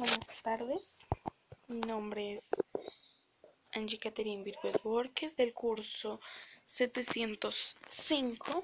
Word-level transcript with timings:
buenas 0.00 0.42
tardes. 0.42 1.06
Mi 1.68 1.80
nombre 1.80 2.32
es 2.32 2.50
Angie 3.74 3.98
Catherine 3.98 4.42
Virgües 4.42 4.82
Borges 4.82 5.36
del 5.36 5.52
curso 5.52 6.22
705 6.64 8.62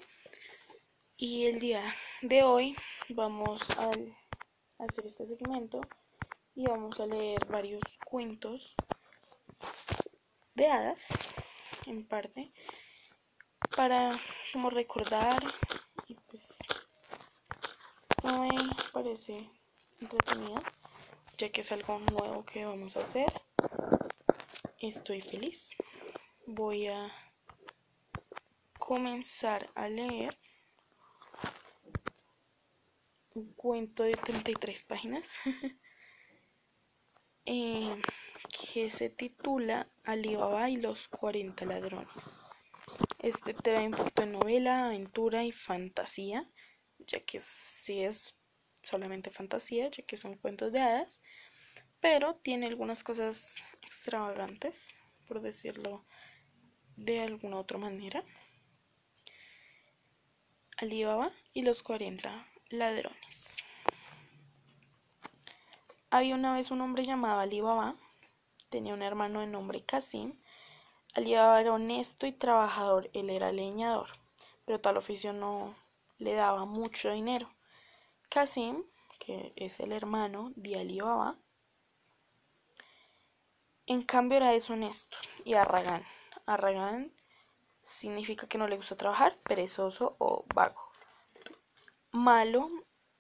y 1.19 1.45
el 1.45 1.61
día 1.61 1.95
de 2.23 2.43
hoy 2.43 2.75
vamos 3.11 3.69
a 3.79 3.91
hacer 4.83 5.05
este 5.05 5.27
segmento 5.27 5.83
y 6.55 6.67
vamos 6.67 6.99
a 7.01 7.07
leer 7.07 7.45
varios 7.45 7.83
cuentos 8.07 8.75
de 10.55 10.69
hadas 10.69 11.09
en 11.85 12.07
parte 12.09 12.51
para 13.77 14.19
como 14.55 14.71
recordar 14.71 15.45
y 16.07 16.15
pues 16.15 16.55
esto 18.09 18.39
me 18.39 18.49
parece 18.91 19.51
entretenido 20.01 20.63
ya 21.39 21.51
que 21.51 21.61
es 21.61 21.73
algo 21.73 21.99
nuevo 21.99 22.45
que 22.45 22.65
vamos 22.65 22.97
a 22.97 23.01
hacer 23.01 23.33
estoy 24.81 25.21
feliz 25.21 25.71
voy 26.47 26.89
a 26.89 27.13
comenzar 28.79 29.71
a 29.75 29.89
leer 29.89 30.39
un 33.35 33.53
cuento 33.53 34.03
de 34.03 34.13
33 34.13 34.85
páginas 34.85 35.39
eh, 37.45 38.01
que 38.73 38.91
se 38.91 39.11
titula 39.11 39.89
Alibaba 40.05 40.71
y 40.71 40.77
los 40.77 41.09
40 41.09 41.65
ladrones. 41.67 42.39
Este 43.19 43.55
trae 43.55 43.87
un 43.87 43.93
poquito 43.93 44.23
de 44.23 44.29
novela, 44.29 44.87
aventura 44.87 45.45
y 45.45 45.53
fantasía, 45.53 46.49
ya 46.99 47.21
que 47.21 47.41
sí 47.41 48.05
es 48.05 48.35
solamente 48.87 49.31
fantasía, 49.31 49.89
ya 49.91 50.05
que 50.05 50.17
son 50.17 50.37
cuentos 50.37 50.73
de 50.73 50.81
hadas, 50.81 51.21
pero 52.01 52.37
tiene 52.37 52.67
algunas 52.67 53.03
cosas 53.03 53.57
extravagantes, 53.83 54.95
por 55.27 55.41
decirlo 55.41 56.05
de 56.97 57.21
alguna 57.21 57.59
otra 57.59 57.79
manera. 57.79 58.23
Alibaba 60.79 61.33
y 61.53 61.63
los 61.63 61.83
40 61.83 62.47
ladrones. 62.69 63.57
Había 66.11 66.35
una 66.35 66.55
vez 66.55 66.71
un 66.71 66.81
hombre 66.81 67.05
llamado 67.05 67.41
Alibaba, 67.41 67.97
tenía 68.71 68.95
un 68.95 69.03
hermano 69.03 69.41
de 69.41 69.49
nombre 69.49 69.85
Casim. 69.85 70.39
Alibaba 71.15 71.61
era 71.61 71.73
honesto 71.73 72.27
y 72.27 72.33
trabajador, 72.33 73.11
él 73.15 73.31
era 73.31 73.51
leñador, 73.51 74.11
pero 74.65 74.81
tal 74.81 74.97
oficio 74.97 75.33
no 75.33 75.75
le 76.19 76.35
daba 76.35 76.67
mucho 76.67 77.11
dinero. 77.11 77.56
Casim, 78.37 78.85
que 79.19 79.55
es 79.57 79.81
el 79.81 79.93
hermano 79.93 80.53
de 80.57 80.79
Alibaba, 80.79 81.39
en 83.87 84.03
cambio 84.03 84.37
era 84.37 84.51
deshonesto 84.51 85.17
y 85.43 85.55
arragán. 85.55 86.05
Arragán 86.45 87.15
significa 87.83 88.47
que 88.47 88.59
no 88.59 88.69
le 88.69 88.77
gusta 88.77 88.95
trabajar, 88.95 89.39
perezoso 89.39 90.17
o 90.19 90.45
vago. 90.55 90.83
Malo 92.13 92.69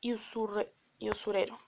y, 0.03 0.11
y 0.11 1.11
usurero. 1.11 1.59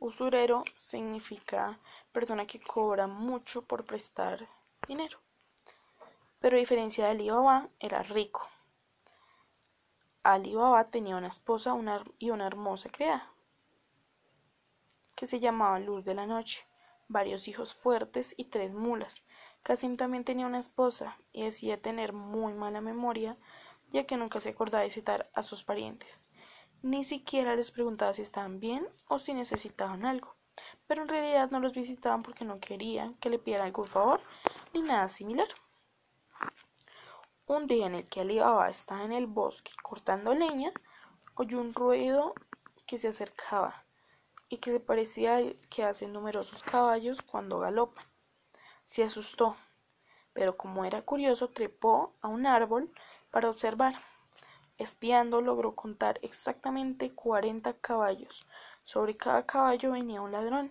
Usurero 0.00 0.64
significa 0.76 1.78
persona 2.10 2.48
que 2.48 2.60
cobra 2.60 3.06
mucho 3.06 3.62
por 3.62 3.84
prestar 3.84 4.48
dinero. 4.88 5.20
Pero 6.40 6.56
a 6.56 6.58
diferencia 6.58 7.04
de 7.04 7.10
Alibaba, 7.12 7.68
era 7.78 8.02
rico. 8.02 8.51
Alibaba 10.24 10.84
tenía 10.84 11.16
una 11.16 11.26
esposa 11.26 11.74
y 12.18 12.30
una 12.30 12.46
hermosa 12.46 12.88
criada, 12.90 13.32
que 15.16 15.26
se 15.26 15.40
llamaba 15.40 15.80
Luz 15.80 16.04
de 16.04 16.14
la 16.14 16.26
Noche, 16.26 16.64
varios 17.08 17.48
hijos 17.48 17.74
fuertes 17.74 18.32
y 18.36 18.44
tres 18.44 18.72
mulas. 18.72 19.24
Casim 19.64 19.96
también 19.96 20.24
tenía 20.24 20.46
una 20.46 20.60
esposa 20.60 21.18
y 21.32 21.42
decía 21.42 21.82
tener 21.82 22.12
muy 22.12 22.52
mala 22.54 22.80
memoria, 22.80 23.36
ya 23.90 24.04
que 24.06 24.16
nunca 24.16 24.38
se 24.38 24.50
acordaba 24.50 24.84
de 24.84 24.90
citar 24.90 25.28
a 25.34 25.42
sus 25.42 25.64
parientes. 25.64 26.30
Ni 26.82 27.02
siquiera 27.02 27.56
les 27.56 27.72
preguntaba 27.72 28.12
si 28.12 28.22
estaban 28.22 28.60
bien 28.60 28.88
o 29.08 29.18
si 29.18 29.34
necesitaban 29.34 30.04
algo, 30.04 30.36
pero 30.86 31.02
en 31.02 31.08
realidad 31.08 31.50
no 31.50 31.58
los 31.58 31.72
visitaban 31.72 32.22
porque 32.22 32.44
no 32.44 32.60
querían 32.60 33.14
que 33.14 33.28
le 33.28 33.40
pidieran 33.40 33.66
algún 33.66 33.86
favor 33.86 34.20
ni 34.72 34.82
nada 34.82 35.08
similar. 35.08 35.48
Un 37.46 37.66
día 37.66 37.86
en 37.86 37.96
el 37.96 38.08
que 38.08 38.20
Alibaba 38.20 38.70
estaba 38.70 39.02
en 39.02 39.12
el 39.12 39.26
bosque 39.26 39.72
cortando 39.82 40.32
leña, 40.32 40.72
oyó 41.34 41.60
un 41.60 41.74
ruido 41.74 42.34
que 42.86 42.98
se 42.98 43.08
acercaba 43.08 43.84
y 44.48 44.58
que 44.58 44.70
se 44.70 44.78
parecía 44.78 45.36
al 45.36 45.56
que 45.68 45.82
hacen 45.82 46.12
numerosos 46.12 46.62
caballos 46.62 47.20
cuando 47.20 47.58
galopan. 47.58 48.06
Se 48.84 49.02
asustó, 49.02 49.56
pero 50.32 50.56
como 50.56 50.84
era 50.84 51.02
curioso 51.02 51.48
trepó 51.48 52.14
a 52.20 52.28
un 52.28 52.46
árbol 52.46 52.92
para 53.32 53.50
observar. 53.50 53.94
Espiando 54.78 55.40
logró 55.40 55.74
contar 55.74 56.20
exactamente 56.22 57.12
cuarenta 57.12 57.74
caballos. 57.74 58.46
Sobre 58.84 59.16
cada 59.16 59.46
caballo 59.46 59.92
venía 59.92 60.22
un 60.22 60.32
ladrón, 60.32 60.70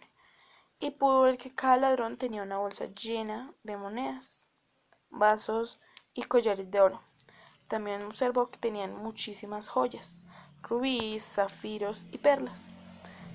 y 0.80 0.92
pudo 0.92 1.22
ver 1.22 1.38
que 1.38 1.54
cada 1.54 1.78
ladrón 1.78 2.18
tenía 2.18 2.44
una 2.44 2.58
bolsa 2.58 2.86
llena 2.86 3.54
de 3.64 3.78
monedas, 3.78 4.50
vasos 5.10 5.80
y 6.14 6.24
collares 6.24 6.70
de 6.70 6.82
oro. 6.82 7.02
También 7.68 8.02
observó 8.04 8.50
que 8.50 8.60
tenían 8.60 8.96
muchísimas 8.96 9.70
joyas, 9.70 10.20
rubíes, 10.62 11.24
zafiros 11.24 12.06
y 12.12 12.18
perlas. 12.18 12.74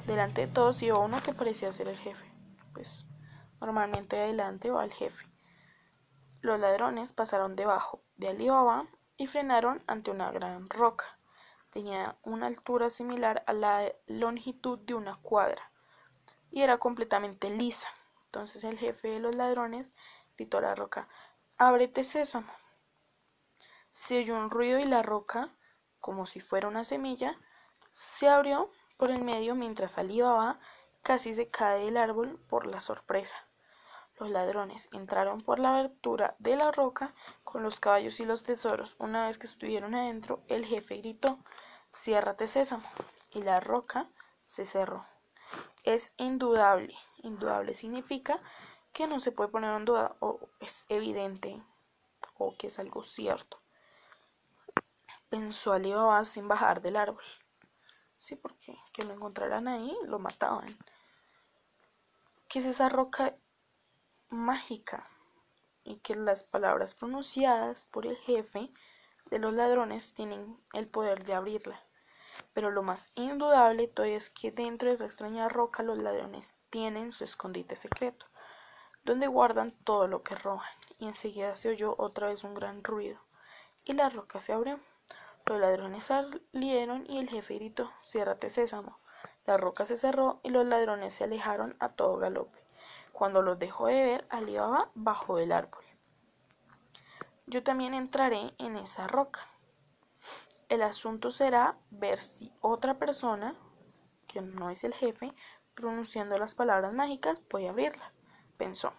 Delante 0.06 0.42
de 0.42 0.53
todos 0.53 0.82
iba 0.82 0.98
uno 0.98 1.22
que 1.22 1.32
parecía 1.32 1.72
ser 1.72 1.88
el 1.88 1.97
jefe, 1.97 2.31
pues 2.72 3.06
normalmente 3.60 4.20
adelante 4.20 4.70
va 4.70 4.84
el 4.84 4.92
jefe. 4.92 5.26
Los 6.42 6.60
ladrones 6.60 7.12
pasaron 7.12 7.56
debajo 7.56 8.03
de 8.16 8.28
Alibaba 8.28 8.87
y 9.16 9.26
frenaron 9.26 9.82
ante 9.87 10.10
una 10.10 10.31
gran 10.31 10.69
roca. 10.69 11.19
Tenía 11.70 12.16
una 12.22 12.47
altura 12.47 12.91
similar 12.91 13.43
a 13.47 13.53
la 13.53 13.93
longitud 14.06 14.78
de 14.78 14.94
una 14.94 15.16
cuadra 15.16 15.70
y 16.50 16.62
era 16.62 16.78
completamente 16.78 17.50
lisa. 17.50 17.88
Entonces 18.26 18.64
el 18.64 18.78
jefe 18.78 19.08
de 19.08 19.19
los 19.19 19.34
ladrones 19.34 19.94
gritó 20.37 20.58
a 20.58 20.62
la 20.62 20.75
roca, 20.75 21.08
Ábrete 21.58 22.04
sésamo. 22.04 22.53
Se 23.97 24.19
oyó 24.19 24.37
un 24.37 24.51
ruido 24.51 24.79
y 24.79 24.84
la 24.84 25.03
roca, 25.03 25.49
como 26.01 26.27
si 26.27 26.39
fuera 26.39 26.69
una 26.69 26.84
semilla, 26.84 27.34
se 27.95 28.29
abrió 28.29 28.71
por 28.99 29.11
el 29.11 29.25
medio 29.25 29.55
mientras 29.55 29.97
Alibaba 29.97 30.61
casi 31.03 31.34
se 31.34 31.49
cae 31.49 31.87
del 31.87 31.97
árbol 31.97 32.39
por 32.51 32.67
la 32.67 32.83
sorpresa. 32.83 33.35
Los 34.19 34.29
ladrones 34.29 34.91
entraron 34.93 35.41
por 35.41 35.59
la 35.59 35.71
abertura 35.71 36.37
de 36.39 36.56
la 36.56 36.71
roca 36.73 37.15
con 37.43 37.62
los 37.62 37.81
caballos 37.81 38.21
y 38.21 38.27
los 38.27 38.43
tesoros. 38.43 38.97
Una 38.99 39.29
vez 39.29 39.39
que 39.39 39.47
estuvieron 39.47 39.95
adentro, 39.95 40.43
el 40.47 40.67
jefe 40.67 40.99
gritó 40.99 41.39
Ciérrate 41.95 42.49
sésamo. 42.49 42.87
Y 43.31 43.43
la 43.43 43.61
roca 43.61 44.11
se 44.45 44.67
cerró. 44.67 45.06
Es 45.85 46.12
indudable. 46.19 46.95
Indudable 47.23 47.73
significa 47.73 48.41
que 48.93 49.06
no 49.06 49.21
se 49.21 49.33
puede 49.33 49.49
poner 49.49 49.75
en 49.75 49.87
duda 49.87 50.17
o 50.21 50.39
es 50.61 50.85
evidente 50.91 51.62
o 52.37 52.55
que 52.59 52.67
es 52.67 52.79
algo 52.79 53.03
cierto. 53.03 53.59
Pensó 55.28 55.72
Alibaba 55.72 56.25
sin 56.25 56.48
bajar 56.48 56.81
del 56.81 56.97
árbol. 56.97 57.25
Sí, 58.19 58.37
porque 58.37 58.76
que 58.92 59.04
lo 59.04 59.14
encontraran 59.14 59.69
ahí 59.69 59.97
lo 60.04 60.19
mataban. 60.19 60.66
¿Qué 62.48 62.60
es 62.60 62.64
esa 62.64 62.88
roca 62.88 63.37
mágica 64.28 65.09
y 65.84 65.97
que 65.98 66.14
las 66.14 66.42
palabras 66.42 66.94
pronunciadas 66.94 67.87
por 67.87 68.06
el 68.06 68.16
jefe 68.16 68.70
de 69.31 69.38
los 69.38 69.53
ladrones 69.54 70.14
tienen 70.14 70.59
el 70.72 70.88
poder 70.88 71.25
de 71.25 71.34
abrirla. 71.34 71.81
Pero 72.53 72.70
lo 72.70 72.82
más 72.82 73.12
indudable 73.14 73.88
todavía 73.88 74.16
es 74.16 74.31
que 74.31 74.50
dentro 74.50 74.88
de 74.88 74.94
esa 74.94 75.04
extraña 75.04 75.48
roca 75.48 75.82
los 75.82 75.98
ladrones 75.98 76.54
tienen 76.70 77.12
su 77.12 77.25
escondite 77.25 77.76
secreto, 77.76 78.26
donde 79.05 79.26
guardan 79.26 79.72
todo 79.84 80.08
lo 80.08 80.22
que 80.22 80.34
roban. 80.34 80.69
Y 80.99 81.06
enseguida 81.06 81.55
se 81.55 81.70
oyó 81.70 81.94
otra 81.99 82.29
vez 82.29 82.44
un 82.44 82.55
gran 82.55 82.82
ruido, 82.82 83.20
y 83.84 83.93
la 83.93 84.08
roca 84.08 84.40
se 84.40 84.52
abrió. 84.52 84.81
Los 85.46 85.60
ladrones 85.60 86.04
salieron 86.04 87.06
y 87.08 87.19
el 87.19 87.28
jefe 87.28 87.54
gritó, 87.54 87.93
ciérrate 88.02 88.50
sésamo. 88.50 88.98
La 89.46 89.56
roca 89.56 89.87
se 89.87 89.96
cerró 89.96 90.40
y 90.43 90.50
los 90.50 90.66
ladrones 90.66 91.14
se 91.14 91.22
alejaron 91.22 91.76
a 91.78 91.90
todo 91.90 92.16
galope. 92.16 92.58
Cuando 93.12 93.43
los 93.43 93.56
dejó 93.56 93.87
de 93.87 94.02
ver, 94.02 94.26
Alibaba 94.28 94.90
bajó 94.94 95.37
del 95.37 95.52
árbol. 95.52 95.84
Yo 97.46 97.62
también 97.62 97.94
entraré 97.94 98.54
en 98.58 98.76
esa 98.76 99.06
roca. 99.06 99.46
El 100.69 100.82
asunto 100.82 101.31
será 101.31 101.76
ver 101.90 102.22
si 102.22 102.52
otra 102.60 102.98
persona, 102.98 103.54
que 104.26 104.43
no 104.43 104.69
es 104.69 104.82
el 104.82 104.94
jefe, 104.94 105.32
pronunciando 105.76 106.37
las 106.38 106.56
palabras 106.56 106.93
mágicas, 106.93 107.38
puede 107.38 107.69
abrirla, 107.69 108.12
pensó. 108.56 108.93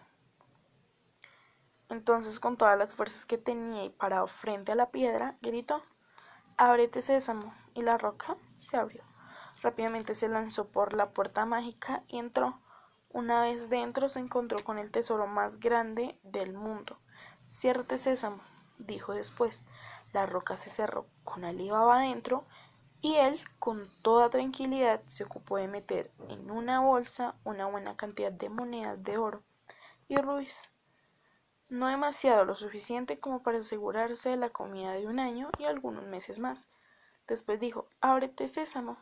Entonces, 1.90 2.40
con 2.40 2.56
todas 2.56 2.78
las 2.78 2.94
fuerzas 2.94 3.26
que 3.26 3.36
tenía 3.36 3.84
y 3.84 3.90
parado 3.90 4.26
frente 4.28 4.72
a 4.72 4.76
la 4.76 4.90
piedra, 4.90 5.36
gritó, 5.42 5.82
Ábrete 6.60 7.02
sésamo, 7.02 7.54
y 7.74 7.82
la 7.82 7.98
roca 7.98 8.36
se 8.58 8.76
abrió. 8.76 9.04
Rápidamente 9.62 10.16
se 10.16 10.28
lanzó 10.28 10.66
por 10.66 10.92
la 10.92 11.10
puerta 11.10 11.46
mágica 11.46 12.02
y 12.08 12.18
entró 12.18 12.58
Una 13.10 13.42
vez 13.42 13.70
dentro 13.70 14.08
se 14.08 14.18
encontró 14.18 14.64
con 14.64 14.76
el 14.76 14.90
tesoro 14.90 15.28
más 15.28 15.60
grande 15.60 16.18
del 16.24 16.54
mundo. 16.54 16.98
Ciérrate, 17.48 17.96
sésamo, 17.96 18.42
dijo 18.78 19.14
después. 19.14 19.64
La 20.12 20.26
roca 20.26 20.56
se 20.56 20.68
cerró 20.68 21.06
con 21.22 21.44
Alibaba 21.44 21.98
adentro 22.00 22.44
y 23.00 23.14
él, 23.14 23.40
con 23.60 23.88
toda 24.02 24.28
tranquilidad, 24.28 25.00
se 25.06 25.22
ocupó 25.22 25.58
de 25.58 25.68
meter 25.68 26.10
en 26.28 26.50
una 26.50 26.80
bolsa 26.80 27.36
una 27.44 27.66
buena 27.66 27.96
cantidad 27.96 28.32
de 28.32 28.48
monedas 28.48 29.00
de 29.04 29.16
oro 29.16 29.44
y 30.08 30.16
rubíes. 30.16 30.68
No 31.68 31.88
demasiado 31.88 32.44
lo 32.46 32.56
suficiente 32.56 33.20
como 33.20 33.42
para 33.42 33.58
asegurarse 33.58 34.30
de 34.30 34.36
la 34.36 34.50
comida 34.50 34.92
de 34.92 35.06
un 35.06 35.18
año 35.18 35.50
y 35.58 35.64
algunos 35.64 36.04
meses 36.04 36.38
más. 36.38 36.66
Después 37.26 37.60
dijo, 37.60 37.88
ábrete, 38.00 38.48
sésamo. 38.48 38.96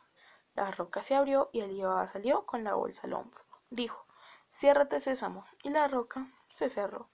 La 0.54 0.72
roca 0.72 1.02
se 1.02 1.14
abrió 1.14 1.48
y 1.52 1.60
Alibaba 1.60 2.08
salió 2.08 2.44
con 2.44 2.64
la 2.64 2.74
bolsa 2.74 3.02
al 3.04 3.12
hombro. 3.12 3.44
Dijo, 3.70 4.04
ciérrate, 4.50 4.98
sésamo, 4.98 5.44
y 5.62 5.70
la 5.70 5.86
roca 5.86 6.26
se 6.52 6.68
cerró. 6.68 7.08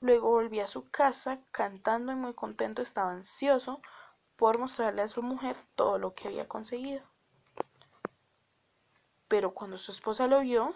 Luego 0.00 0.30
volvió 0.30 0.64
a 0.64 0.68
su 0.68 0.90
casa 0.90 1.38
cantando 1.52 2.10
y 2.10 2.16
muy 2.16 2.34
contento 2.34 2.82
estaba 2.82 3.12
ansioso 3.12 3.80
por 4.34 4.58
mostrarle 4.58 5.02
a 5.02 5.08
su 5.08 5.22
mujer 5.22 5.56
todo 5.76 5.98
lo 5.98 6.14
que 6.14 6.26
había 6.26 6.48
conseguido. 6.48 7.04
Pero 9.28 9.54
cuando 9.54 9.78
su 9.78 9.92
esposa 9.92 10.26
lo 10.26 10.40
vio, 10.40 10.74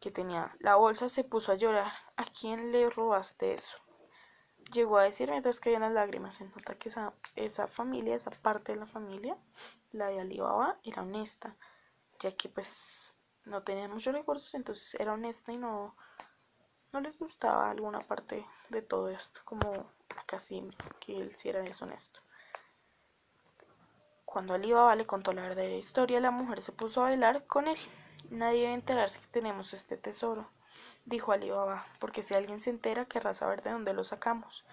que 0.00 0.10
tenía 0.10 0.54
la 0.60 0.76
bolsa, 0.76 1.08
se 1.08 1.24
puso 1.24 1.52
a 1.52 1.56
llorar. 1.56 1.92
¿A 2.16 2.24
quién 2.24 2.72
le 2.72 2.88
robaste 2.90 3.54
eso? 3.54 3.76
Llegó 4.72 4.98
a 4.98 5.04
decir 5.04 5.30
mientras 5.30 5.60
caían 5.60 5.82
las 5.82 5.92
lágrimas. 5.92 6.36
Se 6.36 6.44
nota 6.44 6.74
que 6.74 6.88
esa, 6.88 7.12
esa 7.36 7.66
familia, 7.66 8.14
esa 8.14 8.30
parte 8.30 8.72
de 8.72 8.78
la 8.78 8.86
familia, 8.86 9.36
la 9.92 10.08
de 10.08 10.20
Alibaba, 10.20 10.78
era 10.84 11.02
honesta, 11.02 11.56
ya 12.20 12.36
que 12.36 12.48
pues 12.48 13.14
no 13.44 13.62
tenía 13.62 13.88
muchos 13.88 14.14
recursos, 14.14 14.54
entonces 14.54 14.94
era 14.96 15.14
honesta 15.14 15.52
y 15.52 15.56
no, 15.56 15.96
no 16.92 17.00
les 17.00 17.18
gustaba 17.18 17.70
alguna 17.70 17.98
parte 17.98 18.46
de 18.68 18.82
todo 18.82 19.08
esto, 19.08 19.40
como 19.44 19.90
a 20.16 20.24
Casim, 20.26 20.70
que 21.00 21.16
él 21.16 21.34
sí 21.36 21.48
era 21.48 21.62
deshonesto. 21.62 22.20
Cuando 24.24 24.54
Alibaba 24.54 24.94
le 24.94 25.06
contó 25.06 25.32
la 25.32 25.42
verdadera 25.42 25.74
historia, 25.74 26.20
la 26.20 26.30
mujer 26.30 26.62
se 26.62 26.72
puso 26.72 27.00
a 27.00 27.04
bailar 27.04 27.46
con 27.46 27.66
él. 27.66 27.78
Nadie 28.30 28.62
debe 28.62 28.74
enterarse 28.74 29.20
que 29.20 29.26
tenemos 29.28 29.72
este 29.72 29.96
tesoro, 29.96 30.50
dijo 31.06 31.32
Alibaba, 31.32 31.86
porque 31.98 32.22
si 32.22 32.34
alguien 32.34 32.60
se 32.60 32.70
entera 32.70 33.06
querrá 33.06 33.32
saber 33.32 33.62
de 33.62 33.72
dónde 33.72 33.94
lo 33.94 34.04
sacamos. 34.04 34.64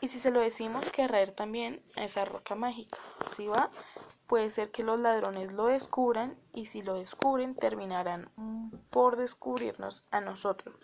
Y 0.00 0.08
si 0.08 0.20
se 0.20 0.30
lo 0.30 0.40
decimos, 0.40 0.90
querrá 0.90 1.22
ir 1.22 1.30
también 1.30 1.82
a 1.96 2.04
esa 2.04 2.24
roca 2.24 2.54
mágica. 2.54 2.98
Si 3.34 3.46
va, 3.46 3.70
puede 4.26 4.50
ser 4.50 4.70
que 4.70 4.82
los 4.82 4.98
ladrones 4.98 5.52
lo 5.52 5.66
descubran 5.66 6.36
y 6.52 6.66
si 6.66 6.82
lo 6.82 6.94
descubren 6.94 7.54
terminarán 7.54 8.30
por 8.90 9.16
descubrirnos 9.16 10.04
a 10.10 10.20
nosotros. 10.20 10.74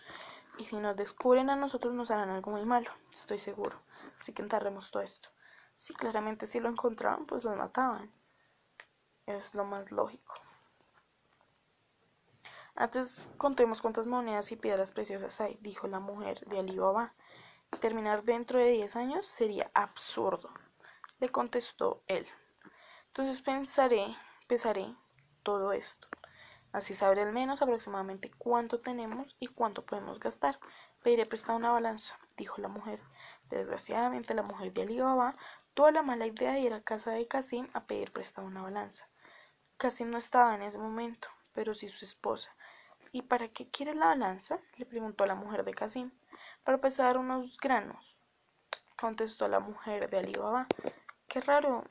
Y 0.59 0.67
si 0.67 0.77
nos 0.77 0.97
descubren 0.97 1.51
a 1.51 1.57
nosotros 1.57 1.95
nos 1.95 2.11
harán 2.11 2.31
algo 2.31 2.51
muy 2.51 2.65
malo, 2.65 2.91
estoy 3.13 3.39
seguro. 3.39 3.81
Así 4.19 4.33
que 4.33 4.43
enterremos 4.43 4.91
todo 4.91 5.03
esto. 5.03 5.29
Si 5.75 5.95
claramente 5.95 6.47
si 6.47 6.61
lo 6.61 6.69
encontraban, 6.69 7.27
pues 7.27 7.45
lo 7.45 7.55
mataban. 7.57 8.11
Es 9.27 9.55
lo 9.55 9.65
más 9.65 9.91
lógico. 9.91 10.35
Antes 12.81 13.29
contemos 13.37 13.83
cuántas 13.83 14.07
monedas 14.07 14.53
y 14.53 14.57
piedras 14.57 14.91
preciosas 14.91 15.39
hay, 15.43 15.59
dijo 15.61 15.87
la 15.87 16.01
mujer 16.01 16.41
de 16.47 16.61
Alibaba. 16.61 17.13
Terminar 17.79 18.25
dentro 18.25 18.59
de 18.59 18.71
diez 18.71 18.97
años 18.97 19.27
sería 19.27 19.71
absurdo, 19.75 20.49
le 21.19 21.29
contestó 21.29 22.03
él. 22.07 22.27
Entonces 23.09 23.43
pensaré, 23.43 24.17
pesaré 24.47 24.95
todo 25.43 25.75
esto. 25.75 26.09
Así 26.73 26.95
sabré 26.95 27.21
al 27.21 27.35
menos 27.35 27.61
aproximadamente 27.61 28.31
cuánto 28.39 28.81
tenemos 28.81 29.37
y 29.41 29.49
cuánto 29.49 29.85
podemos 29.85 30.19
gastar. 30.19 30.59
Pediré 31.03 31.27
prestado 31.27 31.59
una 31.59 31.73
balanza, 31.73 32.19
dijo 32.39 32.63
la 32.63 32.69
mujer. 32.69 33.03
Desgraciadamente 33.51 34.33
la 34.33 34.43
mujer 34.43 34.73
de 34.73 34.85
Alibaba 34.85 35.37
tuvo 35.75 35.91
la 35.91 36.01
mala 36.01 36.27
idea 36.27 36.53
de 36.53 36.61
ir 36.61 36.73
a 36.73 36.81
casa 36.81 37.11
de 37.11 37.29
Casim 37.29 37.69
a 37.75 37.85
pedir 37.85 38.11
prestado 38.11 38.47
una 38.47 38.63
balanza. 38.63 39.07
Casim 39.77 40.09
no 40.09 40.17
estaba 40.17 40.55
en 40.55 40.63
ese 40.63 40.79
momento, 40.79 41.29
pero 41.53 41.75
sí 41.75 41.91
su 41.91 42.07
esposa. 42.07 42.51
¿Y 43.13 43.23
para 43.23 43.49
qué 43.49 43.69
quiere 43.69 43.95
la 43.95 44.07
balanza? 44.07 44.61
le 44.77 44.87
preguntó 44.87 45.25
la 45.25 45.35
mujer 45.35 45.65
de 45.65 45.75
Casim. 45.75 46.13
Para 46.63 46.79
pesar 46.79 47.17
unos 47.17 47.59
granos, 47.59 48.23
contestó 48.97 49.49
la 49.49 49.59
mujer 49.59 50.09
de 50.11 50.19
Alibaba. 50.19 50.67
Qué 51.27 51.41
raro, 51.41 51.85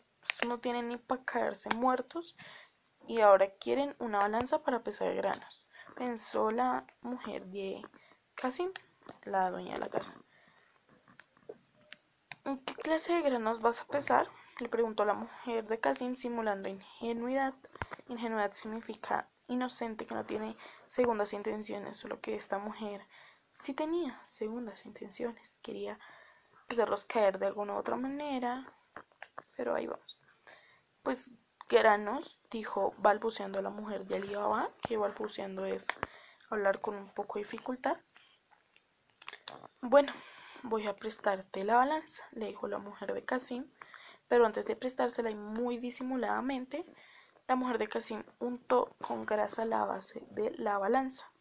no 0.47 0.59
tienen 0.59 0.87
ni 0.87 0.97
para 0.97 1.23
caerse 1.23 1.69
muertos 1.75 2.35
y 3.07 3.19
ahora 3.21 3.49
quieren 3.49 3.95
una 3.99 4.19
balanza 4.19 4.63
para 4.63 4.83
pesar 4.83 5.13
granos. 5.15 5.65
Pensó 5.95 6.51
la 6.51 6.85
mujer 7.01 7.45
de 7.47 7.81
Casim, 8.35 8.71
la 9.23 9.49
dueña 9.49 9.73
de 9.73 9.79
la 9.79 9.89
casa. 9.89 10.13
¿En 12.45 12.59
qué 12.59 12.75
clase 12.75 13.13
de 13.13 13.21
granos 13.21 13.61
vas 13.61 13.81
a 13.81 13.87
pesar? 13.87 14.29
le 14.59 14.69
preguntó 14.69 15.05
la 15.05 15.13
mujer 15.13 15.67
de 15.67 15.79
Casim 15.79 16.15
simulando 16.15 16.69
ingenuidad. 16.69 17.53
Ingenuidad 18.07 18.53
significa 18.55 19.27
inocente 19.49 20.05
que 20.05 20.15
no 20.15 20.25
tiene 20.25 20.55
segundas 20.87 21.33
intenciones, 21.33 21.97
solo 21.97 22.21
que 22.21 22.35
esta 22.35 22.57
mujer 22.57 23.01
sí 23.53 23.73
tenía 23.73 24.19
segundas 24.23 24.85
intenciones, 24.85 25.59
quería 25.61 25.99
hacerlos 26.69 27.05
caer 27.05 27.39
de 27.39 27.47
alguna 27.47 27.73
u 27.73 27.77
otra 27.77 27.95
manera, 27.95 28.71
pero 29.57 29.75
ahí 29.75 29.87
vamos. 29.87 30.21
Pues 31.03 31.31
granos, 31.69 32.39
dijo 32.49 32.93
balbuceando 32.97 33.61
la 33.61 33.69
mujer 33.69 34.05
de 34.05 34.15
Alibaba, 34.15 34.69
que 34.81 34.97
balbuceando 34.97 35.65
es 35.65 35.85
hablar 36.49 36.81
con 36.81 36.95
un 36.95 37.09
poco 37.13 37.39
de 37.39 37.45
dificultad. 37.45 37.97
Bueno, 39.81 40.13
voy 40.63 40.87
a 40.87 40.95
prestarte 40.95 41.63
la 41.63 41.75
balanza, 41.75 42.23
le 42.31 42.47
dijo 42.47 42.67
la 42.67 42.79
mujer 42.79 43.13
de 43.13 43.23
Casim, 43.23 43.71
pero 44.27 44.45
antes 44.45 44.65
de 44.65 44.75
prestársela 44.75 45.29
y 45.31 45.35
muy 45.35 45.77
disimuladamente, 45.77 46.85
la 47.49 47.55
mujer 47.55 47.79
de 47.79 47.87
Casim 47.87 48.23
untó 48.37 48.95
con 49.01 49.25
grasa 49.25 49.65
la 49.65 49.83
base 49.83 50.23
de 50.29 50.51
la 50.59 50.77
balanza. 50.77 51.31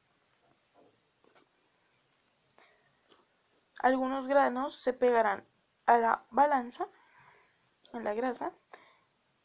Algunos 3.79 4.27
granos 4.27 4.75
se 4.77 4.95
pegarán 4.95 5.45
a 5.85 5.99
la 5.99 6.25
balanza, 6.31 6.89
en 7.93 8.05
la 8.05 8.15
grasa, 8.15 8.53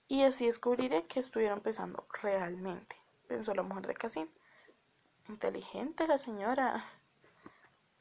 y 0.07 0.23
así 0.23 0.45
descubriré 0.45 1.05
que 1.05 1.19
estuvieron 1.19 1.59
pesando 1.59 2.07
realmente, 2.21 2.95
pensó 3.27 3.53
la 3.53 3.63
mujer 3.63 3.87
de 3.87 3.95
Casim. 3.95 4.29
Inteligente 5.27 6.07
la 6.07 6.17
señora. 6.17 6.85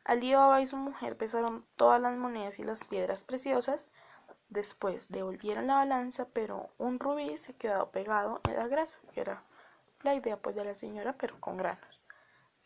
Alibaba 0.05 0.61
y 0.61 0.67
su 0.67 0.77
mujer 0.77 1.17
pesaron 1.17 1.67
todas 1.75 2.01
las 2.01 2.17
monedas 2.17 2.61
y 2.61 2.63
las 2.63 2.85
piedras 2.85 3.25
preciosas 3.25 3.89
Después 4.53 5.09
devolvieron 5.09 5.67
la 5.67 5.77
balanza, 5.77 6.27
pero 6.31 6.69
un 6.77 7.01
rubí 7.01 7.39
se 7.39 7.57
quedó 7.57 7.91
pegado 7.91 8.43
en 8.45 8.57
la 8.57 8.69
grasa, 8.69 8.99
que 9.15 9.23
era 9.23 9.43
la 10.03 10.15
idea 10.15 10.37
pues 10.37 10.55
de 10.55 10.63
la 10.63 10.75
señora, 10.75 11.15
pero 11.15 11.41
con 11.41 11.57
granos. 11.57 12.03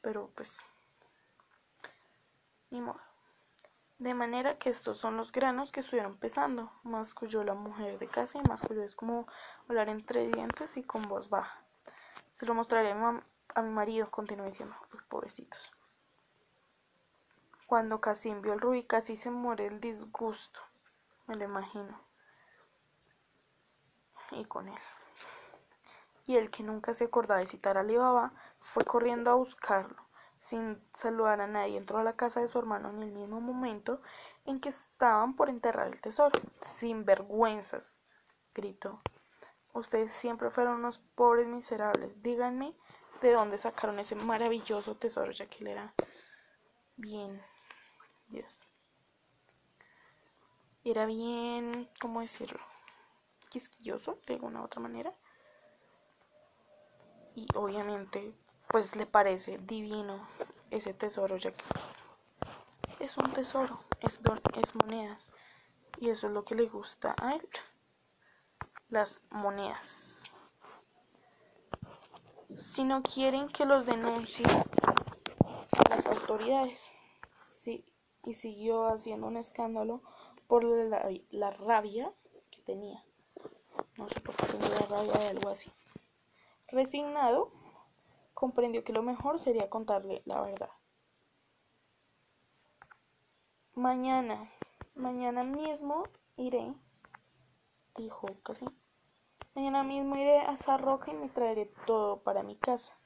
Pero 0.02 0.28
pues, 0.34 0.58
ni 2.70 2.80
modo. 2.80 3.00
De 3.98 4.14
manera 4.14 4.58
que 4.58 4.68
estos 4.68 4.98
son 4.98 5.16
los 5.16 5.30
granos 5.30 5.70
que 5.70 5.78
estuvieron 5.78 6.16
pesando, 6.16 6.72
masculló 6.82 7.44
la 7.44 7.54
mujer 7.54 8.00
de 8.00 8.08
casa 8.08 8.38
y 8.38 8.48
masculló 8.48 8.82
es 8.82 8.96
como 8.96 9.28
hablar 9.68 9.88
entre 9.88 10.26
dientes 10.26 10.76
y 10.76 10.82
con 10.82 11.02
voz 11.02 11.30
baja. 11.30 11.62
Se 12.32 12.46
lo 12.46 12.54
mostraré 12.54 12.90
a 12.90 13.62
mi, 13.62 13.70
marido, 13.70 14.10
continuó 14.10 14.44
diciendo, 14.44 14.74
pues 14.90 15.04
pobrecitos. 15.04 15.70
Cuando 17.68 18.00
Casim 18.00 18.42
vio 18.42 18.54
el 18.54 18.60
rubí, 18.60 18.82
casi 18.82 19.16
se 19.16 19.30
muere 19.30 19.68
el 19.68 19.80
disgusto 19.80 20.65
me 21.26 21.34
lo 21.34 21.44
imagino. 21.44 22.00
Y 24.30 24.44
con 24.44 24.68
él. 24.68 24.78
Y 26.26 26.36
el 26.36 26.50
que 26.50 26.62
nunca 26.62 26.94
se 26.94 27.04
acordaba 27.04 27.40
de 27.40 27.46
citar 27.46 27.76
a 27.76 27.80
Alibaba 27.80 28.32
fue 28.60 28.84
corriendo 28.84 29.30
a 29.30 29.34
buscarlo, 29.34 29.96
sin 30.40 30.82
saludar 30.94 31.40
a 31.40 31.46
nadie. 31.46 31.78
Entró 31.78 31.98
a 31.98 32.04
la 32.04 32.16
casa 32.16 32.40
de 32.40 32.48
su 32.48 32.58
hermano 32.58 32.90
en 32.90 33.02
el 33.02 33.12
mismo 33.12 33.40
momento 33.40 34.00
en 34.44 34.60
que 34.60 34.70
estaban 34.70 35.36
por 35.36 35.48
enterrar 35.48 35.86
el 35.86 36.00
tesoro. 36.00 36.32
Sin 36.60 37.04
vergüenzas, 37.04 37.92
gritó. 38.54 39.00
Ustedes 39.72 40.12
siempre 40.12 40.50
fueron 40.50 40.76
unos 40.76 40.98
pobres 41.14 41.46
miserables. 41.46 42.20
Díganme 42.22 42.74
de 43.20 43.32
dónde 43.32 43.58
sacaron 43.58 43.98
ese 43.98 44.16
maravilloso 44.16 44.96
tesoro, 44.96 45.30
ya 45.30 45.46
que 45.46 45.58
él 45.58 45.68
era 45.68 45.94
bien. 46.96 47.40
Dios 48.28 48.66
era 50.90 51.04
bien, 51.04 51.88
¿cómo 52.00 52.20
decirlo? 52.20 52.60
Quisquilloso 53.48 54.20
de 54.26 54.34
alguna 54.34 54.60
u 54.60 54.64
otra 54.64 54.80
manera. 54.80 55.12
Y 57.34 57.48
obviamente, 57.56 58.34
pues 58.68 58.94
le 58.94 59.04
parece 59.04 59.58
divino 59.58 60.28
ese 60.70 60.94
tesoro, 60.94 61.36
ya 61.38 61.50
que 61.50 61.64
pues, 61.72 62.04
es 63.00 63.16
un 63.16 63.32
tesoro, 63.32 63.80
es, 64.00 64.20
monedas. 64.76 65.32
Y 65.98 66.10
eso 66.10 66.28
es 66.28 66.32
lo 66.32 66.44
que 66.44 66.54
le 66.54 66.68
gusta 66.68 67.16
a 67.20 67.34
él, 67.34 67.48
las 68.88 69.22
monedas. 69.30 69.80
si 72.56 72.84
no 72.84 73.02
quieren 73.02 73.48
que 73.48 73.64
los 73.64 73.86
denuncie 73.86 74.46
las 75.90 76.06
autoridades. 76.06 76.92
Sí, 77.38 77.84
y 78.24 78.34
siguió 78.34 78.86
haciendo 78.86 79.26
un 79.26 79.36
escándalo 79.36 80.02
por 80.46 80.64
la, 80.64 81.08
la 81.30 81.50
rabia 81.50 82.12
que 82.50 82.60
tenía. 82.62 83.02
No 83.96 84.08
sé 84.08 84.20
por 84.20 84.36
qué 84.36 84.46
tenía 84.46 84.86
rabia 84.88 85.12
de 85.12 85.28
algo 85.28 85.48
así. 85.48 85.70
Resignado, 86.68 87.50
comprendió 88.34 88.84
que 88.84 88.92
lo 88.92 89.02
mejor 89.02 89.38
sería 89.38 89.70
contarle 89.70 90.22
la 90.24 90.42
verdad. 90.42 90.70
Mañana, 93.74 94.50
mañana 94.94 95.44
mismo 95.44 96.04
iré, 96.36 96.74
dijo 97.96 98.26
casi. 98.42 98.66
Mañana 99.54 99.84
mismo 99.84 100.16
iré 100.16 100.40
a 100.40 100.52
esa 100.52 100.76
roca 100.76 101.10
y 101.10 101.14
me 101.14 101.28
traeré 101.28 101.72
todo 101.86 102.22
para 102.22 102.42
mi 102.42 102.56
casa. 102.56 102.98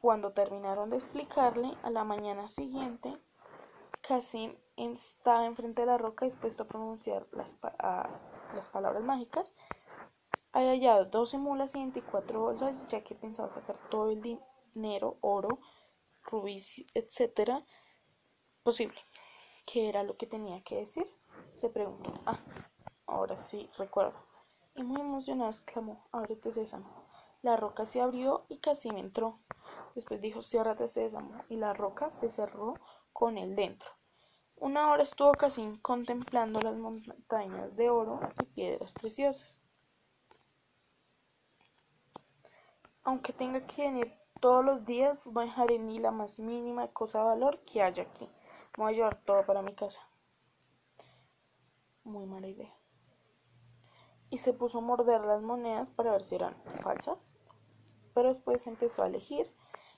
Cuando 0.00 0.32
terminaron 0.32 0.90
de 0.90 0.96
explicarle, 0.96 1.76
a 1.82 1.90
la 1.90 2.04
mañana 2.04 2.48
siguiente, 2.48 3.16
Casim 4.00 4.56
estaba 4.76 5.46
enfrente 5.46 5.82
de 5.82 5.86
la 5.86 5.98
roca 5.98 6.24
dispuesto 6.24 6.62
a 6.62 6.66
pronunciar 6.66 7.26
las, 7.32 7.58
las 8.54 8.68
palabras 8.70 9.02
mágicas. 9.02 9.54
Había 10.52 10.70
hallado 10.70 11.06
12 11.06 11.38
mulas 11.38 11.74
y 11.74 11.78
24 11.78 12.40
bolsas, 12.40 12.86
ya 12.86 13.02
que 13.02 13.14
pensaba 13.14 13.48
sacar 13.48 13.78
todo 13.90 14.10
el 14.10 14.20
dinero, 14.20 15.16
oro, 15.20 15.60
rubíes, 16.24 16.84
etcétera, 16.94 17.64
posible. 18.62 18.98
¿Qué 19.64 19.88
era 19.88 20.02
lo 20.02 20.16
que 20.16 20.26
tenía 20.26 20.62
que 20.62 20.76
decir? 20.76 21.06
Se 21.54 21.70
preguntó. 21.70 22.12
Ah, 22.26 22.40
ahora 23.06 23.38
sí, 23.38 23.70
recuerdo. 23.78 24.18
Y 24.74 24.82
muy 24.82 25.00
emocionado 25.00 25.50
exclamó, 25.50 26.06
ábrete 26.12 26.52
sésamo. 26.52 26.88
La 27.42 27.56
roca 27.56 27.86
se 27.86 28.00
abrió 28.00 28.44
y 28.48 28.58
Casim 28.58 28.96
entró. 28.96 29.38
Después 29.94 30.20
dijo, 30.20 30.42
ciérrate 30.42 30.88
sésamo. 30.88 31.42
Y 31.48 31.56
la 31.56 31.74
roca 31.74 32.10
se 32.10 32.28
cerró 32.28 32.74
con 33.12 33.38
él 33.38 33.56
dentro. 33.56 33.90
Una 34.62 34.92
hora 34.92 35.02
estuvo 35.02 35.32
Casim 35.32 35.74
contemplando 35.78 36.60
las 36.60 36.76
montañas 36.76 37.74
de 37.74 37.90
oro 37.90 38.20
y 38.40 38.44
piedras 38.44 38.94
preciosas. 38.94 39.66
Aunque 43.02 43.32
tenga 43.32 43.66
que 43.66 43.82
venir 43.82 44.14
todos 44.40 44.64
los 44.64 44.86
días, 44.86 45.26
no 45.26 45.40
dejaré 45.40 45.80
ni 45.80 45.98
la 45.98 46.12
más 46.12 46.38
mínima 46.38 46.86
cosa 46.92 47.18
de 47.18 47.24
valor 47.24 47.58
que 47.64 47.82
haya 47.82 48.04
aquí. 48.04 48.30
Me 48.78 48.84
voy 48.84 48.92
a 48.92 48.96
llevar 48.96 49.20
todo 49.24 49.44
para 49.44 49.62
mi 49.62 49.74
casa. 49.74 50.00
Muy 52.04 52.26
mala 52.26 52.46
idea. 52.46 52.72
Y 54.30 54.38
se 54.38 54.52
puso 54.52 54.78
a 54.78 54.82
morder 54.82 55.22
las 55.22 55.42
monedas 55.42 55.90
para 55.90 56.12
ver 56.12 56.22
si 56.22 56.36
eran 56.36 56.54
falsas. 56.84 57.18
Pero 58.14 58.28
después 58.28 58.64
empezó 58.68 59.02
a 59.02 59.08
elegir 59.08 59.52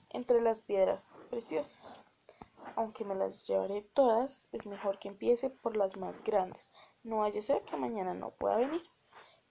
entre 0.09 0.41
las 0.41 0.61
piedras 0.61 1.21
preciosas. 1.29 2.04
Aunque 2.75 3.05
me 3.05 3.15
las 3.15 3.45
llevaré 3.47 3.81
todas, 3.93 4.49
es 4.51 4.65
mejor 4.65 4.99
que 4.99 5.07
empiece 5.07 5.49
por 5.49 5.77
las 5.77 5.97
más 5.97 6.23
grandes. 6.23 6.69
No 7.03 7.17
vaya 7.17 7.39
a 7.39 7.43
ser 7.43 7.63
que 7.63 7.77
mañana 7.77 8.13
no 8.13 8.31
pueda 8.31 8.57
venir 8.57 8.81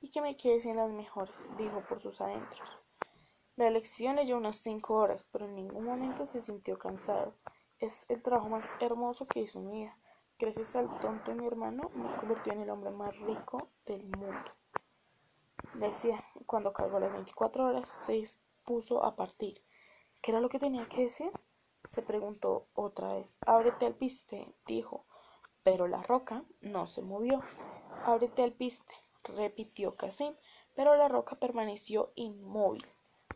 y 0.00 0.11
que 0.11 0.21
me 0.21 0.37
quede 0.37 0.61
sin 0.61 0.76
las 0.76 0.90
mejores, 0.90 1.44
dijo 1.56 1.83
por 1.88 2.00
sus 2.00 2.21
adentros. 2.21 2.68
La 3.56 3.68
elección 3.68 4.16
le 4.16 4.26
llevó 4.26 4.40
unas 4.40 4.56
cinco 4.56 4.94
horas, 4.97 5.25
pero 5.30 5.47
en 5.47 5.54
ningún 5.54 5.85
momento 5.85 6.26
se 6.26 6.40
sintió 6.40 6.78
cansado. 6.78 7.35
Es 7.78 8.04
el 8.11 8.21
trabajo 8.21 8.49
más 8.49 8.68
hermoso 8.80 9.26
que 9.26 9.40
hizo 9.40 9.61
mi 9.61 9.80
vida. 9.80 9.97
Gracias 10.38 10.75
al 10.75 10.92
tonto 10.99 11.30
de 11.30 11.37
mi 11.37 11.47
hermano 11.47 11.90
me 11.94 12.16
convirtió 12.16 12.52
en 12.52 12.62
el 12.62 12.71
hombre 12.71 12.90
más 12.90 13.16
rico 13.21 13.68
del 13.87 14.04
mundo. 14.04 14.50
Decía, 15.75 16.25
cuando 16.47 16.73
cargó 16.73 16.99
las 16.99 17.12
24 17.12 17.64
horas, 17.64 17.88
se 17.88 18.14
dispuso 18.14 19.04
a 19.04 19.14
partir. 19.14 19.62
¿Qué 20.21 20.33
era 20.33 20.40
lo 20.40 20.49
que 20.49 20.59
tenía 20.59 20.88
que 20.88 21.02
decir? 21.02 21.30
Se 21.84 22.02
preguntó 22.02 22.66
otra 22.74 23.14
vez. 23.14 23.36
Ábrete 23.46 23.86
al 23.86 23.94
piste, 23.94 24.54
dijo. 24.66 25.04
Pero 25.62 25.86
la 25.86 26.02
roca 26.02 26.44
no 26.60 26.86
se 26.86 27.02
movió. 27.02 27.42
Ábrete 28.04 28.42
al 28.42 28.52
piste, 28.52 28.94
repitió 29.22 29.96
Casim, 29.96 30.34
pero 30.74 30.96
la 30.96 31.08
roca 31.08 31.36
permaneció 31.36 32.12
inmóvil. 32.14 32.86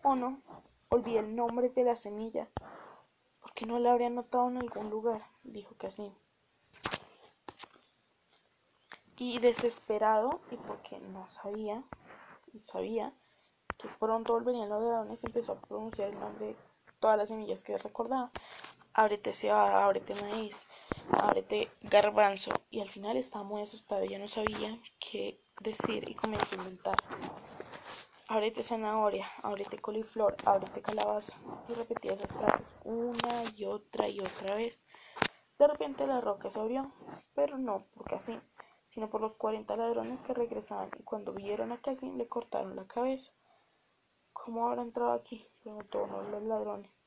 Oh 0.03 0.15
no, 0.15 0.41
olvidé 0.91 1.21
el 1.21 1.35
nombre 1.35 1.71
de 1.71 1.85
la 1.85 1.97
semilla. 1.97 2.49
¿Por 3.41 3.53
qué 3.55 3.67
no 3.67 3.79
la 3.79 3.93
habría 3.93 4.11
notado 4.11 4.49
en 4.49 4.59
algún 4.59 4.91
lugar? 4.91 5.25
dijo 5.43 5.75
Casim. 5.77 6.13
Y 9.17 9.39
desesperado, 9.41 10.41
y 10.51 10.57
porque 10.57 11.01
no 11.01 11.29
sabía, 11.29 11.83
y 12.53 12.61
sabía 12.61 13.13
que 13.77 13.89
pronto 13.99 14.35
volverían 14.35 14.69
los 14.69 14.83
ladrones, 14.83 15.25
empezó 15.25 15.53
a 15.53 15.61
pronunciar 15.61 16.11
el 16.11 16.21
nombre 16.21 16.47
de 16.47 16.57
todas 17.01 17.17
las 17.17 17.29
semillas 17.29 17.65
que 17.65 17.79
recordaba. 17.79 18.31
Ábrete 18.93 19.33
cebada, 19.33 19.85
ábrete 19.85 20.15
maíz, 20.23 20.67
ábrete 21.11 21.71
garbanzo. 21.83 22.51
Y 22.71 22.81
al 22.81 22.91
final 22.91 23.17
estaba 23.17 23.45
muy 23.45 23.63
asustado, 23.63 24.05
ya 24.05 24.19
no 24.19 24.29
sabía 24.29 24.79
qué 24.99 25.41
decir 25.61 26.09
y 26.09 26.15
comenzó 26.15 26.57
a 26.57 26.59
inventar. 26.59 26.97
Ábrete 28.29 28.63
zanahoria, 28.63 29.27
ábrete 29.43 29.79
coliflor, 29.79 30.37
ábrete 30.45 30.83
calabaza. 30.83 31.35
Y 31.69 31.73
repetía 31.75 32.13
esas 32.13 32.37
frases 32.37 32.69
una 32.85 33.45
y 33.57 33.65
otra 33.65 34.09
y 34.09 34.21
otra 34.21 34.55
vez. 34.55 34.83
De 35.59 35.67
repente 35.67 36.07
la 36.07 36.21
roca 36.21 36.51
se 36.51 36.61
abrió, 36.61 36.93
pero 37.35 37.59
no 37.59 37.87
por 37.95 38.05
Casim, 38.05 38.41
sino 38.91 39.09
por 39.11 39.21
los 39.21 39.37
cuarenta 39.37 39.77
ladrones 39.77 40.23
que 40.23 40.35
regresaban 40.35 40.91
y 40.99 41.03
cuando 41.03 41.33
vieron 41.33 41.73
a 41.73 41.81
Casim 41.81 42.17
le 42.17 42.29
cortaron 42.29 42.77
la 42.77 42.87
cabeza. 42.87 43.33
¿Cómo 44.45 44.67
habrá 44.67 44.83
entrado 44.83 45.13
aquí? 45.13 45.47
preguntó 45.63 46.05
uno 46.05 46.23
de 46.23 46.31
los 46.31 46.43
ladrones. 46.45 47.03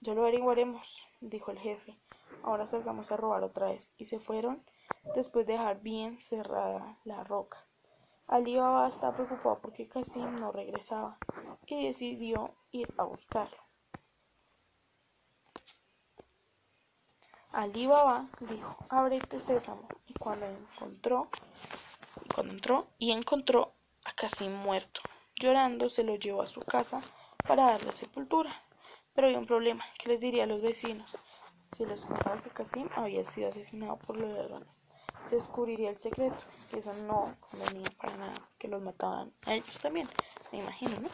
Ya 0.00 0.14
lo 0.14 0.22
averiguaremos, 0.22 1.02
dijo 1.20 1.50
el 1.50 1.58
jefe. 1.58 1.98
Ahora 2.42 2.66
salgamos 2.66 3.10
a 3.10 3.16
robar 3.16 3.42
otra 3.42 3.68
vez. 3.68 3.94
Y 3.98 4.04
se 4.04 4.20
fueron 4.20 4.62
después 5.14 5.46
de 5.46 5.54
dejar 5.54 5.80
bien 5.80 6.20
cerrada 6.20 6.98
la 7.04 7.24
roca. 7.24 7.66
Ali 8.28 8.56
Baba 8.56 8.86
estaba 8.88 9.16
preocupado 9.16 9.58
porque 9.60 9.88
Casim 9.88 10.36
no 10.36 10.52
regresaba 10.52 11.16
y 11.66 11.86
decidió 11.86 12.54
ir 12.70 12.92
a 12.98 13.04
buscarlo. 13.04 13.56
Ali 17.52 17.86
Baba 17.86 18.28
dijo, 18.40 18.76
ábrete 18.90 19.40
sésamo, 19.40 19.88
y 20.06 20.12
cuando 20.12 20.44
encontró, 20.44 21.28
cuando 22.34 22.52
entró 22.52 22.86
y 22.98 23.12
encontró 23.12 23.72
a 24.04 24.12
Casim 24.12 24.52
muerto, 24.52 25.00
llorando 25.38 25.88
se 25.88 26.04
lo 26.04 26.16
llevó 26.16 26.42
a 26.42 26.46
su 26.46 26.60
casa 26.60 27.00
para 27.46 27.66
darle 27.66 27.92
sepultura. 27.92 28.62
Pero 29.14 29.26
había 29.26 29.38
un 29.38 29.46
problema, 29.46 29.84
¿qué 29.98 30.10
les 30.10 30.20
diría 30.20 30.44
a 30.44 30.46
los 30.46 30.62
vecinos? 30.62 31.16
Si 31.76 31.84
les 31.84 32.04
contaba 32.04 32.42
que 32.42 32.50
Casim 32.50 32.88
había 32.94 33.24
sido 33.24 33.48
asesinado 33.48 33.96
por 33.98 34.16
los 34.16 34.30
ladrones 34.30 34.78
se 35.28 35.36
descubriría 35.36 35.90
el 35.90 35.98
secreto. 35.98 36.36
Eso 36.76 36.92
no 37.06 37.36
convenía 37.40 37.90
para 38.00 38.16
nada, 38.16 38.34
que 38.58 38.68
los 38.68 38.82
mataban 38.82 39.32
a 39.46 39.54
ellos 39.54 39.78
también, 39.78 40.08
me 40.52 40.58
imagino, 40.60 41.00
¿no? 41.00 41.08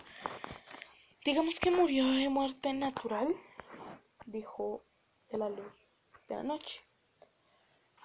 Digamos 1.24 1.58
que 1.58 1.70
murió 1.70 2.06
de 2.06 2.28
muerte 2.28 2.72
natural, 2.72 3.34
dijo 4.26 4.84
de 5.30 5.38
la 5.38 5.48
luz 5.48 5.88
de 6.28 6.36
la 6.36 6.42
noche. 6.42 6.82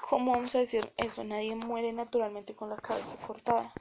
¿Cómo 0.10 0.32
vamos 0.32 0.56
a 0.56 0.60
decir 0.60 0.92
eso? 0.98 1.24
Nadie 1.24 1.56
muere 1.56 1.92
naturalmente 1.92 2.56
con 2.56 2.70
la 2.70 2.78
cabeza 2.78 3.16
cortada, 3.28 3.72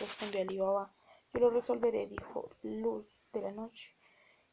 respondió 0.00 0.40
Alibaba. 0.40 0.92
Yo 1.34 1.40
lo 1.40 1.50
resolveré, 1.50 2.06
dijo 2.06 2.50
Luz 2.62 3.06
de 3.32 3.42
la 3.42 3.50
noche. 3.50 3.94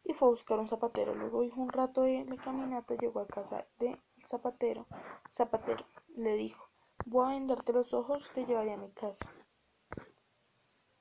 Y 0.03 0.13
fue 0.13 0.27
a 0.27 0.31
buscar 0.31 0.59
un 0.59 0.67
zapatero. 0.67 1.13
Luego 1.13 1.43
dijo 1.43 1.61
un 1.61 1.69
rato 1.69 2.01
de 2.01 2.25
la 2.25 2.35
caminata, 2.37 2.95
llegó 2.95 3.19
a 3.19 3.27
casa 3.27 3.67
del 3.77 4.01
zapatero. 4.27 4.87
Zapatero 5.29 5.85
le 6.15 6.33
dijo, 6.33 6.71
Voy 7.05 7.25
a 7.25 7.29
venderte 7.29 7.71
los 7.71 7.93
ojos, 7.93 8.29
te 8.33 8.45
llevaré 8.45 8.73
a 8.73 8.77
mi 8.77 8.91
casa. 8.91 9.31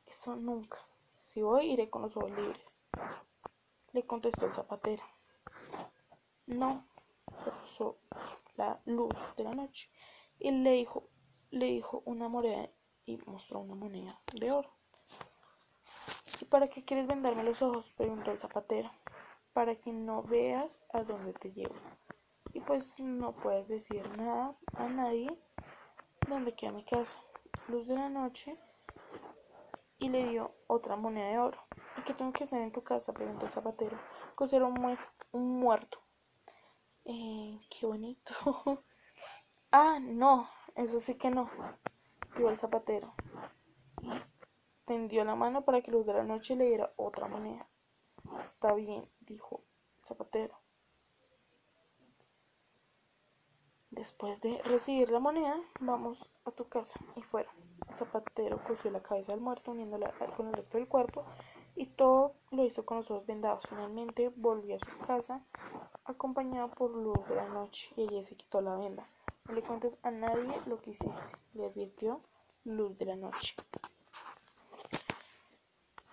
Eso 0.07 0.37
nunca. 0.37 0.79
Si 1.15 1.41
voy, 1.41 1.73
iré 1.73 1.89
con 1.89 2.03
los 2.03 2.17
ojos 2.17 2.31
libres. 2.33 2.83
Le 3.93 4.07
contestó 4.07 4.47
el 4.47 4.53
zapatero. 4.53 5.05
No, 6.47 6.87
rozó 7.45 7.99
la 8.57 8.81
luz 8.85 9.17
de 9.37 9.45
la 9.45 9.55
noche. 9.55 9.91
Y 10.39 10.51
le 10.51 10.73
dijo, 10.73 11.09
le 11.51 11.67
dijo 11.67 12.03
una 12.05 12.29
moneda 12.29 12.71
y 13.05 13.19
mostró 13.27 13.61
una 13.61 13.75
moneda 13.75 14.21
de 14.33 14.53
oro. 14.53 14.80
¿Y 16.41 16.45
para 16.47 16.69
qué 16.69 16.85
quieres 16.85 17.07
venderme 17.07 17.45
los 17.45 17.61
ojos? 17.63 17.93
preguntó 17.97 18.31
el 18.31 18.39
zapatero. 18.39 18.91
Para 19.53 19.75
que 19.77 19.93
no 19.93 20.23
veas 20.23 20.87
a 20.93 21.03
dónde 21.03 21.33
te 21.35 21.53
llevo. 21.53 21.75
Y 22.53 22.61
pues 22.61 22.99
no 22.99 23.33
puedes 23.33 23.69
decir 23.69 24.03
nada 24.17 24.55
a 24.75 24.89
nadie 24.89 25.29
donde 26.29 26.55
queda 26.55 26.73
mi 26.73 26.85
casa, 26.85 27.19
luz 27.69 27.87
de 27.87 27.95
la 27.95 28.09
noche, 28.09 28.57
y 29.99 30.09
le 30.09 30.29
dio 30.29 30.55
otra 30.67 30.97
moneda 30.97 31.29
de 31.29 31.39
oro. 31.39 31.59
¿Y 31.99 32.03
qué 32.03 32.15
tengo 32.15 32.33
que 32.33 32.45
hacer 32.45 32.63
en 32.63 32.73
tu 32.73 32.83
casa? 32.83 33.13
preguntó 33.13 33.47
el 33.47 33.53
zapatero. 33.53 33.99
Coser 34.35 34.63
un, 34.63 34.99
un 35.33 35.61
muerto. 35.61 35.99
Eh, 37.05 37.59
qué 37.69 37.87
bonito. 37.87 38.35
ah, 39.73 39.99
no, 40.01 40.49
eso 40.75 41.01
sí 41.01 41.17
que 41.17 41.31
no, 41.31 41.51
dijo 42.37 42.49
el 42.49 42.57
zapatero. 42.57 43.15
Extendió 44.91 45.25
la 45.25 45.37
mano 45.37 45.63
para 45.63 45.83
que 45.83 45.93
Luz 45.93 46.05
de 46.05 46.15
la 46.15 46.25
Noche 46.25 46.57
le 46.57 46.65
diera 46.65 46.93
otra 46.97 47.29
moneda. 47.29 47.65
Está 48.41 48.75
bien, 48.75 49.09
dijo 49.21 49.63
zapatero. 50.05 50.59
Después 53.91 54.41
de 54.41 54.61
recibir 54.63 55.11
la 55.11 55.21
moneda, 55.21 55.55
vamos 55.79 56.29
a 56.45 56.51
tu 56.51 56.69
casa. 56.69 56.99
Y 57.15 57.23
fueron. 57.23 57.55
El 57.89 57.97
zapatero 57.97 58.61
cosió 58.65 58.91
la 58.91 59.01
cabeza 59.01 59.31
del 59.31 59.41
muerto 59.41 59.71
uniéndola 59.71 60.13
con 60.37 60.49
el 60.49 60.55
resto 60.55 60.77
del 60.77 60.89
cuerpo 60.89 61.25
y 61.77 61.87
todo 61.87 62.35
lo 62.51 62.65
hizo 62.65 62.85
con 62.85 62.97
los 62.97 63.11
ojos 63.13 63.27
vendados. 63.27 63.65
Finalmente 63.69 64.33
volvió 64.35 64.75
a 64.75 64.81
su 64.81 65.07
casa 65.07 65.41
acompañado 66.05 66.69
por 66.71 66.91
Luz 66.91 67.29
de 67.29 67.37
la 67.37 67.49
Noche 67.49 67.93
y 67.97 68.09
allí 68.09 68.25
se 68.25 68.35
quitó 68.35 68.61
la 68.61 68.77
venda. 68.77 69.07
No 69.47 69.55
le 69.55 69.63
cuentes 69.63 69.99
a 70.03 70.11
nadie 70.11 70.61
lo 70.67 70.81
que 70.81 70.91
hiciste, 70.91 71.23
le 71.55 71.67
advirtió 71.67 72.21
Luz 72.65 72.99
de 72.99 73.05
la 73.05 73.15
Noche. 73.15 73.55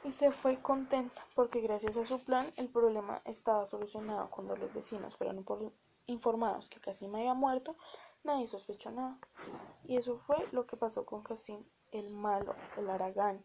Y 0.07 0.13
se 0.13 0.31
fue 0.31 0.61
contenta 0.61 1.21
porque 1.35 1.59
gracias 1.59 1.97
a 1.97 2.05
su 2.05 2.23
plan 2.23 2.45
el 2.55 2.69
problema 2.69 3.21
estaba 3.25 3.65
solucionado. 3.65 4.29
Cuando 4.29 4.55
los 4.55 4.73
vecinos 4.73 5.17
fueron 5.17 5.45
informados 6.05 6.69
que 6.69 6.79
Casim 6.79 7.13
había 7.13 7.33
muerto, 7.33 7.75
nadie 8.23 8.47
sospechó 8.47 8.89
nada. 8.89 9.19
Y 9.83 9.97
eso 9.97 10.17
fue 10.19 10.37
lo 10.53 10.65
que 10.65 10.77
pasó 10.77 11.05
con 11.05 11.23
Casim, 11.23 11.61
el 11.91 12.09
malo, 12.09 12.55
el 12.77 12.89
aragán, 12.89 13.43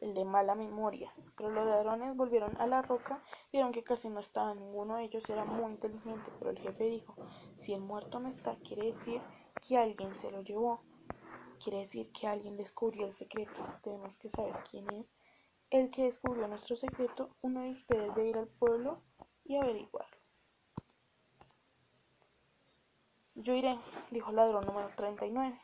el 0.00 0.14
de 0.14 0.24
mala 0.24 0.54
memoria. 0.54 1.12
Pero 1.36 1.50
los 1.50 1.66
ladrones 1.66 2.14
volvieron 2.14 2.56
a 2.60 2.68
la 2.68 2.80
roca, 2.80 3.20
vieron 3.50 3.72
que 3.72 3.82
casi 3.82 4.08
no 4.08 4.20
estaba 4.20 4.54
ninguno 4.54 4.98
de 4.98 5.06
ellos, 5.06 5.28
era 5.28 5.44
muy 5.44 5.72
inteligente, 5.72 6.30
pero 6.38 6.52
el 6.52 6.60
jefe 6.60 6.84
dijo, 6.84 7.16
si 7.56 7.74
el 7.74 7.80
muerto 7.80 8.20
no 8.20 8.28
está, 8.28 8.54
quiere 8.58 8.92
decir 8.92 9.20
que 9.60 9.78
alguien 9.78 10.14
se 10.14 10.30
lo 10.30 10.42
llevó. 10.42 10.80
Quiere 11.58 11.78
decir 11.78 12.12
que 12.12 12.28
alguien 12.28 12.56
descubrió 12.56 13.04
el 13.04 13.12
secreto. 13.12 13.60
Tenemos 13.82 14.16
que 14.16 14.28
saber 14.28 14.54
quién 14.70 14.88
es 14.92 15.16
el 15.80 15.90
que 15.90 16.04
descubrió 16.04 16.46
nuestro 16.46 16.76
secreto. 16.76 17.30
Uno 17.42 17.62
de 17.62 17.70
ustedes 17.70 18.14
debe 18.14 18.28
ir 18.28 18.38
al 18.38 18.46
pueblo 18.46 19.02
y 19.44 19.56
averiguarlo. 19.56 20.16
Yo 23.34 23.54
iré, 23.54 23.76
dijo 24.12 24.30
el 24.30 24.36
ladrón 24.36 24.66
número 24.66 24.88
39. 24.96 25.60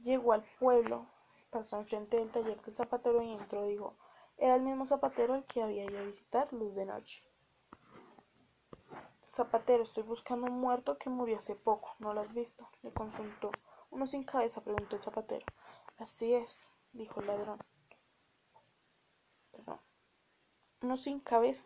Llegó 0.00 0.34
al 0.34 0.44
pueblo, 0.58 1.06
pasó 1.48 1.78
enfrente 1.78 2.18
del 2.18 2.30
taller 2.30 2.60
del 2.60 2.76
zapatero 2.76 3.22
y 3.22 3.32
entró. 3.32 3.64
Dijo, 3.64 3.96
era 4.36 4.56
el 4.56 4.62
mismo 4.62 4.84
zapatero 4.84 5.36
el 5.36 5.44
que 5.44 5.62
había 5.62 5.84
ido 5.84 5.98
a 5.98 6.02
visitar 6.02 6.52
Luz 6.52 6.74
de 6.74 6.84
Noche. 6.84 7.24
Zapatero, 9.26 9.84
estoy 9.84 10.02
buscando 10.02 10.48
un 10.48 10.60
muerto 10.60 10.98
que 10.98 11.08
murió 11.08 11.38
hace 11.38 11.54
poco. 11.54 11.94
¿No 11.98 12.12
lo 12.12 12.20
has 12.20 12.34
visto? 12.34 12.68
Le 12.82 12.92
consultó. 12.92 13.52
Uno 13.90 14.06
sin 14.06 14.22
cabeza, 14.22 14.62
preguntó 14.62 14.96
el 14.96 15.02
zapatero. 15.02 15.46
Así 15.96 16.34
es, 16.34 16.68
dijo 16.92 17.20
el 17.20 17.28
ladrón. 17.28 17.58
Perdón. 19.52 19.80
Uno 20.82 20.96
sin 20.96 21.20
cabeza. 21.20 21.64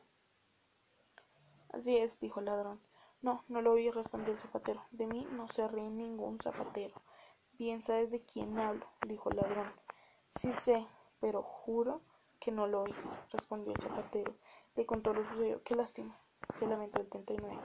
Así 1.72 1.96
es, 1.96 2.20
dijo 2.20 2.40
el 2.40 2.46
ladrón. 2.46 2.80
No, 3.22 3.44
no 3.48 3.62
lo 3.62 3.74
vi, 3.74 3.90
respondió 3.90 4.34
el 4.34 4.38
zapatero. 4.38 4.82
De 4.90 5.06
mí 5.06 5.26
no 5.32 5.48
se 5.48 5.66
ríe 5.68 5.88
ningún 5.88 6.38
zapatero. 6.38 7.00
Bien 7.52 7.82
sabes 7.82 8.10
de 8.10 8.20
quién 8.20 8.58
hablo, 8.58 8.86
dijo 9.06 9.30
el 9.30 9.36
ladrón. 9.36 9.72
Sí 10.28 10.52
sé, 10.52 10.86
pero 11.20 11.42
juro 11.42 12.02
que 12.38 12.52
no 12.52 12.66
lo 12.66 12.82
oí, 12.82 12.94
respondió 13.32 13.72
el 13.72 13.80
zapatero. 13.80 14.34
Le 14.74 14.84
contó 14.84 15.14
lo 15.14 15.26
sucedido. 15.26 15.62
Qué 15.64 15.74
lástima, 15.74 16.18
se 16.52 16.66
lamentó 16.66 17.00
el 17.00 17.08
39. 17.08 17.58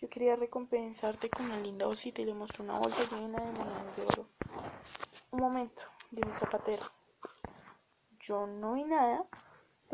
Yo 0.00 0.08
quería 0.08 0.36
recompensarte 0.36 1.28
con 1.28 1.46
una 1.46 1.58
linda 1.58 1.86
bolsita 1.86 2.22
y 2.22 2.24
le 2.24 2.34
mostró 2.34 2.64
una 2.64 2.78
bolsa 2.78 3.02
llena 3.14 3.40
de 3.40 3.52
monedas 3.52 3.96
de 3.96 4.02
oro. 4.04 4.26
Un 5.30 5.40
momento, 5.40 5.82
dijo 6.10 6.30
el 6.30 6.36
zapatero. 6.36 6.84
Yo 8.20 8.46
no 8.46 8.72
vi 8.72 8.84
nada, 8.84 9.26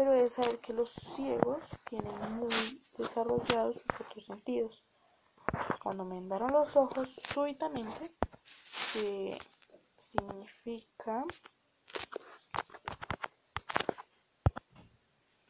pero 0.00 0.14
es 0.14 0.33
saber 0.33 0.59
que 0.61 0.73
los 0.73 0.95
ciegos 0.95 1.62
tienen 1.85 2.33
muy 2.33 2.49
desarrollados 2.97 3.75
sus 3.75 4.00
otros 4.00 4.25
sentidos. 4.25 4.83
Cuando 5.83 6.07
me 6.07 6.14
vendaron 6.14 6.53
los 6.53 6.74
ojos 6.74 7.11
súbitamente, 7.22 8.11
que 8.94 9.38
significa 9.98 11.22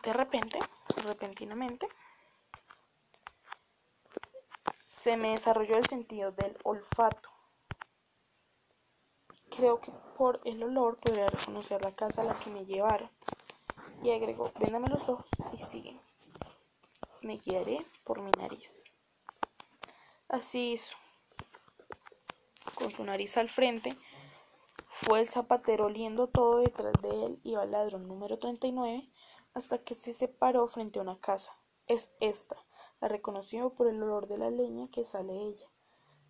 de 0.03 0.13
repente, 0.13 0.59
repentinamente, 0.97 1.87
se 4.85 5.17
me 5.17 5.31
desarrolló 5.31 5.77
el 5.77 5.87
sentido 5.87 6.33
del 6.33 6.59
olfato. 6.65 7.29
Creo 9.49 9.81
que 9.81 9.93
por 10.19 10.41
el 10.45 10.61
olor 10.65 10.99
podría 10.99 11.29
reconocer 11.29 11.85
la 11.85 11.93
casa 11.93 12.23
a 12.23 12.25
la 12.25 12.35
que 12.35 12.51
me 12.51 12.67
llevaron. 12.67 13.09
Y 14.03 14.11
agregó, 14.11 14.53
véndame 14.59 14.89
los 14.89 15.09
ojos 15.09 15.27
y 15.53 15.59
sigue. 15.59 16.01
Me 17.23 17.37
guiaré 17.37 17.87
por 18.05 18.23
mi 18.23 18.31
nariz. 18.33 18.85
Así 20.29 20.73
hizo 20.73 20.97
con 22.75 22.91
su 22.93 23.05
nariz 23.05 23.37
al 23.37 23.49
frente, 23.49 23.91
fue 25.03 25.21
el 25.21 25.29
zapatero 25.29 25.87
oliendo 25.87 26.29
todo 26.29 26.59
detrás 26.59 26.93
de 27.01 27.09
él 27.09 27.41
iba 27.43 27.63
el 27.63 27.71
ladrón 27.71 28.07
número 28.07 28.39
39 28.39 29.09
hasta 29.55 29.79
que 29.79 29.95
se 29.95 30.13
separó 30.13 30.69
frente 30.69 30.99
a 30.99 31.03
una 31.03 31.19
casa. 31.19 31.57
Es 31.87 32.11
esta. 32.21 32.57
La 33.01 33.09
reconoció 33.09 33.71
por 33.71 33.89
el 33.89 34.03
olor 34.03 34.29
de 34.29 34.37
la 34.37 34.51
leña 34.51 34.89
que 34.91 35.03
sale 35.03 35.33
de 35.33 35.43
ella. 35.43 35.67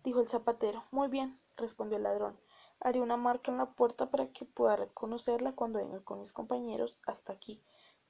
Dijo 0.03 0.21
el 0.21 0.29
zapatero. 0.29 0.85
Muy 0.91 1.09
bien, 1.09 1.37
respondió 1.57 1.97
el 1.97 2.03
ladrón. 2.03 2.39
Haré 2.81 2.99
una 2.99 3.15
marca 3.15 3.51
en 3.51 3.57
la 3.57 3.67
puerta 3.67 4.09
para 4.09 4.27
que 4.31 4.43
pueda 4.43 4.75
reconocerla 4.75 5.53
cuando 5.53 5.79
venga 5.79 5.99
con 6.01 6.19
mis 6.19 6.33
compañeros 6.33 6.97
hasta 7.05 7.31
aquí, 7.31 7.63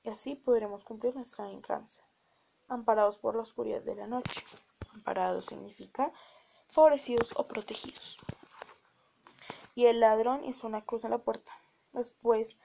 y 0.03 0.09
así 0.09 0.35
podremos 0.35 0.85
cumplir 0.85 1.13
nuestra 1.13 1.45
venganza. 1.45 2.03
Amparados 2.69 3.17
por 3.17 3.35
la 3.35 3.41
oscuridad 3.41 3.81
de 3.81 3.95
la 3.95 4.07
noche. 4.07 4.41
Amparados 4.93 5.45
significa 5.45 6.11
favorecidos 6.69 7.33
o 7.35 7.47
protegidos. 7.47 8.17
Y 9.75 9.85
el 9.85 9.99
ladrón 9.99 10.45
hizo 10.45 10.67
una 10.67 10.85
cruz 10.85 11.03
en 11.03 11.11
la 11.11 11.17
puerta. 11.17 11.51
Después 11.91 12.57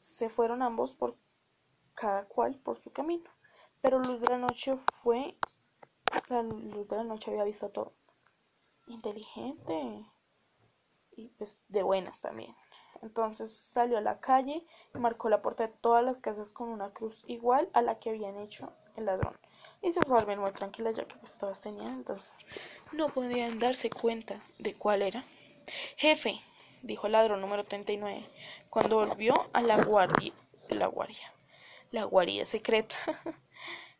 se 0.00 0.28
fueron 0.28 0.62
ambos 0.62 0.94
por 0.94 1.16
cada 1.94 2.24
cual 2.26 2.56
por 2.56 2.80
su 2.80 2.92
camino. 2.92 3.30
Pero 3.80 4.00
Luz 4.00 4.20
de 4.20 4.30
la 4.30 4.38
Noche 4.38 4.76
fue. 4.94 5.36
La 6.28 6.42
Luz 6.42 6.88
de 6.88 6.96
la 6.96 7.04
Noche 7.04 7.30
había 7.30 7.44
visto 7.44 7.68
todo. 7.70 7.92
Inteligente. 8.86 10.04
Pues 11.38 11.58
de 11.68 11.82
buenas 11.82 12.20
también. 12.20 12.54
Entonces 13.02 13.54
salió 13.54 13.98
a 13.98 14.02
la 14.02 14.20
calle 14.20 14.66
y 14.94 14.98
marcó 14.98 15.28
la 15.28 15.42
puerta 15.42 15.66
de 15.66 15.72
todas 15.80 16.04
las 16.04 16.18
casas 16.18 16.50
con 16.50 16.68
una 16.68 16.90
cruz 16.92 17.24
igual 17.26 17.68
a 17.72 17.82
la 17.82 17.98
que 17.98 18.10
habían 18.10 18.38
hecho 18.38 18.72
el 18.96 19.06
ladrón 19.06 19.34
y 19.82 19.92
se 19.92 20.00
fue 20.02 20.36
muy 20.36 20.52
tranquila 20.52 20.90
ya 20.90 21.04
que 21.04 21.16
pues 21.16 21.36
todas 21.38 21.60
tenían, 21.60 21.94
entonces 21.94 22.44
no 22.92 23.08
podían 23.08 23.58
darse 23.58 23.90
cuenta 23.90 24.42
de 24.58 24.74
cuál 24.74 25.02
era. 25.02 25.24
Jefe, 25.96 26.40
dijo 26.82 27.06
el 27.06 27.12
ladrón 27.12 27.40
número 27.40 27.64
39, 27.64 28.24
cuando 28.68 28.96
volvió 28.96 29.34
a 29.52 29.62
la 29.62 29.82
guardia, 29.82 30.32
la 30.68 30.86
guardia, 30.86 31.32
la 31.90 32.46
secreta. 32.46 32.96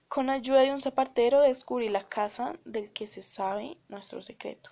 Con 0.08 0.28
ayuda 0.28 0.60
de 0.62 0.72
un 0.72 0.80
zapatero 0.80 1.40
descubrí 1.40 1.88
la 1.88 2.08
casa 2.08 2.54
del 2.64 2.92
que 2.92 3.06
se 3.06 3.22
sabe 3.22 3.78
nuestro 3.88 4.22
secreto. 4.22 4.70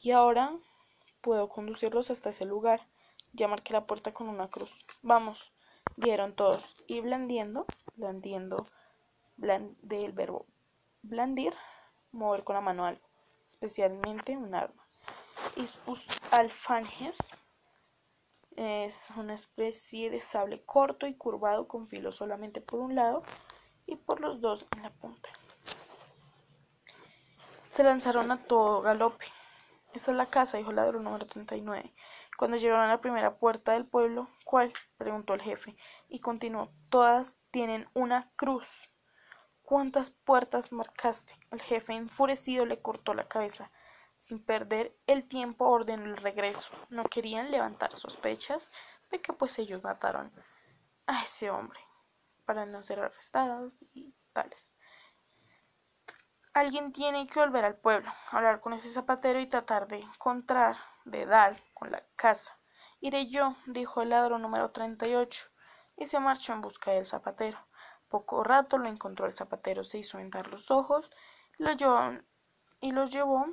Y 0.00 0.10
ahora 0.10 0.52
puedo 1.20 1.48
conducirlos 1.48 2.10
hasta 2.10 2.30
ese 2.30 2.44
lugar. 2.44 2.86
Ya 3.32 3.48
marqué 3.48 3.72
la 3.72 3.86
puerta 3.86 4.12
con 4.12 4.28
una 4.28 4.48
cruz. 4.48 4.72
Vamos, 5.02 5.52
dieron 5.96 6.34
todos. 6.34 6.64
Y 6.86 7.00
blandiendo, 7.00 7.66
blandiendo 7.96 8.66
del 9.36 10.12
verbo 10.12 10.46
blandir, 11.02 11.54
mover 12.12 12.44
con 12.44 12.54
la 12.54 12.60
mano 12.60 12.84
algo, 12.84 13.06
especialmente 13.46 14.36
un 14.36 14.54
arma. 14.54 14.86
Y 15.56 15.66
sus 15.66 16.06
alfanjes 16.32 17.16
es 18.56 19.10
una 19.16 19.34
especie 19.34 20.10
de 20.10 20.20
sable 20.20 20.62
corto 20.64 21.06
y 21.06 21.14
curvado 21.14 21.66
con 21.66 21.86
filo 21.86 22.12
solamente 22.12 22.60
por 22.60 22.80
un 22.80 22.94
lado 22.94 23.22
y 23.86 23.96
por 23.96 24.20
los 24.20 24.40
dos 24.40 24.66
en 24.76 24.82
la 24.82 24.90
punta. 24.90 25.28
Se 27.68 27.82
lanzaron 27.82 28.30
a 28.30 28.42
todo 28.44 28.82
galope. 28.82 29.26
Esta 29.92 30.12
es 30.12 30.16
la 30.16 30.26
casa, 30.26 30.56
dijo 30.56 30.70
el 30.70 30.76
ladrón 30.76 31.04
número 31.04 31.26
39. 31.26 31.92
Cuando 32.36 32.56
llegaron 32.56 32.84
a 32.84 32.88
la 32.88 33.00
primera 33.00 33.36
puerta 33.36 33.72
del 33.72 33.86
pueblo, 33.86 34.28
¿cuál? 34.44 34.72
preguntó 34.96 35.34
el 35.34 35.42
jefe, 35.42 35.76
y 36.08 36.20
continuó, 36.20 36.70
todas 36.88 37.36
tienen 37.50 37.88
una 37.92 38.30
cruz. 38.36 38.88
¿Cuántas 39.62 40.10
puertas 40.10 40.72
marcaste? 40.72 41.34
El 41.50 41.60
jefe 41.60 41.92
enfurecido 41.92 42.66
le 42.66 42.80
cortó 42.80 43.14
la 43.14 43.28
cabeza. 43.28 43.70
Sin 44.14 44.44
perder 44.44 44.96
el 45.06 45.26
tiempo 45.26 45.66
ordenó 45.66 46.04
el 46.04 46.16
regreso. 46.16 46.70
No 46.88 47.04
querían 47.04 47.50
levantar 47.50 47.96
sospechas 47.96 48.70
de 49.10 49.20
que 49.20 49.32
pues 49.32 49.58
ellos 49.58 49.82
mataron 49.82 50.32
a 51.06 51.22
ese 51.24 51.50
hombre 51.50 51.80
para 52.44 52.66
no 52.66 52.82
ser 52.84 53.00
arrestados 53.00 53.72
y 53.92 54.14
tales. 54.32 54.72
Alguien 56.60 56.92
tiene 56.92 57.26
que 57.26 57.40
volver 57.40 57.64
al 57.64 57.76
pueblo, 57.76 58.12
hablar 58.30 58.60
con 58.60 58.74
ese 58.74 58.90
zapatero 58.90 59.40
y 59.40 59.46
tratar 59.46 59.88
de 59.88 60.00
encontrar, 60.00 60.76
de 61.06 61.24
dar 61.24 61.56
con 61.72 61.90
la 61.90 62.04
casa 62.16 62.54
Iré 63.00 63.28
yo, 63.28 63.56
dijo 63.64 64.02
el 64.02 64.10
ladrón 64.10 64.42
número 64.42 64.70
38, 64.70 65.40
y 65.96 66.06
se 66.06 66.20
marchó 66.20 66.52
en 66.52 66.60
busca 66.60 66.90
del 66.90 67.06
zapatero. 67.06 67.56
Poco 68.10 68.44
rato 68.44 68.76
lo 68.76 68.90
encontró 68.90 69.24
el 69.24 69.34
zapatero, 69.34 69.84
se 69.84 70.00
hizo 70.00 70.18
vendar 70.18 70.48
los 70.48 70.70
ojos 70.70 71.10
lo 71.56 71.72
llevó, 71.72 72.18
y 72.82 72.92
los 72.92 73.10
llevó 73.10 73.46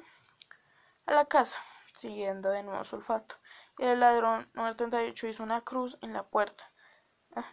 a 1.05 1.13
la 1.13 1.27
casa, 1.27 1.59
siguiendo 1.95 2.49
de 2.49 2.63
nuevo 2.63 2.83
su 2.83 2.97
olfato. 2.97 3.35
Y 3.77 3.85
el 3.85 4.01
ladrón 4.01 4.49
número 4.53 4.75
38 4.75 5.27
hizo 5.27 5.43
una 5.43 5.61
cruz 5.61 5.97
en 6.01 6.11
la 6.11 6.23
puerta. 6.23 6.69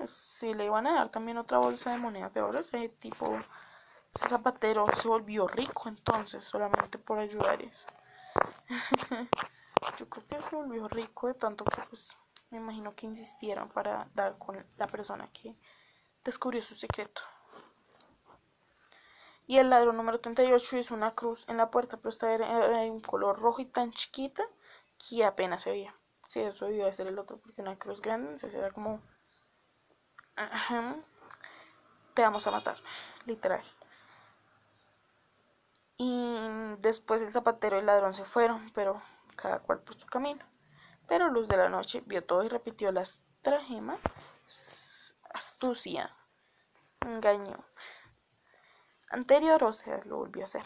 Si 0.08 0.52
le 0.52 0.64
iban 0.64 0.88
a 0.88 0.94
dar 0.94 1.10
también 1.10 1.38
otra 1.38 1.58
bolsa 1.58 1.92
de 1.92 1.98
monedas 1.98 2.34
de 2.34 2.42
oro, 2.42 2.58
ese 2.58 2.88
tipo, 2.88 3.36
ese 4.14 4.28
zapatero 4.28 4.84
se 5.00 5.08
volvió 5.08 5.46
rico 5.48 5.88
entonces 5.88 6.44
solamente 6.44 6.98
por 6.98 7.18
ayudar 7.18 7.62
eso. 7.62 7.86
Yo 9.98 10.08
creo 10.08 10.26
que 10.26 10.48
se 10.48 10.56
volvió 10.56 10.88
rico 10.88 11.28
de 11.28 11.34
tanto 11.34 11.64
que 11.64 11.82
pues 11.88 12.16
me 12.50 12.58
imagino 12.58 12.94
que 12.94 13.06
insistieron 13.06 13.68
para 13.68 14.08
dar 14.14 14.38
con 14.38 14.64
la 14.76 14.86
persona 14.86 15.28
que 15.32 15.56
descubrió 16.24 16.62
su 16.62 16.74
secreto. 16.74 17.20
Y 19.46 19.58
el 19.58 19.68
ladrón 19.68 19.96
número 19.96 20.20
38 20.20 20.78
hizo 20.78 20.94
una 20.94 21.14
cruz 21.14 21.44
en 21.48 21.58
la 21.58 21.70
puerta, 21.70 21.98
pero 21.98 22.08
esta 22.08 22.32
era 22.32 22.68
de 22.68 22.90
un 22.90 23.00
color 23.00 23.38
rojo 23.38 23.60
y 23.60 23.66
tan 23.66 23.92
chiquita 23.92 24.42
que 24.98 25.24
apenas 25.24 25.62
se 25.62 25.70
veía. 25.70 25.94
Sí, 26.28 26.40
eso 26.40 26.64
debió 26.64 26.90
ser 26.92 27.08
el 27.08 27.18
otro, 27.18 27.36
porque 27.36 27.60
una 27.60 27.76
cruz 27.76 28.00
grande, 28.00 28.32
entonces 28.32 28.58
era 28.58 28.70
como... 28.70 29.02
Te 32.14 32.22
vamos 32.22 32.46
a 32.46 32.50
matar, 32.50 32.78
literal. 33.26 33.62
Y 35.96 36.74
después 36.78 37.22
el 37.22 37.32
zapatero 37.32 37.76
y 37.76 37.80
el 37.80 37.86
ladrón 37.86 38.14
se 38.14 38.24
fueron, 38.24 38.70
pero 38.74 39.00
cada 39.36 39.60
cual 39.60 39.80
por 39.80 39.96
su 39.96 40.06
camino. 40.06 40.44
Pero 41.06 41.28
Luz 41.28 41.46
de 41.48 41.56
la 41.56 41.68
Noche 41.68 42.02
vio 42.06 42.24
todo 42.24 42.42
y 42.42 42.48
repitió 42.48 42.90
la 42.90 43.02
estragema. 43.02 43.98
Astucia. 45.32 46.16
Engaño. 47.00 47.64
Anterior, 49.10 49.62
o 49.62 49.72
sea, 49.72 50.00
lo 50.04 50.16
volvió 50.16 50.42
a 50.42 50.46
hacer. 50.46 50.64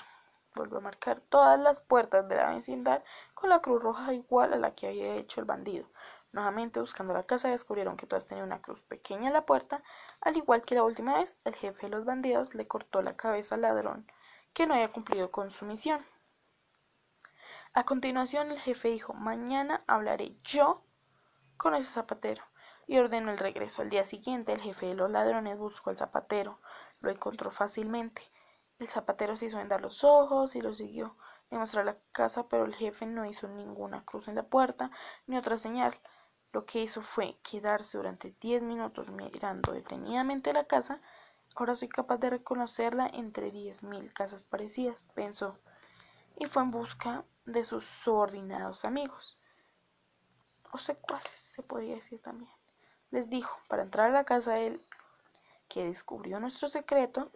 Volvió 0.55 0.79
a 0.79 0.83
marcar 0.83 1.21
todas 1.21 1.61
las 1.61 1.83
puertas 1.83 2.27
de 2.29 2.37
la 2.37 2.55
vecindad 2.55 3.03
con 3.35 3.51
la 3.51 3.61
cruz 3.61 3.83
roja 3.83 4.14
igual 4.14 4.55
a 4.55 4.59
la 4.59 4.75
que 4.75 4.88
había 4.88 5.17
hecho 5.17 5.41
el 5.41 5.47
bandido. 5.47 5.87
Nuevamente 6.33 6.81
buscando 6.81 7.12
la 7.12 7.25
casa 7.25 7.49
descubrieron 7.49 7.97
que 7.97 8.07
todas 8.07 8.27
tenían 8.27 8.47
una 8.47 8.62
cruz 8.62 8.85
pequeña 8.85 9.29
en 9.29 9.33
la 9.35 9.47
puerta, 9.47 9.83
al 10.21 10.37
igual 10.37 10.62
que 10.62 10.75
la 10.75 10.85
última 10.85 11.19
vez, 11.19 11.37
el 11.45 11.55
jefe 11.55 11.87
de 11.87 11.91
los 11.91 12.05
bandidos 12.05 12.55
le 12.55 12.67
cortó 12.67 13.03
la 13.03 13.17
cabeza 13.17 13.55
al 13.55 13.62
ladrón 13.62 14.07
que 14.52 14.66
no 14.66 14.74
había 14.74 14.92
cumplido 14.92 15.30
con 15.30 15.50
su 15.50 15.64
misión. 15.64 16.04
A 17.74 17.84
continuación 17.84 18.50
el 18.50 18.61
jefe 18.61 18.88
dijo, 18.88 19.12
mañana 19.12 19.84
hablaré 19.87 20.37
yo 20.42 20.82
con 21.56 21.74
ese 21.74 21.90
zapatero 21.90 22.42
y 22.87 22.98
ordenó 22.98 23.30
el 23.30 23.38
regreso. 23.38 23.82
Al 23.82 23.90
día 23.90 24.04
siguiente 24.04 24.52
el 24.52 24.61
jefe 24.61 24.87
de 24.87 24.94
los 24.94 25.11
ladrones 25.11 25.58
buscó 25.58 25.90
al 25.90 25.98
zapatero, 25.98 26.58
lo 27.00 27.11
encontró 27.11 27.50
fácilmente. 27.50 28.22
El 28.78 28.88
zapatero 28.88 29.37
se 29.37 29.46
hizo 29.46 29.58
vendar 29.58 29.80
los 29.80 30.02
ojos 30.02 30.56
y 30.56 30.61
lo 30.61 30.74
siguió. 30.74 31.16
Le 31.50 31.58
mostró 31.58 31.82
la 31.82 31.96
casa, 32.12 32.48
pero 32.48 32.64
el 32.64 32.74
jefe 32.74 33.06
no 33.06 33.26
hizo 33.26 33.48
ninguna 33.48 34.04
cruz 34.04 34.28
en 34.28 34.34
la 34.34 34.44
puerta 34.44 34.90
ni 35.26 35.37
otra 35.37 35.58
señal. 35.58 35.98
Lo 36.52 36.64
que 36.64 36.80
hizo 36.82 37.02
fue 37.02 37.38
quedarse 37.42 37.98
durante 37.98 38.34
diez 38.40 38.62
minutos 38.62 39.11
mirando 39.11 39.72
detenidamente 39.72 40.52
la 40.52 40.64
casa. 40.64 41.00
Ahora 41.59 41.75
soy 41.75 41.88
capaz 41.88 42.18
de 42.18 42.31
reconocerla 42.31 43.09
entre 43.09 43.51
diez 43.51 43.83
mil 43.83 44.12
casas 44.12 44.44
parecidas, 44.44 45.09
pensó, 45.16 45.59
y 46.37 46.47
fue 46.47 46.62
en 46.62 46.71
busca 46.71 47.25
de 47.47 47.64
sus 47.64 47.85
subordinados 48.05 48.85
amigos, 48.85 49.40
o 50.71 50.79
secuaces, 50.79 51.33
se 51.49 51.64
podría 51.64 51.97
decir 51.97 52.23
también. 52.23 52.53
Les 53.11 53.29
dijo, 53.29 53.59
para 53.68 53.83
entrar 53.83 54.11
a 54.11 54.12
la 54.12 54.23
casa 54.23 54.61
él, 54.61 54.81
que 55.68 55.85
descubrió 55.85 56.38
nuestro 56.38 56.68
secreto, 56.68 57.33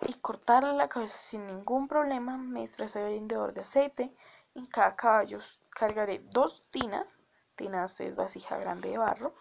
y 0.00 0.14
cortarle 0.14 0.72
la 0.72 0.88
cabeza 0.88 1.16
sin 1.18 1.46
ningún 1.46 1.86
problema, 1.86 2.36
me 2.36 2.64
ese 2.64 3.04
vendedor 3.04 3.54
de 3.54 3.60
aceite. 3.60 4.12
En 4.56 4.66
cada 4.66 4.96
caballo 4.96 5.38
cargaré 5.70 6.18
dos 6.24 6.64
tinas, 6.72 7.06
tinas 7.54 8.00
es 8.00 8.16
vasija 8.16 8.58
grande 8.58 8.88
de 8.88 8.98
barro, 8.98 9.32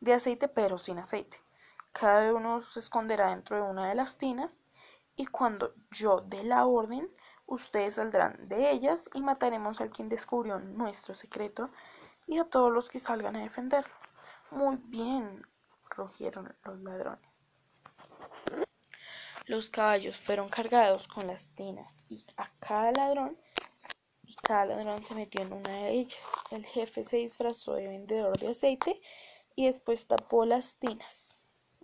de 0.00 0.14
aceite 0.14 0.48
pero 0.48 0.78
sin 0.78 0.98
aceite. 0.98 1.45
Cada 1.98 2.34
uno 2.34 2.62
se 2.62 2.80
esconderá 2.80 3.30
dentro 3.30 3.56
de 3.56 3.62
una 3.62 3.88
de 3.88 3.94
las 3.94 4.18
tinas 4.18 4.50
y 5.16 5.26
cuando 5.26 5.72
yo 5.90 6.20
dé 6.20 6.44
la 6.44 6.66
orden, 6.66 7.08
Ustedes 7.46 7.94
saldrán 7.94 8.48
de 8.48 8.72
ellas 8.72 9.08
y 9.14 9.20
mataremos 9.20 9.80
al 9.80 9.90
quien 9.90 10.08
descubrió 10.08 10.58
nuestro 10.58 11.14
secreto 11.14 11.70
y 12.26 12.38
a 12.38 12.44
todos 12.44 12.72
los 12.72 12.88
que 12.88 12.98
salgan 12.98 13.36
a 13.36 13.42
defenderlo. 13.42 13.94
Muy 14.50 14.76
bien, 14.82 15.46
rugieron 15.90 16.52
los 16.64 16.80
ladrones. 16.80 17.48
Los 19.46 19.70
caballos 19.70 20.16
fueron 20.16 20.48
cargados 20.48 21.06
con 21.06 21.28
las 21.28 21.50
tinas 21.50 22.02
y 22.08 22.26
a 22.36 22.50
cada 22.58 22.90
ladrón 22.90 23.38
y 24.24 24.34
cada 24.34 24.66
ladrón 24.66 25.04
se 25.04 25.14
metió 25.14 25.42
en 25.42 25.52
una 25.52 25.70
de 25.70 25.90
ellas. 25.90 26.32
El 26.50 26.66
jefe 26.66 27.04
se 27.04 27.18
disfrazó 27.18 27.74
de 27.74 27.86
vendedor 27.86 28.36
de 28.38 28.48
aceite 28.48 29.00
y 29.54 29.66
después 29.66 30.08
tapó 30.08 30.44
las 30.44 30.74
tinas, 30.74 31.35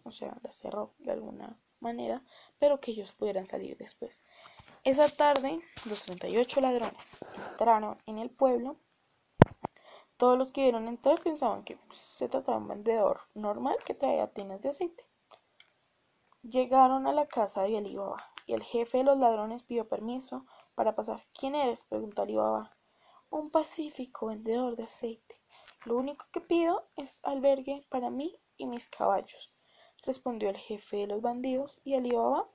o 0.04 0.10
sea, 0.10 0.36
las 0.42 0.56
cerró 0.56 0.94
de 0.98 1.12
alguna 1.12 1.58
manera, 1.80 2.22
pero 2.58 2.80
que 2.80 2.92
ellos 2.92 3.12
pudieran 3.12 3.46
salir 3.46 3.76
después. 3.76 4.22
Esa 4.84 5.08
tarde, 5.08 5.60
los 5.84 6.02
38 6.04 6.60
ladrones 6.60 7.18
entraron 7.50 7.98
en 8.06 8.18
el 8.18 8.30
pueblo. 8.30 8.76
Todos 10.16 10.38
los 10.38 10.52
que 10.52 10.62
vieron 10.62 10.88
entrar 10.88 11.20
pensaban 11.20 11.64
que 11.64 11.76
pues, 11.76 11.98
se 11.98 12.28
trataba 12.28 12.58
de 12.58 12.62
un 12.62 12.68
vendedor 12.68 13.20
normal 13.34 13.76
que 13.84 13.94
traía 13.94 14.32
tinas 14.32 14.62
de 14.62 14.70
aceite. 14.70 15.04
Llegaron 16.42 17.06
a 17.06 17.12
la 17.12 17.26
casa 17.26 17.62
de 17.62 17.78
Alibaba 17.78 18.16
y 18.46 18.54
el 18.54 18.62
jefe 18.62 18.98
de 18.98 19.04
los 19.04 19.18
ladrones 19.18 19.62
pidió 19.62 19.88
permiso 19.88 20.46
para 20.74 20.94
pasar. 20.94 21.24
¿Quién 21.32 21.54
eres? 21.54 21.84
preguntó 21.84 22.22
Alibaba. 22.22 22.76
Un 23.30 23.50
pacífico 23.50 24.26
vendedor 24.26 24.76
de 24.76 24.84
aceite. 24.84 25.40
Lo 25.84 25.96
único 25.96 26.26
que 26.32 26.40
pido 26.40 26.88
es 26.96 27.20
albergue 27.24 27.84
para 27.88 28.10
mí 28.10 28.36
y 28.56 28.66
mis 28.66 28.88
caballos, 28.88 29.51
respondió 30.02 30.50
el 30.50 30.56
jefe 30.56 30.98
de 30.98 31.06
los 31.06 31.22
bandidos 31.22 31.80
y 31.84 31.94
Alibaba 31.94 32.46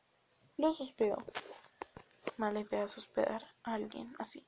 los 0.57 0.81
hospedó 0.81 1.17
mala 2.37 2.59
idea 2.59 2.85
hospedar 2.85 3.43
a 3.63 3.73
alguien 3.73 4.15
así. 4.19 4.45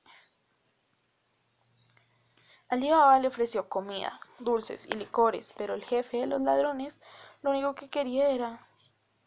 Alibaba 2.70 3.20
le 3.20 3.28
ofreció 3.28 3.68
comida, 3.68 4.20
dulces 4.38 4.88
y 4.88 4.94
licores, 4.94 5.54
pero 5.58 5.74
el 5.74 5.84
jefe 5.84 6.18
de 6.18 6.28
los 6.28 6.42
ladrones 6.42 7.00
lo 7.42 7.50
único 7.50 7.74
que 7.74 7.90
quería 7.90 8.30
era 8.30 8.68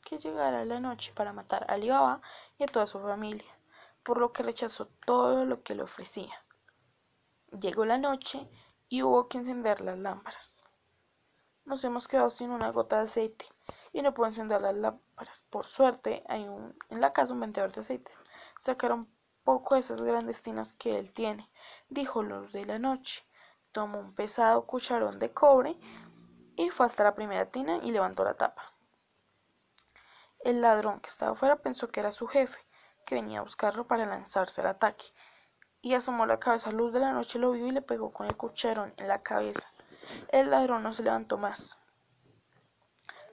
que 0.04 0.18
llegara 0.18 0.64
la 0.64 0.78
noche 0.78 1.12
para 1.14 1.32
matar 1.32 1.64
a 1.68 1.74
Alibaba 1.74 2.20
y 2.58 2.64
a 2.64 2.66
toda 2.66 2.86
su 2.86 3.00
familia, 3.00 3.50
por 4.04 4.18
lo 4.18 4.32
que 4.32 4.44
rechazó 4.44 4.86
todo 5.04 5.44
lo 5.44 5.62
que 5.62 5.74
le 5.74 5.82
ofrecía. 5.82 6.34
Llegó 7.60 7.84
la 7.84 7.98
noche 7.98 8.48
y 8.88 9.02
hubo 9.02 9.28
que 9.28 9.38
encender 9.38 9.80
las 9.80 9.98
lámparas. 9.98 10.51
Nos 11.64 11.84
hemos 11.84 12.08
quedado 12.08 12.30
sin 12.30 12.50
una 12.50 12.70
gota 12.70 12.96
de 12.96 13.04
aceite 13.04 13.46
y 13.92 14.02
no 14.02 14.14
puedo 14.14 14.28
encender 14.28 14.60
las 14.60 14.74
lámparas. 14.74 15.44
Por 15.50 15.66
suerte 15.66 16.24
hay 16.28 16.48
un, 16.48 16.76
en 16.90 17.00
la 17.00 17.12
casa 17.12 17.32
un 17.32 17.40
vendedor 17.40 17.72
de 17.72 17.82
aceites 17.82 18.22
sacar 18.60 18.92
un 18.92 19.08
poco 19.44 19.74
de 19.74 19.80
esas 19.80 20.00
grandes 20.00 20.40
tinas 20.40 20.72
que 20.74 20.90
él 20.90 21.12
tiene, 21.12 21.50
dijo 21.88 22.22
Luz 22.22 22.52
de 22.52 22.64
la 22.64 22.78
Noche. 22.78 23.24
Tomó 23.72 23.98
un 23.98 24.14
pesado 24.14 24.66
cucharón 24.66 25.18
de 25.18 25.32
cobre 25.32 25.76
y 26.56 26.70
fue 26.70 26.86
hasta 26.86 27.04
la 27.04 27.14
primera 27.14 27.46
tina 27.46 27.78
y 27.78 27.90
levantó 27.90 28.24
la 28.24 28.34
tapa. 28.34 28.72
El 30.40 30.60
ladrón 30.60 31.00
que 31.00 31.08
estaba 31.08 31.32
afuera 31.32 31.56
pensó 31.56 31.88
que 31.88 32.00
era 32.00 32.12
su 32.12 32.26
jefe, 32.26 32.58
que 33.06 33.14
venía 33.14 33.40
a 33.40 33.42
buscarlo 33.42 33.86
para 33.86 34.06
lanzarse 34.06 34.60
al 34.60 34.68
ataque, 34.68 35.06
y 35.80 35.94
asomó 35.94 36.26
la 36.26 36.38
cabeza 36.38 36.70
a 36.70 36.72
luz 36.72 36.92
de 36.92 37.00
la 37.00 37.12
noche, 37.12 37.38
lo 37.38 37.52
vio 37.52 37.66
y 37.66 37.72
le 37.72 37.82
pegó 37.82 38.12
con 38.12 38.26
el 38.26 38.36
cucharón 38.36 38.94
en 38.96 39.08
la 39.08 39.22
cabeza. 39.22 39.71
El 40.28 40.50
ladrón 40.50 40.82
no 40.82 40.92
se 40.92 41.02
levantó 41.02 41.38
más. 41.38 41.78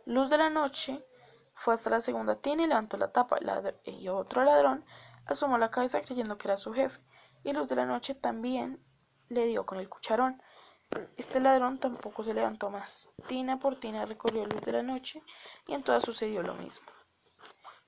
Luz 0.06 0.30
de 0.30 0.38
la 0.38 0.50
noche 0.50 1.06
fue 1.54 1.74
hasta 1.74 1.90
la 1.90 2.02
segunda 2.02 2.36
tina 2.36 2.64
y 2.64 2.68
levantó 2.68 2.98
la 2.98 3.12
tapa, 3.12 3.38
y 3.84 4.08
otro 4.08 4.44
ladrón 4.44 4.86
asomó 5.26 5.58
la 5.58 5.72
cabeza 5.72 6.02
creyendo 6.02 6.38
que 6.38 6.48
era 6.48 6.58
su 6.58 6.74
jefe, 6.74 7.00
y 7.44 7.54
Luz 7.54 7.68
de 7.68 7.76
la 7.76 7.86
Noche 7.86 8.16
también 8.16 8.84
le 9.30 9.46
dio 9.46 9.66
con 9.66 9.78
el 9.80 9.90
cucharón. 9.90 10.42
Este 11.18 11.40
ladrón 11.40 11.78
tampoco 11.78 12.24
se 12.24 12.34
levantó 12.34 12.70
más. 12.70 13.12
Tina 13.28 13.60
por 13.60 13.80
tina 13.80 14.06
recorrió 14.06 14.46
Luz 14.46 14.62
de 14.62 14.72
la 14.72 14.84
Noche 14.84 15.22
y 15.68 15.74
en 15.74 15.84
todas 15.84 16.04
sucedió 16.04 16.42
lo 16.42 16.56
mismo. 16.56 16.88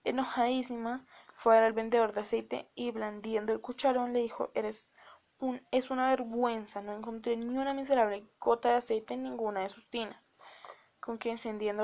Enojadísima, 0.04 1.06
fue 1.42 1.58
al 1.58 1.74
vendedor 1.74 2.14
de 2.14 2.22
aceite 2.22 2.70
y 2.76 2.92
blandiendo 2.92 3.52
el 3.52 3.62
cucharón 3.62 4.14
le 4.14 4.20
dijo, 4.20 4.52
eres 4.54 4.94
es 5.72 5.90
una 5.90 6.10
vergüenza, 6.10 6.82
no 6.82 6.94
encontré 6.96 7.36
ni 7.38 7.58
una 7.58 7.74
miserable 7.74 8.26
gota 8.40 8.70
de 8.70 8.76
aceite 8.76 9.14
en 9.14 9.24
ninguna 9.24 9.62
de 9.62 9.70
sus 9.70 9.90
tinas. 9.90 10.34
Con 11.00 11.18
que 11.18 11.32
encendiendo 11.32 11.84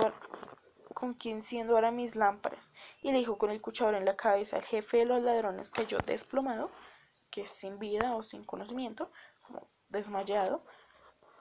con 0.94 1.14
quien 1.14 1.44
siendo 1.44 1.76
ahora 1.76 1.92
mis 1.92 2.16
lámparas, 2.16 2.72
y 3.04 3.12
le 3.12 3.20
dijo 3.20 3.38
con 3.38 3.52
el 3.52 3.62
cuchillo 3.62 3.94
en 3.94 4.06
la 4.06 4.16
cabeza. 4.16 4.58
El 4.58 4.64
jefe 4.64 4.98
de 4.98 5.06
los 5.06 5.22
ladrones 5.22 5.70
cayó 5.70 6.00
desplomado, 6.00 6.72
que 7.30 7.42
es 7.42 7.52
sin 7.52 7.78
vida 7.78 8.16
o 8.16 8.24
sin 8.24 8.44
conocimiento, 8.44 9.12
como 9.46 9.68
desmayado 9.90 10.64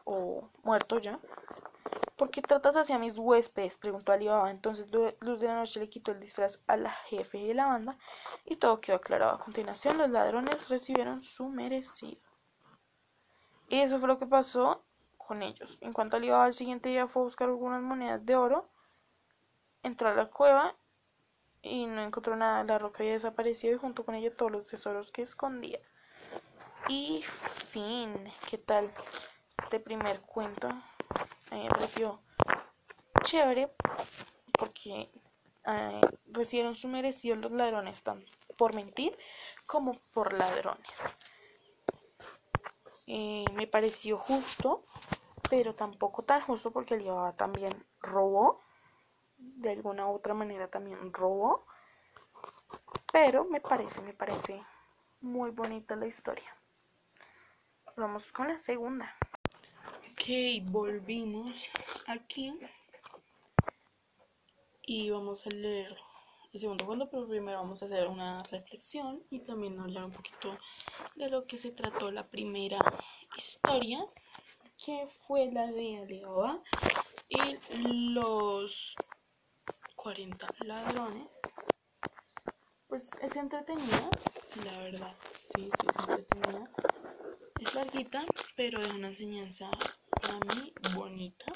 o 0.04 0.50
muerto 0.62 0.98
ya. 0.98 1.18
¿Por 2.16 2.30
qué 2.30 2.40
tratas 2.40 2.76
así 2.76 2.94
a 2.94 2.98
mis 2.98 3.18
huéspedes? 3.18 3.76
preguntó 3.76 4.12
Alibaba. 4.12 4.50
Entonces 4.50 4.90
Luz 4.90 5.40
de 5.40 5.46
la 5.46 5.56
Noche 5.56 5.80
le 5.80 5.90
quitó 5.90 6.12
el 6.12 6.20
disfraz 6.20 6.62
a 6.66 6.78
la 6.78 6.90
jefe 6.90 7.38
de 7.38 7.54
la 7.54 7.66
banda 7.66 7.98
y 8.46 8.56
todo 8.56 8.80
quedó 8.80 8.96
aclarado. 8.96 9.32
A 9.32 9.38
continuación, 9.38 9.98
los 9.98 10.08
ladrones 10.08 10.68
recibieron 10.70 11.20
su 11.20 11.48
merecido. 11.48 12.20
Y 13.68 13.80
eso 13.80 13.98
fue 13.98 14.08
lo 14.08 14.18
que 14.18 14.26
pasó 14.26 14.82
con 15.18 15.42
ellos. 15.42 15.76
En 15.82 15.92
cuanto 15.92 16.16
Alibaba 16.16 16.44
al 16.46 16.54
siguiente 16.54 16.88
día 16.88 17.06
fue 17.06 17.22
a 17.22 17.24
buscar 17.26 17.48
algunas 17.48 17.82
monedas 17.82 18.24
de 18.24 18.36
oro, 18.36 18.70
entró 19.82 20.08
a 20.08 20.14
la 20.14 20.30
cueva 20.30 20.74
y 21.60 21.86
no 21.86 22.02
encontró 22.02 22.34
nada. 22.34 22.64
La 22.64 22.78
roca 22.78 23.02
había 23.02 23.12
desaparecido 23.12 23.74
y 23.74 23.78
junto 23.78 24.06
con 24.06 24.14
ella 24.14 24.34
todos 24.34 24.52
los 24.52 24.66
tesoros 24.66 25.10
que 25.10 25.22
escondía. 25.22 25.80
Y 26.88 27.22
fin, 27.70 28.32
¿qué 28.48 28.56
tal 28.56 28.90
este 29.58 29.80
primer 29.80 30.20
cuento? 30.20 30.68
Me 31.50 31.68
pareció 31.68 32.20
chévere 33.22 33.72
porque 34.52 35.10
eh, 35.66 36.00
recibieron 36.26 36.74
su 36.74 36.88
merecido 36.88 37.36
los 37.36 37.52
ladrones 37.52 38.02
tanto 38.02 38.30
por 38.56 38.74
mentir 38.74 39.16
como 39.66 39.92
por 40.12 40.32
ladrones. 40.32 40.90
Eh, 43.06 43.44
me 43.52 43.66
pareció 43.66 44.18
justo, 44.18 44.84
pero 45.48 45.74
tampoco 45.74 46.24
tan 46.24 46.40
justo 46.42 46.72
porque 46.72 46.94
Alibaba 46.94 47.32
también 47.34 47.72
robó, 48.00 48.60
de 49.36 49.70
alguna 49.70 50.08
u 50.08 50.14
otra 50.14 50.34
manera 50.34 50.68
también 50.68 51.12
robó, 51.12 51.66
pero 53.12 53.44
me 53.44 53.60
parece, 53.60 54.00
me 54.02 54.12
parece 54.12 54.62
muy 55.20 55.50
bonita 55.50 55.94
la 55.94 56.06
historia. 56.06 56.56
Vamos 57.96 58.30
con 58.32 58.48
la 58.48 58.58
segunda. 58.60 59.14
Ok, 60.18 60.30
volvimos 60.70 61.44
aquí 62.06 62.58
y 64.82 65.10
vamos 65.10 65.46
a 65.46 65.50
leer 65.50 65.94
el 66.54 66.58
segundo 66.60 66.86
cuento, 66.86 67.10
pero 67.10 67.28
primero 67.28 67.58
vamos 67.58 67.82
a 67.82 67.84
hacer 67.84 68.08
una 68.08 68.42
reflexión 68.44 69.22
y 69.30 69.40
también 69.40 69.78
hablar 69.78 70.06
un 70.06 70.12
poquito 70.12 70.58
de 71.16 71.28
lo 71.28 71.46
que 71.46 71.58
se 71.58 71.70
trató 71.70 72.10
la 72.10 72.26
primera 72.26 72.78
historia, 73.36 74.06
que 74.82 75.06
fue 75.26 75.52
la 75.52 75.70
de 75.70 75.98
Alibaba 75.98 76.62
y 77.28 77.58
los 78.14 78.96
40 79.96 80.48
ladrones. 80.64 81.42
Pues 82.88 83.10
es 83.20 83.36
entretenida, 83.36 84.08
la 84.64 84.78
verdad, 84.80 85.14
sí, 85.30 85.68
sí 85.78 85.86
es 85.88 86.08
entretenida. 86.08 86.70
Es 87.58 87.74
larguita, 87.74 88.24
pero 88.54 88.80
es 88.80 88.88
una 88.92 89.08
enseñanza 89.08 89.70
para 90.20 90.38
mí 90.40 90.72
bonita. 90.94 91.52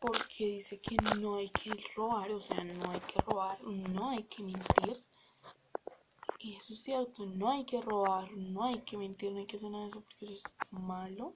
Porque 0.00 0.46
dice 0.46 0.80
que 0.80 0.96
no 1.18 1.36
hay 1.36 1.50
que 1.50 1.70
robar, 1.96 2.30
o 2.32 2.40
sea, 2.40 2.62
no 2.62 2.90
hay 2.90 3.00
que 3.00 3.20
robar, 3.20 3.60
no 3.62 4.10
hay 4.10 4.24
que 4.24 4.42
mentir. 4.42 5.04
Y 6.38 6.56
eso 6.56 6.72
es 6.72 6.82
cierto, 6.82 7.26
no 7.26 7.50
hay 7.50 7.64
que 7.64 7.80
robar, 7.80 8.30
no 8.32 8.64
hay 8.64 8.80
que 8.82 8.96
mentir, 8.96 9.32
no 9.32 9.38
hay 9.38 9.46
que 9.46 9.56
hacer 9.56 9.70
nada 9.70 9.84
de 9.84 9.90
eso 9.90 10.00
porque 10.00 10.26
eso 10.26 10.48
es 10.48 10.72
malo. 10.72 11.34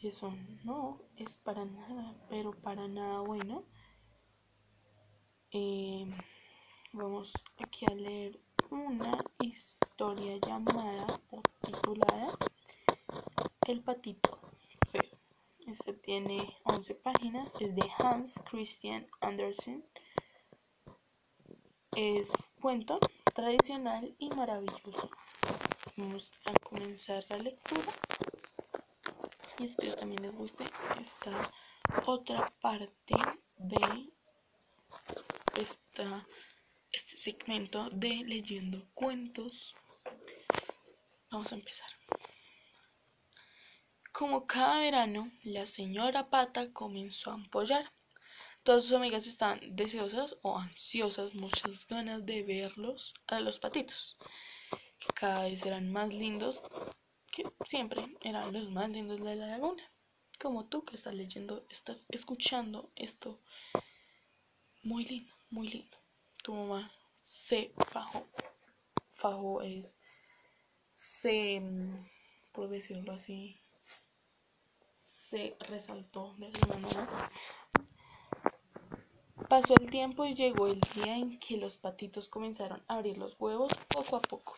Eso 0.00 0.32
no 0.64 1.02
es 1.16 1.36
para 1.36 1.64
nada, 1.64 2.14
pero 2.28 2.52
para 2.52 2.88
nada 2.88 3.20
bueno. 3.20 3.64
Eh, 5.52 6.06
vamos 6.92 7.44
aquí 7.58 7.84
a 7.86 7.94
leer 7.94 8.40
una 8.70 9.18
historia 10.00 10.38
llamada 10.38 11.06
o 11.30 11.42
titulada 11.60 12.32
El 13.66 13.82
patito 13.82 14.40
feo. 14.90 15.18
Este 15.66 15.92
tiene 15.92 16.56
11 16.64 16.94
páginas, 16.94 17.52
es 17.60 17.76
de 17.76 17.82
Hans 17.98 18.32
Christian 18.50 19.06
Andersen. 19.20 19.84
Es 21.94 22.32
cuento 22.62 22.98
tradicional 23.34 24.14
y 24.18 24.30
maravilloso. 24.30 25.10
Vamos 25.98 26.32
a 26.46 26.58
comenzar 26.60 27.26
la 27.28 27.36
lectura 27.36 27.92
y 29.58 29.64
espero 29.64 29.96
también 29.96 30.22
les 30.22 30.34
guste 30.34 30.64
esta 30.98 31.52
otra 32.06 32.50
parte 32.62 33.16
de 33.58 34.10
esta 35.60 36.26
este 36.90 37.16
segmento 37.16 37.88
de 37.90 38.22
leyendo 38.24 38.88
cuentos. 38.94 39.76
Vamos 41.30 41.52
a 41.52 41.54
empezar. 41.54 41.88
Como 44.12 44.46
cada 44.46 44.80
verano, 44.80 45.30
la 45.42 45.66
señora 45.66 46.28
Pata 46.28 46.72
comenzó 46.72 47.30
a 47.30 47.34
ampollar. 47.34 47.92
Todas 48.62 48.82
sus 48.82 48.92
amigas 48.92 49.26
estaban 49.26 49.60
deseosas 49.76 50.36
o 50.42 50.58
ansiosas, 50.58 51.34
muchas 51.34 51.86
ganas 51.86 52.26
de 52.26 52.42
verlos 52.42 53.14
a 53.26 53.40
los 53.40 53.58
patitos, 53.58 54.18
que 54.98 55.08
cada 55.14 55.44
vez 55.44 55.64
eran 55.64 55.90
más 55.90 56.08
lindos, 56.10 56.60
que 57.32 57.44
siempre 57.64 58.14
eran 58.20 58.52
los 58.52 58.68
más 58.70 58.90
lindos 58.90 59.20
de 59.20 59.36
la 59.36 59.46
laguna. 59.46 59.82
Como 60.38 60.66
tú 60.66 60.84
que 60.84 60.96
estás 60.96 61.14
leyendo, 61.14 61.64
estás 61.70 62.06
escuchando 62.10 62.90
esto. 62.96 63.40
Muy 64.82 65.04
lindo, 65.04 65.32
muy 65.50 65.68
lindo 65.68 66.00
tu 66.42 66.54
mamá 66.54 66.90
se 67.22 67.72
fajó. 67.92 68.26
Fajó 69.12 69.62
es, 69.62 70.00
se, 71.00 71.62
por 72.52 72.68
decirlo 72.68 73.12
así, 73.12 73.58
se 75.02 75.56
resaltó 75.60 76.34
de 76.36 76.46
alguna 76.46 76.76
manera. 76.76 77.30
Pasó 79.48 79.74
el 79.80 79.90
tiempo 79.90 80.26
y 80.26 80.34
llegó 80.34 80.66
el 80.66 80.78
día 80.94 81.16
en 81.16 81.38
que 81.38 81.56
los 81.56 81.78
patitos 81.78 82.28
comenzaron 82.28 82.82
a 82.86 82.96
abrir 82.96 83.16
los 83.16 83.34
huevos 83.40 83.72
poco 83.88 84.16
a 84.16 84.20
poco. 84.20 84.56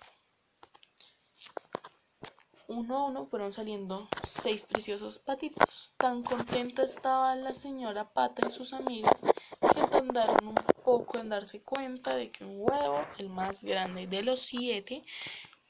Uno 2.66 2.98
a 2.98 3.04
uno 3.04 3.26
fueron 3.26 3.52
saliendo 3.52 4.08
seis 4.24 4.66
preciosos 4.66 5.18
patitos. 5.20 5.92
Tan 5.96 6.24
contenta 6.24 6.82
estaba 6.82 7.36
la 7.36 7.54
señora 7.54 8.12
Pata 8.12 8.48
y 8.48 8.50
sus 8.50 8.72
amigas 8.72 9.22
que 9.22 9.80
tardaron 9.86 10.48
un 10.48 10.54
poco 10.82 11.18
en 11.18 11.28
darse 11.28 11.62
cuenta 11.62 12.16
de 12.16 12.32
que 12.32 12.44
un 12.44 12.56
huevo, 12.58 13.04
el 13.18 13.28
más 13.28 13.62
grande 13.62 14.08
de 14.08 14.22
los 14.22 14.40
siete, 14.40 15.04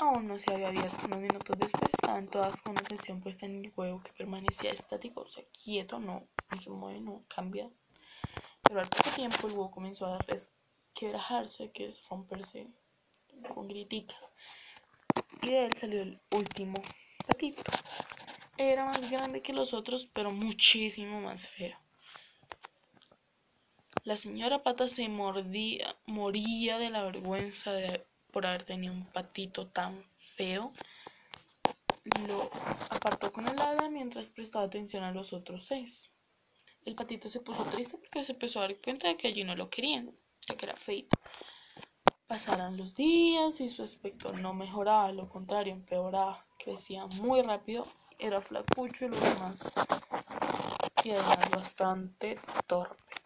aún 0.03 0.27
no 0.27 0.39
se 0.39 0.53
había 0.53 0.69
abierto. 0.69 1.07
Unos 1.07 1.19
minutos 1.19 1.57
después 1.59 1.91
estaban 1.93 2.29
todas 2.29 2.61
con 2.61 2.77
atención 2.77 3.21
puesta 3.21 3.47
en 3.47 3.65
el 3.65 3.73
huevo 3.77 4.03
que 4.03 4.13
permanecía 4.13 4.73
estático, 4.73 5.23
o 5.23 5.29
sea, 5.29 5.45
quieto, 5.63 5.99
no, 5.99 6.27
no 6.51 6.59
se 6.59 6.71
mueve, 6.71 7.01
no 7.01 7.23
cambia. 7.35 7.71
Pero 8.63 8.81
al 8.81 8.89
poco 8.89 9.11
tiempo 9.15 9.47
el 9.47 9.53
huevo 9.53 9.71
comenzó 9.71 10.07
a 10.07 10.19
resquebrajarse, 10.19 11.71
que 11.71 11.89
es 11.89 12.09
romperse 12.09 12.69
con 13.55 13.69
griticas. 13.69 14.33
Y 15.43 15.51
de 15.51 15.67
él 15.67 15.73
salió 15.77 16.03
el 16.03 16.21
último 16.33 16.81
patito. 17.27 17.63
Era 18.59 18.85
más 18.85 19.11
grande 19.11 19.43
que 19.43 19.53
los 19.53 19.73
otros, 19.73 20.09
pero 20.13 20.31
muchísimo 20.31 21.21
más 21.21 21.49
feo. 21.49 21.77
La 24.05 24.17
señora 24.17 24.65
Pata 24.65 24.89
se 24.89 25.09
mordía, 25.09 25.95
moría 26.07 26.79
de 26.79 26.91
la 26.91 27.05
vergüenza 27.05 27.73
de, 27.73 28.05
por 28.33 28.47
haber 28.47 28.65
tenido 28.65 28.93
un 28.93 29.07
patito 29.07 29.69
tan 29.69 30.05
feo. 30.37 30.73
Lo 32.27 32.51
apartó 32.91 33.33
con 33.33 33.47
el 33.49 33.61
hada 33.61 33.89
mientras 33.89 34.31
prestaba 34.31 34.65
atención 34.65 35.05
a 35.05 35.13
los 35.13 35.33
otros 35.33 35.67
seis. 35.67 36.11
El 36.85 36.97
patito 36.97 37.29
se 37.29 37.41
puso 37.41 37.65
triste 37.67 37.97
porque 37.97 38.25
se 38.25 38.33
empezó 38.33 38.59
a 38.59 38.63
dar 38.63 38.77
cuenta 38.81 39.07
de 39.07 39.17
que 39.17 39.29
allí 39.29 39.45
no 39.45 39.55
lo 39.55 39.71
querían, 39.71 40.11
ya 40.49 40.57
que 40.57 40.67
era 40.67 40.75
feito. 40.75 41.17
Pasaron 42.27 42.77
los 42.77 42.97
días 42.97 43.61
y 43.61 43.69
su 43.69 43.85
aspecto 43.85 44.33
no 44.33 44.55
mejoraba, 44.55 45.13
lo 45.13 45.29
contrario, 45.29 45.73
empeoraba. 45.73 46.45
Crecía 46.59 47.07
muy 47.21 47.43
rápido, 47.43 47.87
era 48.19 48.41
flacucho 48.41 49.05
y 49.05 49.09
lo 49.09 49.21
demás, 49.21 49.65
y 51.05 51.11
bastante 51.51 52.39
torpe. 52.67 53.22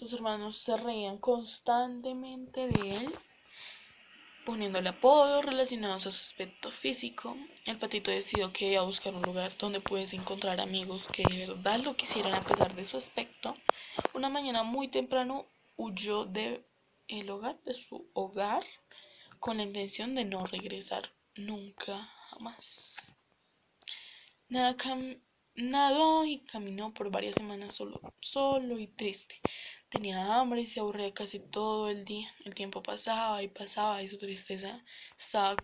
Sus 0.00 0.14
hermanos 0.14 0.56
se 0.56 0.78
reían 0.78 1.18
constantemente 1.18 2.68
de 2.68 2.96
él, 2.96 3.14
poniéndole 4.46 4.88
apodos 4.88 5.44
relacionados 5.44 6.06
a 6.06 6.10
su 6.10 6.22
aspecto 6.22 6.72
físico. 6.72 7.36
El 7.66 7.78
patito 7.78 8.10
decidió 8.10 8.50
que 8.50 8.72
iba 8.72 8.80
a 8.80 8.86
buscar 8.86 9.14
un 9.14 9.20
lugar 9.20 9.52
donde 9.58 9.82
pudiese 9.82 10.16
encontrar 10.16 10.58
amigos 10.58 11.06
que 11.06 11.22
de 11.24 11.46
verdad 11.46 11.80
lo 11.80 11.96
quisieran 11.96 12.32
a 12.32 12.40
pesar 12.40 12.74
de 12.74 12.86
su 12.86 12.96
aspecto. 12.96 13.54
Una 14.14 14.30
mañana 14.30 14.62
muy 14.62 14.88
temprano 14.88 15.44
huyó 15.76 16.24
de 16.24 16.64
el 17.08 17.28
hogar 17.28 17.62
de 17.64 17.74
su 17.74 18.08
hogar 18.14 18.64
con 19.38 19.58
la 19.58 19.64
intención 19.64 20.14
de 20.14 20.24
no 20.24 20.46
regresar 20.46 21.10
nunca 21.36 22.10
jamás. 22.30 22.96
Nada 24.48 24.74
nadó 25.56 26.24
y 26.24 26.40
caminó 26.40 26.92
por 26.92 27.10
varias 27.10 27.34
semanas 27.34 27.74
solo, 27.74 28.00
solo 28.20 28.78
y 28.78 28.86
triste. 28.86 29.40
Tenía 29.90 30.36
hambre 30.36 30.60
y 30.62 30.66
se 30.66 30.80
aburría 30.80 31.12
casi 31.12 31.40
todo 31.40 31.90
el 31.90 32.04
día. 32.04 32.32
El 32.44 32.54
tiempo 32.54 32.82
pasaba 32.82 33.42
y 33.42 33.48
pasaba 33.48 34.02
y 34.02 34.08
su 34.08 34.18
tristeza 34.18 34.84
estaba 35.18 35.56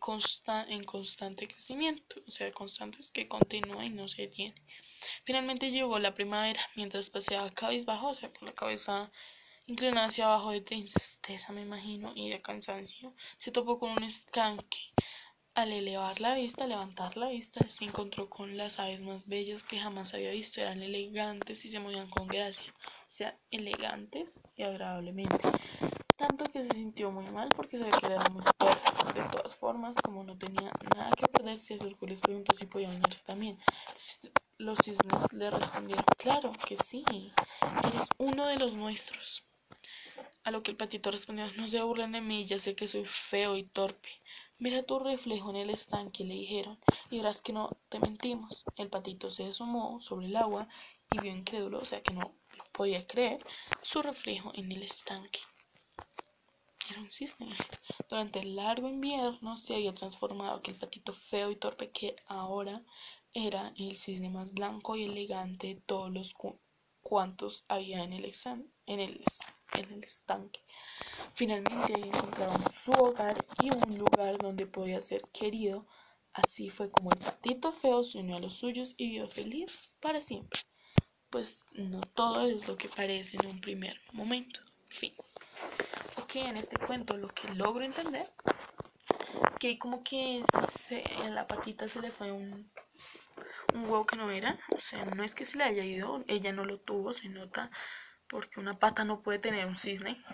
en 0.69 0.85
constante 0.85 1.47
crecimiento, 1.49 2.17
o 2.27 2.31
sea, 2.31 2.53
constantes 2.53 3.13
que 3.13 3.29
continúa 3.29 3.85
y 3.85 3.91
no 3.91 4.09
se 4.09 4.23
detiene. 4.23 4.61
Finalmente 5.25 5.71
llegó 5.71 5.99
la 6.01 6.15
primavera, 6.15 6.61
mientras 6.75 7.09
paseaba 7.09 7.51
cabizbajo, 7.51 8.09
o 8.09 8.15
sea, 8.15 8.33
con 8.33 8.47
la 8.47 8.55
cabeza 8.55 9.13
inclinada 9.67 10.09
hacia 10.09 10.27
abajo 10.27 10.51
de 10.51 10.61
tristeza, 10.61 11.53
me 11.53 11.63
imagino, 11.63 12.13
y 12.17 12.29
de 12.31 12.43
cansancio, 12.43 13.15
se 13.39 13.53
topó 13.53 13.79
con 13.79 13.91
un 13.91 14.03
estanque. 14.03 14.79
Al 15.55 15.73
elevar 15.73 16.21
la 16.21 16.35
vista, 16.35 16.67
levantar 16.67 17.17
la 17.17 17.31
vista, 17.31 17.67
se 17.71 17.85
encontró 17.85 18.29
con 18.29 18.57
las 18.57 18.79
aves 18.79 19.01
más 19.01 19.27
bellas 19.27 19.63
que 19.63 19.79
jamás 19.79 20.13
había 20.13 20.31
visto. 20.31 20.61
Eran 20.61 20.83
elegantes 20.83 21.65
y 21.65 21.71
se 21.71 21.81
movían 21.81 22.11
con 22.11 22.27
gracia 22.27 22.75
sea 23.17 23.35
elegantes 23.51 24.43
y 24.57 24.63
agradablemente. 24.63 25.39
Tanto 26.19 26.45
que 26.45 26.63
se 26.63 26.75
sintió 26.75 27.11
muy 27.11 27.25
mal 27.31 27.49
porque 27.57 27.79
sabía 27.79 27.93
que 27.93 28.13
era 28.13 28.29
muy 28.29 28.45
torpe. 28.59 29.19
De 29.19 29.27
todas 29.31 29.57
formas, 29.57 29.97
como 30.03 30.23
no 30.23 30.37
tenía 30.37 30.71
nada 30.95 31.11
que 31.17 31.27
perder, 31.29 31.59
y 31.59 32.07
les 32.07 32.21
preguntó 32.21 32.55
si 32.55 32.67
podía 32.67 32.89
bañarse 32.89 33.25
también. 33.25 33.59
Los 34.59 34.81
cisnes 34.81 35.33
le 35.33 35.51
respondieron, 35.51 36.05
claro 36.19 36.53
que 36.69 36.77
sí, 36.77 37.05
eres 37.11 38.07
uno 38.19 38.45
de 38.49 38.59
los 38.59 38.75
nuestros. 38.75 39.45
A 40.45 40.51
lo 40.51 40.63
que 40.63 40.73
el 40.73 40.77
patito 40.77 41.11
respondió, 41.11 41.51
no 41.57 41.69
se 41.69 41.81
burlen 41.81 42.13
de 42.13 42.21
mí, 42.21 42.45
ya 42.45 42.59
sé 42.59 42.75
que 42.75 42.87
soy 42.87 43.07
feo 43.07 43.57
y 43.57 43.63
torpe. 43.63 44.11
Mira 44.59 44.83
tu 44.83 44.99
reflejo 44.99 45.49
en 45.51 45.57
el 45.57 45.71
estanque, 45.71 46.25
le 46.25 46.35
dijeron, 46.35 46.79
y 47.11 47.17
verás 47.17 47.41
que 47.41 47.55
no 47.55 47.79
te 47.89 47.99
mentimos. 47.99 48.67
El 48.77 48.91
patito 48.91 49.31
se 49.31 49.47
asomó 49.47 50.01
sobre 50.01 50.27
el 50.27 50.37
agua 50.37 50.69
y 51.11 51.19
vio 51.21 51.33
incrédulo, 51.33 51.79
o 51.81 51.85
sea 51.87 52.03
que 52.03 52.13
no 52.13 52.35
podía 52.77 53.07
creer 53.07 53.43
su 53.81 54.03
reflejo 54.03 54.53
en 54.55 54.71
el 54.71 54.83
estanque. 54.83 55.41
Era 56.91 57.01
un 57.01 57.11
cisne. 57.11 57.49
Durante 58.09 58.41
el 58.41 58.55
largo 58.55 58.89
invierno 58.89 59.57
se 59.57 59.75
había 59.75 59.95
transformado 59.95 60.57
aquel 60.57 60.77
patito 60.77 61.13
feo 61.15 61.51
y 61.51 61.57
torpe 61.57 61.91
que 61.91 62.17
ahora 62.27 62.85
era 63.33 63.73
el 63.77 63.97
cisne 63.97 64.29
más 64.29 64.53
blanco 64.53 64.95
y 64.95 65.05
elegante 65.05 65.69
de 65.69 65.75
todos 65.77 66.13
los 66.13 66.35
cuantos 67.01 67.65
había 67.69 68.05
en 68.05 68.13
el, 68.13 68.31
en 68.87 69.01
el, 69.01 69.25
en 69.79 69.93
el 69.93 70.05
estanque. 70.05 70.61
Finalmente 71.35 71.95
encontraron 71.95 72.63
su 72.73 72.93
hogar 72.93 73.45
y 73.63 73.71
un 73.75 73.99
lugar 73.99 74.39
donde 74.39 74.67
podía 74.67 75.01
ser 75.01 75.23
querido. 75.33 75.87
Así 76.35 76.69
fue 76.69 76.91
como 76.91 77.11
el 77.11 77.19
patito 77.19 77.73
feo 77.73 78.05
se 78.05 78.19
unió 78.19 78.37
a 78.37 78.41
los 78.41 78.55
suyos 78.55 78.95
y 78.99 79.09
vivió 79.09 79.29
feliz 79.29 79.97
para 80.01 80.21
siempre 80.21 80.61
pues 81.37 81.67
no 81.75 82.01
todo 82.01 82.47
es 82.47 82.67
lo 82.67 82.79
que 82.79 82.89
parece 82.89 83.37
en 83.37 83.45
un 83.45 83.61
primer 83.61 84.01
momento. 84.13 84.61
Fin. 84.89 85.13
Ok, 86.17 86.37
en 86.37 86.57
este 86.57 86.79
cuento 86.79 87.15
lo 87.19 87.29
que 87.29 87.47
logro 87.53 87.85
entender 87.85 88.27
es 89.47 89.57
que 89.59 89.79
como 89.79 90.03
que 90.03 90.43
en 90.89 91.35
la 91.35 91.47
patita 91.47 91.89
se 91.89 92.01
le 92.01 92.11
fue 92.11 92.33
un, 92.33 92.71
un 93.75 93.83
huevo 93.83 94.07
que 94.07 94.17
no 94.17 94.31
era. 94.31 94.59
O 94.75 94.81
sea, 94.81 95.05
no 95.05 95.23
es 95.23 95.35
que 95.35 95.45
se 95.45 95.59
le 95.59 95.65
haya 95.65 95.85
ido, 95.85 96.25
ella 96.27 96.55
no 96.55 96.65
lo 96.65 96.81
tuvo, 96.81 97.13
se 97.13 97.29
nota, 97.29 97.71
porque 98.31 98.59
una 98.59 98.79
pata 98.79 99.05
no 99.05 99.21
puede 99.21 99.39
tener 99.39 99.67
un 99.67 99.77
cisne. 99.77 100.25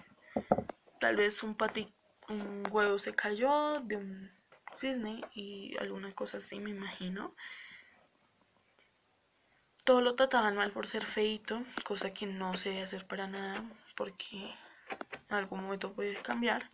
Tal 1.00 1.16
vez 1.16 1.42
un, 1.42 1.56
pati, 1.56 1.92
un 2.28 2.62
huevo 2.70 3.00
se 3.00 3.12
cayó 3.12 3.80
de 3.80 3.96
un 3.96 4.30
cisne 4.76 5.20
y 5.34 5.76
alguna 5.78 6.14
cosa 6.14 6.36
así, 6.36 6.60
me 6.60 6.70
imagino. 6.70 7.34
Todo 9.84 10.00
lo 10.00 10.14
trataban 10.14 10.54
mal 10.54 10.70
por 10.70 10.86
ser 10.86 11.04
feito, 11.04 11.64
cosa 11.84 12.14
que 12.14 12.26
no 12.26 12.54
se 12.54 12.70
debe 12.70 12.82
hacer 12.82 13.06
para 13.06 13.26
nada, 13.26 13.64
porque 13.96 14.54
en 15.28 15.34
algún 15.34 15.62
momento 15.64 15.92
puedes 15.92 16.20
cambiar 16.22 16.70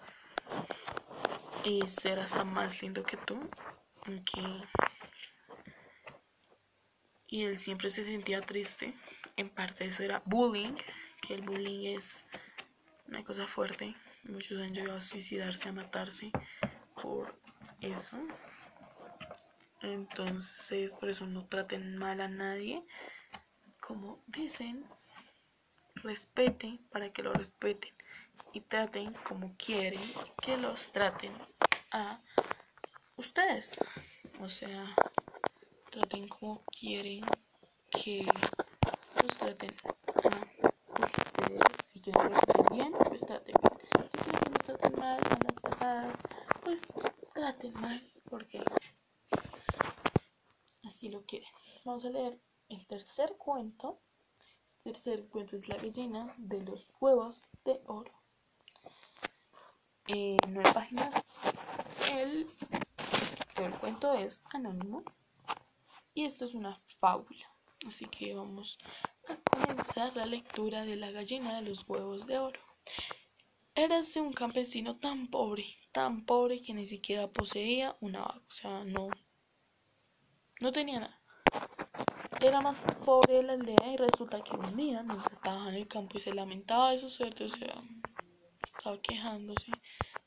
y 1.65 1.89
ser 1.89 2.19
hasta 2.19 2.45
más 2.45 2.83
lindo 2.83 3.03
que 3.03 3.17
tú. 3.17 3.41
Y 7.27 7.45
él 7.45 7.57
siempre 7.59 7.91
se 7.91 8.05
sentía 8.05 8.41
triste. 8.41 8.95
En 9.37 9.49
parte 9.49 9.87
eso 9.87 10.03
era 10.03 10.23
bullying, 10.25 10.75
que 11.23 11.35
el 11.35 11.43
bullying 11.43 11.97
es 11.97 12.27
una 13.07 13.25
cosa 13.25 13.47
fuerte. 13.47 13.95
Muchos 14.25 14.61
han 14.61 14.75
llegado 14.75 14.99
a 14.99 15.01
suicidarse, 15.01 15.69
a 15.69 15.73
matarse 15.73 16.31
por 17.01 17.39
eso. 17.81 18.17
Entonces, 19.83 20.93
por 20.93 21.09
eso 21.09 21.27
no 21.27 21.47
traten 21.47 21.97
mal 21.97 22.21
a 22.21 22.29
nadie. 22.29 22.85
Como 23.81 24.23
dicen, 24.27 24.85
respeten 25.97 26.79
para 26.91 27.13
que 27.13 27.23
lo 27.23 27.33
respeten. 27.33 27.93
Y 28.53 28.61
traten 28.63 29.13
como 29.29 29.55
quieren 29.57 30.01
que 30.43 30.57
los 30.57 30.91
traten 30.93 31.33
a 31.91 32.21
ustedes. 33.17 33.79
O 34.41 34.49
sea, 34.49 34.95
traten 35.91 36.29
como 36.29 36.65
quieren 36.67 37.25
que 37.91 38.25
los 39.23 39.37
traten 39.37 39.75
a 39.85 41.05
ustedes. 41.05 41.63
Si 41.85 42.01
quieren 42.01 42.23
que 42.23 42.29
los 42.31 42.41
traten 42.41 42.77
bien, 42.77 42.93
pues 43.07 43.21
traten 43.27 43.55
bien. 43.55 43.79
Si 44.11 44.19
quieren 44.19 44.41
que 44.41 44.51
los 44.51 44.63
traten 44.65 44.99
mal, 44.99 45.21
con 45.21 45.39
las 45.45 45.61
patadas, 45.61 46.19
pues 46.65 46.83
traten 47.35 47.75
mal. 47.75 48.03
Porque 48.31 48.63
si 50.99 51.09
lo 51.09 51.25
quieren. 51.25 51.49
Vamos 51.85 52.05
a 52.05 52.11
leer 52.11 52.41
el 52.69 52.85
tercer 52.87 53.37
cuento. 53.39 54.01
El 54.85 54.93
tercer 54.93 55.29
cuento 55.29 55.57
es 55.57 55.69
La 55.69 55.77
gallina 55.77 56.35
de 56.39 56.61
los 56.63 56.91
huevos 57.01 57.43
de 57.65 57.81
oro. 57.87 58.13
En 60.07 60.39
nueve 60.49 60.71
páginas. 60.75 61.15
El, 62.13 62.47
el 63.57 63.73
cuento 63.75 64.13
es 64.15 64.43
anónimo. 64.53 65.05
Y 66.15 66.25
esto 66.25 66.47
es 66.47 66.55
una 66.55 66.81
fábula. 66.99 67.47
Así 67.87 68.07
que 68.07 68.35
vamos 68.35 68.77
a 69.29 69.37
comenzar 69.37 70.17
la 70.17 70.27
lectura 70.27 70.85
de 70.85 70.97
La 70.97 71.13
gallina 71.13 71.61
de 71.61 71.71
los 71.71 71.89
huevos 71.89 72.27
de 72.27 72.39
oro. 72.39 72.61
Érase 73.77 74.21
un 74.21 74.33
campesino 74.33 74.97
tan 74.97 75.29
pobre, 75.29 75.65
tan 75.93 76.27
pobre 76.27 76.61
que 76.61 76.75
ni 76.75 76.89
siquiera 76.89 77.29
poseía 77.29 77.97
una 78.01 78.23
vaca. 78.23 78.43
O 78.49 78.53
sea, 78.53 78.85
no 78.85 79.11
no 80.61 80.73
tenía 80.73 81.01
nada. 81.01 81.21
Era 82.41 82.61
más 82.61 82.81
pobre 83.05 83.35
de 83.35 83.43
la 83.43 83.53
aldea 83.55 83.93
y 83.93 83.97
resulta 83.97 84.43
que 84.43 84.57
un 84.57 84.77
día, 84.77 85.03
mientras 85.03 85.33
estaba 85.33 85.69
en 85.69 85.75
el 85.75 85.89
campo 85.89 86.19
y 86.19 86.21
se 86.21 86.35
lamentaba 86.35 86.93
de 86.93 86.99
su 86.99 87.11
suerte, 87.11 87.45
o 87.45 87.49
sea, 87.49 87.83
estaba 88.77 89.01
quejándose 89.01 89.73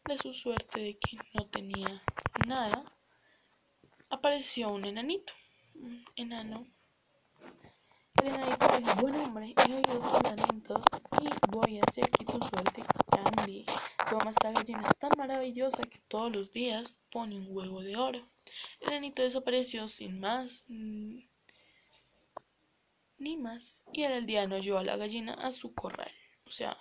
de 0.05 0.17
su 0.17 0.33
suerte 0.33 0.79
de 0.81 0.97
que 0.97 1.17
no 1.33 1.45
tenía 1.47 2.01
nada, 2.47 2.83
apareció 4.09 4.69
un 4.69 4.85
enanito, 4.85 5.33
un 5.75 6.03
enano. 6.15 6.67
El 8.21 8.27
enanito 8.27 8.67
dijo, 8.77 8.95
buen 9.01 9.15
hombre, 9.15 9.53
he 9.55 9.73
oído 9.73 9.99
tus 9.99 10.23
lamentos 10.23 10.81
y 11.21 11.51
voy 11.51 11.79
a 11.79 11.81
hacer 11.87 12.09
que 12.09 12.25
tu 12.25 12.39
suerte 12.39 12.83
cambie. 13.09 13.65
Toma 14.11 14.31
esta 14.31 14.51
gallina 14.51 14.83
tan 14.99 15.11
maravillosa 15.17 15.83
que 15.83 15.99
todos 16.09 16.35
los 16.35 16.51
días 16.51 16.97
pone 17.13 17.37
un 17.37 17.47
huevo 17.47 17.79
de 17.81 17.95
oro. 17.95 18.27
El 18.81 18.91
anito 18.91 19.21
desapareció 19.21 19.87
sin 19.87 20.19
más 20.19 20.65
ni 20.67 21.29
más 23.37 23.81
y 23.93 24.03
el 24.03 24.11
aldeano 24.11 24.57
llevó 24.57 24.79
a 24.79 24.83
la 24.83 24.97
gallina 24.97 25.35
a 25.35 25.49
su 25.51 25.73
corral. 25.73 26.11
O 26.45 26.51
sea, 26.51 26.75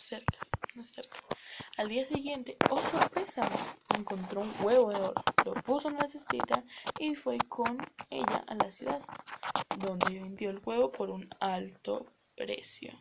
cerca, 0.00 0.38
no 0.74 0.82
cerca. 0.82 1.18
Al 1.76 1.90
día 1.90 2.06
siguiente, 2.06 2.56
oh 2.70 2.80
sorpresa, 2.80 3.42
encontró 3.94 4.40
un 4.40 4.52
huevo 4.62 4.90
de 4.90 5.00
oro, 5.00 5.22
lo 5.44 5.52
puso 5.52 5.88
en 5.90 5.98
la 5.98 6.08
cestita 6.08 6.64
y 6.98 7.14
fue 7.14 7.36
con 7.46 7.76
ella 8.08 8.42
a 8.46 8.54
la 8.54 8.72
ciudad, 8.72 9.02
donde 9.76 10.18
vendió 10.18 10.48
el 10.48 10.62
huevo 10.64 10.90
por 10.90 11.10
un 11.10 11.28
alto 11.40 12.06
precio. 12.34 12.98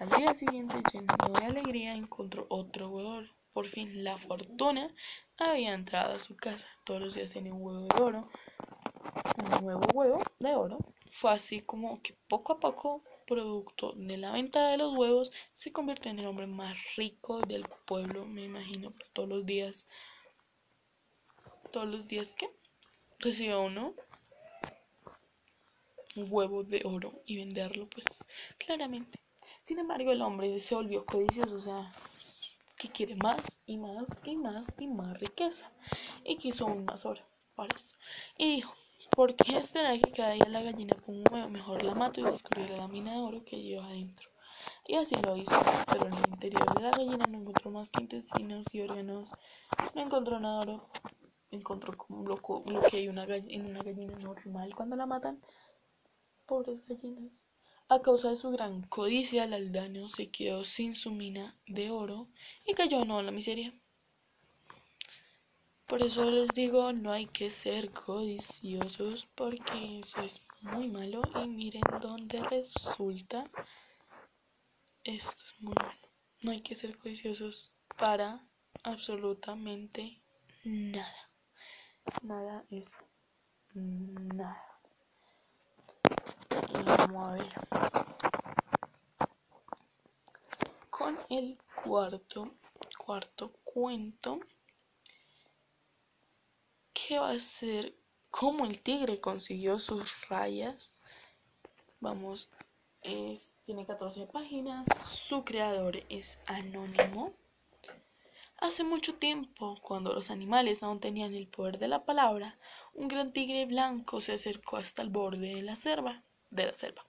Al 0.00 0.08
día 0.08 0.32
siguiente, 0.32 0.76
lleno 0.94 1.14
de 1.38 1.44
alegría, 1.44 1.94
encontró 1.94 2.46
otro 2.48 2.88
huevo 2.88 3.12
de 3.12 3.18
oro. 3.18 3.34
Por 3.52 3.68
fin 3.68 4.02
la 4.02 4.16
fortuna 4.16 4.88
había 5.36 5.74
entrado 5.74 6.14
a 6.14 6.18
su 6.18 6.36
casa. 6.36 6.66
Todos 6.84 7.02
los 7.02 7.14
días 7.14 7.34
tenía 7.34 7.52
un 7.52 7.60
huevo 7.60 7.80
de 7.86 8.02
oro, 8.02 8.30
un 9.36 9.62
nuevo 9.66 9.82
huevo 9.92 10.22
de 10.38 10.54
oro. 10.54 10.78
Fue 11.12 11.32
así 11.32 11.60
como 11.60 12.00
que 12.00 12.16
poco 12.28 12.54
a 12.54 12.60
poco, 12.60 13.04
producto 13.26 13.92
de 13.94 14.16
la 14.16 14.32
venta 14.32 14.68
de 14.68 14.78
los 14.78 14.96
huevos, 14.96 15.32
se 15.52 15.70
convirtió 15.70 16.10
en 16.10 16.20
el 16.20 16.28
hombre 16.28 16.46
más 16.46 16.78
rico 16.96 17.42
del 17.42 17.66
pueblo, 17.84 18.24
me 18.24 18.44
imagino, 18.44 18.94
todos 19.12 19.28
los 19.28 19.44
días. 19.44 19.86
Todos 21.72 21.88
los 21.88 22.08
días 22.08 22.32
que 22.32 22.48
recibió 23.18 23.60
uno 23.60 23.92
un 26.16 26.26
huevo 26.30 26.64
de 26.64 26.80
oro 26.86 27.20
y 27.26 27.36
venderlo, 27.36 27.86
pues 27.90 28.06
claramente. 28.56 29.20
Sin 29.62 29.78
embargo, 29.78 30.12
el 30.12 30.22
hombre 30.22 30.58
se 30.60 30.74
volvió 30.74 31.04
codicioso, 31.04 31.54
o 31.54 31.60
sea, 31.60 31.92
que 32.76 32.88
quiere 32.88 33.14
más 33.16 33.60
y 33.66 33.76
más 33.76 34.06
y 34.24 34.36
más 34.36 34.66
y 34.78 34.88
más 34.88 35.18
riqueza 35.20 35.70
y 36.24 36.36
quiso 36.36 36.66
aún 36.66 36.84
más 36.84 37.04
oro 37.04 37.22
eso. 37.68 37.94
Y 38.38 38.56
dijo, 38.56 38.74
¿por 39.14 39.34
qué 39.34 39.58
esperar 39.58 40.00
que 40.00 40.12
cada 40.12 40.32
día 40.32 40.46
la 40.48 40.62
gallina 40.62 40.96
ponga? 41.04 41.48
Mejor 41.48 41.82
la 41.82 41.94
mato 41.94 42.20
y 42.20 42.24
descubriré 42.24 42.76
la 42.76 42.88
mina 42.88 43.12
de 43.12 43.18
oro 43.18 43.44
que 43.44 43.60
lleva 43.60 43.86
adentro. 43.86 44.30
Y 44.86 44.96
así 44.96 45.14
lo 45.16 45.36
hizo, 45.36 45.58
pero 45.86 46.06
en 46.06 46.14
el 46.14 46.30
interior 46.30 46.74
de 46.74 46.82
la 46.82 46.90
gallina 46.90 47.24
no 47.28 47.38
encontró 47.38 47.70
más 47.70 47.90
que 47.90 48.02
intestinos 48.02 48.66
y 48.72 48.82
órganos. 48.82 49.30
No 49.94 50.02
encontró 50.02 50.38
nada, 50.38 50.82
encontró 51.50 51.96
como 51.96 52.24
lo, 52.24 52.82
que 52.82 52.96
hay 52.96 53.08
una 53.08 53.24
en 53.24 53.66
una 53.66 53.82
gallina 53.82 54.18
normal 54.18 54.74
cuando 54.74 54.96
la 54.96 55.06
matan. 55.06 55.40
Pobres 56.46 56.84
gallinas. 56.86 57.32
A 57.92 58.00
causa 58.02 58.30
de 58.30 58.36
su 58.36 58.52
gran 58.52 58.82
codicia, 58.82 59.42
el 59.42 59.52
aldaño 59.52 60.08
se 60.08 60.30
quedó 60.30 60.62
sin 60.62 60.94
su 60.94 61.10
mina 61.10 61.56
de 61.66 61.90
oro 61.90 62.28
y 62.64 62.74
cayó 62.74 63.04
no 63.04 63.18
a 63.18 63.22
la 63.24 63.32
miseria. 63.32 63.74
Por 65.86 66.00
eso 66.00 66.30
les 66.30 66.46
digo, 66.50 66.92
no 66.92 67.10
hay 67.10 67.26
que 67.26 67.50
ser 67.50 67.90
codiciosos 67.90 69.26
porque 69.34 69.98
eso 69.98 70.22
es 70.22 70.40
muy 70.60 70.86
malo 70.86 71.20
y 71.42 71.48
miren 71.48 71.82
dónde 72.00 72.40
resulta. 72.44 73.50
Esto 75.02 75.42
es 75.44 75.60
muy 75.60 75.74
malo. 75.74 76.08
No 76.42 76.52
hay 76.52 76.60
que 76.60 76.76
ser 76.76 76.96
codiciosos 76.96 77.74
para 77.98 78.46
absolutamente 78.84 80.22
nada. 80.62 81.28
Nada 82.22 82.64
es 82.70 82.86
nada. 83.74 84.69
Ver. 86.50 87.46
Con 90.90 91.18
el 91.28 91.58
cuarto, 91.82 92.50
cuarto 92.98 93.52
cuento 93.64 94.40
¿Qué 96.92 97.18
va 97.18 97.30
a 97.30 97.38
ser 97.38 97.94
cómo 98.30 98.64
el 98.64 98.80
tigre 98.80 99.20
consiguió 99.20 99.78
sus 99.78 100.28
rayas. 100.28 101.00
Vamos, 101.98 102.50
tiene 103.02 103.86
14 103.86 104.26
páginas, 104.26 104.86
su 105.06 105.44
creador 105.44 106.02
es 106.08 106.38
anónimo. 106.46 107.32
Hace 108.58 108.84
mucho 108.84 109.14
tiempo, 109.14 109.76
cuando 109.82 110.12
los 110.12 110.30
animales 110.30 110.82
aún 110.82 111.00
tenían 111.00 111.34
el 111.34 111.48
poder 111.48 111.78
de 111.78 111.88
la 111.88 112.04
palabra, 112.04 112.58
un 112.92 113.08
gran 113.08 113.32
tigre 113.32 113.64
blanco 113.66 114.20
se 114.20 114.32
acercó 114.32 114.76
hasta 114.76 115.02
el 115.02 115.08
borde 115.08 115.54
de 115.54 115.62
la 115.62 115.76
selva. 115.76 116.22
De 116.50 116.66
la 116.66 116.74
selva. 116.74 117.04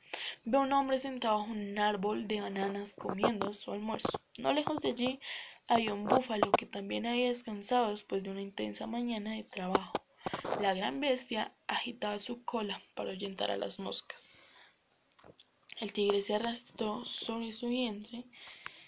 Ve 0.45 0.57
a 0.57 0.61
un 0.61 0.71
hombre 0.73 0.97
sentado 0.97 1.39
bajo 1.39 1.51
un 1.51 1.77
árbol 1.79 2.27
de 2.27 2.41
bananas 2.41 2.93
comiendo 2.93 3.53
su 3.53 3.71
almuerzo. 3.71 4.21
No 4.37 4.53
lejos 4.53 4.81
de 4.81 4.89
allí 4.89 5.19
había 5.67 5.93
un 5.93 6.05
búfalo 6.05 6.51
que 6.51 6.65
también 6.65 7.05
había 7.05 7.29
descansado 7.29 7.89
después 7.89 8.21
de 8.23 8.31
una 8.31 8.41
intensa 8.41 8.87
mañana 8.87 9.31
de 9.31 9.43
trabajo. 9.43 9.93
La 10.61 10.73
gran 10.73 10.99
bestia 10.99 11.53
agitaba 11.67 12.19
su 12.19 12.43
cola 12.45 12.81
para 12.93 13.09
ahuyentar 13.09 13.51
a 13.51 13.57
las 13.57 13.79
moscas. 13.79 14.35
El 15.79 15.93
tigre 15.93 16.21
se 16.21 16.35
arrastró 16.35 17.05
sobre 17.05 17.51
su 17.53 17.69
vientre 17.69 18.25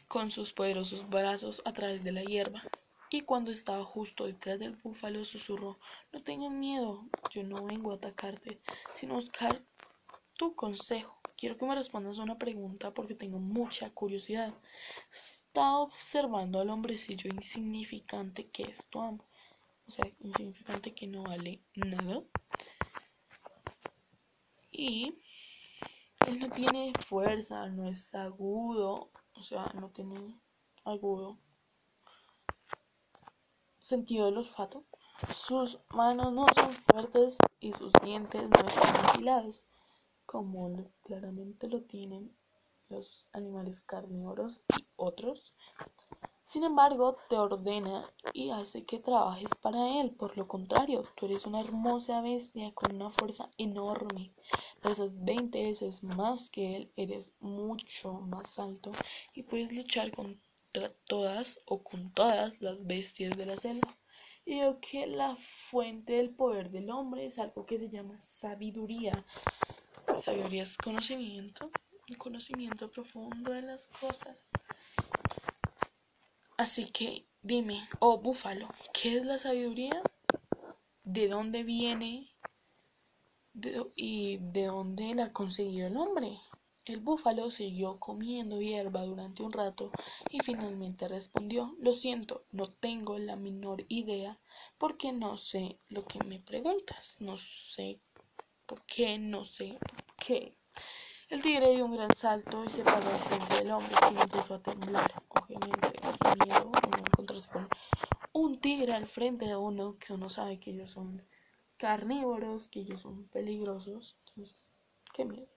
con 0.08 0.30
sus 0.30 0.54
poderosos 0.54 1.10
brazos 1.10 1.64
a 1.66 1.74
través 1.74 2.04
de 2.04 2.12
la 2.12 2.24
hierba, 2.24 2.62
y 3.10 3.22
cuando 3.22 3.50
estaba 3.50 3.84
justo 3.84 4.26
detrás 4.26 4.60
del 4.60 4.76
búfalo 4.76 5.26
susurró 5.26 5.80
No 6.12 6.22
tengas 6.22 6.52
miedo, 6.52 7.06
yo 7.32 7.44
no 7.44 7.66
vengo 7.66 7.92
a 7.92 7.96
atacarte, 7.96 8.60
sino 8.94 9.14
a 9.14 9.16
buscar 9.16 9.64
tu 10.36 10.56
consejo. 10.56 11.20
Quiero 11.38 11.58
que 11.58 11.66
me 11.66 11.76
respondas 11.76 12.18
una 12.18 12.38
pregunta 12.38 12.94
porque 12.94 13.16
tengo 13.16 13.40
mucha 13.40 13.90
curiosidad. 13.92 14.54
Estaba 15.12 15.80
observando 15.80 16.60
al 16.60 16.70
hombrecillo 16.70 17.30
insignificante 17.30 18.48
que 18.48 18.64
es 18.64 18.84
tu 18.90 19.02
amo. 19.02 19.26
O 19.88 19.92
sea, 19.92 20.06
insignificante 20.20 20.94
que 20.94 21.08
no 21.08 21.24
vale 21.24 21.60
nada. 21.76 22.22
Y 24.72 25.14
él 26.28 26.40
no 26.40 26.50
tiene 26.50 26.94
fuerza, 27.08 27.68
no 27.68 27.88
es 27.88 28.16
agudo, 28.16 29.10
o 29.36 29.44
sea, 29.44 29.72
no 29.76 29.90
tiene 29.90 30.40
agudo 30.86 31.38
sentido 33.84 34.26
del 34.26 34.38
olfato. 34.38 34.84
Sus 35.36 35.80
manos 35.94 36.34
no 36.34 36.46
son 36.56 36.72
fuertes 36.74 37.38
y 37.60 37.74
sus 37.74 37.92
dientes 38.04 38.50
no 38.50 38.68
están 38.68 38.96
afilados, 39.06 39.62
como 40.26 40.92
claramente 41.04 41.68
lo 41.68 41.82
tienen 41.84 42.36
los 42.90 43.28
animales 43.34 43.82
carnívoros 43.82 44.62
y 44.78 44.86
otros. 44.96 45.54
Sin 46.44 46.64
embargo, 46.64 47.18
te 47.30 47.38
ordena 47.38 48.04
y 48.34 48.52
hace 48.52 48.86
que 48.86 49.00
trabajes 49.00 49.50
para 49.60 50.00
él. 50.00 50.12
Por 50.12 50.38
lo 50.38 50.48
contrario, 50.48 51.04
tú 51.16 51.26
eres 51.26 51.48
una 51.48 51.62
hermosa 51.62 52.22
bestia 52.22 52.72
con 52.76 52.96
una 52.96 53.10
fuerza 53.10 53.50
enorme. 53.58 54.32
Pesas 54.82 55.24
20 55.24 55.64
veces 55.64 56.04
más 56.04 56.50
que 56.50 56.76
él, 56.76 56.92
eres 56.96 57.32
mucho 57.40 58.14
más 58.14 58.60
alto 58.60 58.92
y 59.34 59.44
puedes 59.44 59.74
luchar 59.74 60.12
contra 60.12 60.94
todas 61.08 61.60
o 61.66 61.82
con 61.82 62.12
todas 62.14 62.62
las 62.62 62.86
bestias 62.86 63.36
de 63.36 63.46
la 63.48 63.58
selva. 63.58 63.98
Y 64.46 64.56
digo 64.56 64.78
que 64.80 65.08
la 65.08 65.38
fuente 65.72 66.14
del 66.14 66.32
poder 66.32 66.70
del 66.70 66.92
hombre 66.92 67.26
es 67.26 67.40
algo 67.40 67.66
que 67.66 67.78
se 67.78 67.90
llama 67.90 68.20
sabiduría. 68.22 69.14
Sabiduría 70.24 70.64
es 70.64 70.78
conocimiento, 70.78 71.70
un 72.10 72.16
conocimiento 72.16 72.90
profundo 72.90 73.52
de 73.52 73.62
las 73.62 73.90
cosas. 73.90 74.52
Así 76.56 76.90
que 76.92 77.28
dime, 77.42 77.86
oh 78.00 78.20
búfalo, 78.20 78.70
¿qué 78.94 79.18
es 79.18 79.26
la 79.26 79.38
sabiduría? 79.38 80.02
¿De 81.04 81.28
dónde 81.28 81.64
viene? 81.64 82.32
¿Y 83.98 84.38
de 84.38 84.68
dónde 84.68 85.14
la 85.14 85.34
consiguió 85.34 85.88
el 85.88 85.98
hombre? 85.98 86.40
El 86.86 87.02
búfalo 87.02 87.52
siguió 87.52 88.00
comiendo 88.00 88.62
hierba 88.62 89.04
durante 89.04 89.44
un 89.44 89.52
rato 89.52 89.92
y 90.30 90.40
finalmente 90.40 91.10
respondió 91.10 91.76
Lo 91.80 91.94
siento, 91.94 92.46
no 92.50 92.70
tengo 92.72 93.18
la 93.18 93.36
menor 93.36 93.84
idea 93.90 94.40
porque 94.78 95.12
no 95.12 95.36
sé 95.36 95.80
lo 95.90 96.06
que 96.06 96.20
me 96.24 96.40
preguntas. 96.40 97.18
No 97.20 97.36
sé 97.36 98.00
por 98.66 98.86
qué, 98.86 99.20
no 99.20 99.44
sé 99.44 99.78
por 99.82 100.03
qué. 100.26 100.54
El 101.30 101.42
tigre 101.42 101.72
dio 101.72 101.86
un 101.86 101.96
gran 101.96 102.16
salto 102.16 102.64
y 102.64 102.70
se 102.70 102.84
paró 102.84 103.02
frente 103.02 103.56
del 103.58 103.72
hombre, 103.72 103.96
y 104.14 104.22
empezó 104.22 104.56
a 104.56 104.60
temblar. 104.60 105.12
Obviamente, 105.30 105.88
el 105.88 106.48
miedo 106.48 106.66
uno 106.68 106.98
encontrarse 106.98 107.50
con 107.50 107.68
un 108.32 108.60
tigre 108.60 108.94
al 108.94 109.08
frente 109.08 109.46
de 109.46 109.56
uno 109.56 109.98
que 110.00 110.14
uno 110.14 110.30
sabe 110.30 110.60
que 110.60 110.72
ellos 110.72 110.92
son 110.92 111.22
carnívoros, 111.78 112.68
que 112.70 112.82
ellos 112.82 113.02
son 113.02 113.28
peligrosos. 113.30 114.16
Entonces, 114.30 114.64
qué 115.14 115.26
miedo. 115.26 115.48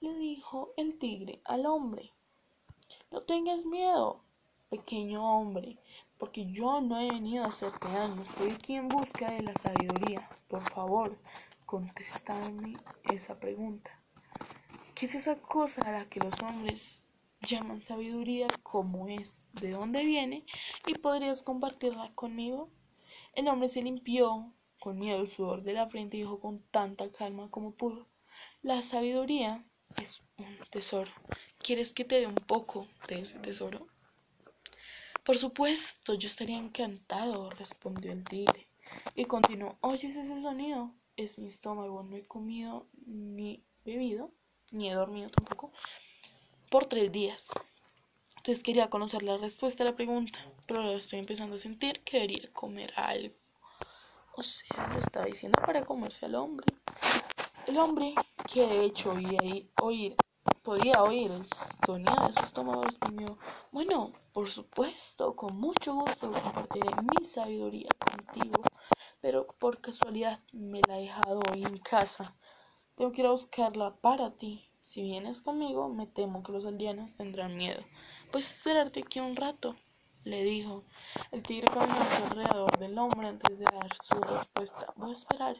Le 0.00 0.14
dijo 0.14 0.72
el 0.76 0.98
tigre 0.98 1.40
al 1.44 1.66
hombre: 1.66 2.12
No 3.10 3.22
tengas 3.22 3.66
miedo, 3.66 4.22
pequeño 4.70 5.22
hombre, 5.22 5.78
porque 6.18 6.46
yo 6.46 6.80
no 6.80 6.98
he 7.00 7.10
venido 7.10 7.44
a 7.44 7.48
hacerte 7.48 7.88
daño. 7.88 8.22
Estoy 8.22 8.50
aquí 8.52 8.76
en 8.76 8.88
busca 8.88 9.30
de 9.30 9.42
la 9.42 9.54
sabiduría. 9.54 10.28
Por 10.48 10.62
favor, 10.70 11.18
contestadme 11.66 12.74
esa 13.12 13.38
pregunta. 13.38 14.00
¿Qué 14.94 15.06
es 15.06 15.14
esa 15.14 15.40
cosa 15.40 15.80
a 15.82 15.92
la 15.92 16.08
que 16.08 16.20
los 16.20 16.40
hombres 16.40 17.04
llaman 17.40 17.82
sabiduría? 17.82 18.46
¿Cómo 18.62 19.08
es? 19.08 19.48
¿De 19.52 19.70
dónde 19.70 20.04
viene? 20.04 20.46
¿Y 20.86 20.94
podrías 20.94 21.42
compartirla 21.42 22.12
conmigo? 22.14 22.70
El 23.34 23.48
hombre 23.48 23.68
se 23.68 23.82
limpió 23.82 24.52
con 24.80 24.98
miedo 24.98 25.20
el 25.20 25.28
sudor 25.28 25.62
de 25.62 25.72
la 25.72 25.88
frente 25.88 26.16
y 26.16 26.20
dijo 26.20 26.40
con 26.40 26.60
tanta 26.70 27.10
calma 27.10 27.50
como 27.50 27.72
pudo. 27.72 28.06
La 28.62 28.82
sabiduría 28.82 29.64
es 30.00 30.22
un 30.38 30.58
tesoro. 30.70 31.10
¿Quieres 31.58 31.94
que 31.94 32.04
te 32.04 32.20
dé 32.20 32.26
un 32.26 32.34
poco 32.34 32.86
de 33.08 33.20
ese 33.20 33.38
tesoro? 33.38 33.86
Por 35.24 35.38
supuesto, 35.38 36.14
yo 36.14 36.28
estaría 36.28 36.58
encantado, 36.58 37.50
respondió 37.50 38.12
el 38.12 38.24
tigre. 38.24 38.68
Y 39.14 39.24
continuó, 39.24 39.78
¿oyes 39.80 40.16
ese 40.16 40.40
sonido? 40.40 40.92
Es 41.16 41.38
mi 41.38 41.46
estómago, 41.46 42.02
no 42.02 42.16
he 42.16 42.26
comido 42.26 42.86
ni 43.06 43.62
bebido 43.84 44.30
ni 44.74 44.90
he 44.90 44.94
dormido 44.94 45.30
tampoco, 45.30 45.72
por 46.70 46.86
tres 46.86 47.10
días. 47.12 47.50
Entonces 48.36 48.62
quería 48.62 48.90
conocer 48.90 49.22
la 49.22 49.38
respuesta 49.38 49.82
a 49.84 49.86
la 49.86 49.96
pregunta, 49.96 50.38
pero 50.66 50.96
estoy 50.96 51.20
empezando 51.20 51.56
a 51.56 51.58
sentir 51.58 52.02
que 52.02 52.18
debería 52.18 52.52
comer 52.52 52.92
algo. 52.96 53.34
O 54.36 54.42
sea, 54.42 54.88
lo 54.92 54.98
estaba 54.98 55.26
diciendo 55.26 55.60
para 55.64 55.84
comerse 55.84 56.26
al 56.26 56.34
hombre. 56.34 56.66
El 57.66 57.78
hombre, 57.78 58.14
que 58.52 58.66
de 58.66 58.84
hecho 58.84 59.12
oía 59.12 59.38
oír, 59.80 60.16
podía 60.62 61.02
oír 61.02 61.30
el 61.30 61.46
sonido 61.86 62.26
de 62.26 62.32
su 62.32 62.40
estómago, 62.40 62.82
respondió, 62.82 63.38
bueno, 63.70 64.12
por 64.32 64.50
supuesto, 64.50 65.36
con 65.36 65.56
mucho 65.56 65.94
gusto 65.94 66.32
compartiré 66.32 66.90
mi 67.02 67.24
sabiduría 67.24 67.88
contigo, 67.98 68.62
pero 69.24 69.46
por 69.46 69.80
casualidad 69.80 70.40
me 70.52 70.82
la 70.86 70.98
he 70.98 71.04
dejado 71.04 71.40
hoy 71.50 71.64
en 71.64 71.78
casa 71.78 72.36
tengo 72.94 73.10
que 73.10 73.22
ir 73.22 73.26
a 73.26 73.30
buscarla 73.30 73.96
para 73.96 74.32
ti. 74.36 74.68
Si 74.82 75.00
vienes 75.00 75.40
conmigo, 75.40 75.88
me 75.88 76.06
temo 76.06 76.42
que 76.42 76.52
los 76.52 76.66
aldeanos 76.66 77.14
tendrán 77.16 77.56
miedo. 77.56 77.82
Pues 78.30 78.50
esperarte 78.50 79.00
aquí 79.00 79.20
un 79.20 79.34
rato, 79.34 79.76
le 80.24 80.44
dijo. 80.44 80.84
El 81.32 81.42
tigre 81.42 81.68
caminó 81.72 82.02
alrededor 82.26 82.78
del 82.78 82.98
hombre 82.98 83.28
antes 83.28 83.58
de 83.58 83.64
dar 83.64 83.88
su 84.02 84.20
respuesta. 84.20 84.92
Voy 84.96 85.08
a 85.08 85.14
esperar, 85.14 85.56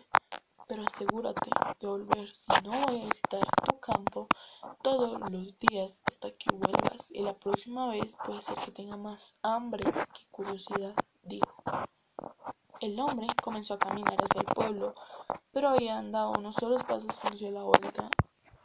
pero 0.68 0.82
asegúrate 0.82 1.48
de 1.80 1.86
volver. 1.86 2.28
Si 2.36 2.52
no, 2.64 2.70
voy 2.70 3.00
a 3.00 3.04
visitar 3.06 3.40
tu 3.66 3.80
campo 3.80 4.28
todos 4.82 5.18
los 5.30 5.58
días 5.58 6.02
hasta 6.06 6.30
que 6.32 6.50
la 7.14 7.32
próxima 7.32 7.88
vez 7.88 8.14
puede 8.26 8.42
ser 8.42 8.56
que 8.56 8.72
tenga 8.72 8.98
más 8.98 9.34
hambre 9.42 9.84
que 9.90 10.26
curiosidad. 10.30 10.94
El 12.84 13.00
hombre 13.00 13.28
comenzó 13.42 13.72
a 13.72 13.78
caminar 13.78 14.12
hacia 14.12 14.42
el 14.42 14.54
pueblo, 14.54 14.94
pero 15.52 15.70
había 15.70 15.96
andado 15.96 16.32
unos 16.32 16.54
solos 16.56 16.84
pasos 16.84 17.14
cuando 17.18 17.50
la 17.50 17.62
vuelta 17.62 18.10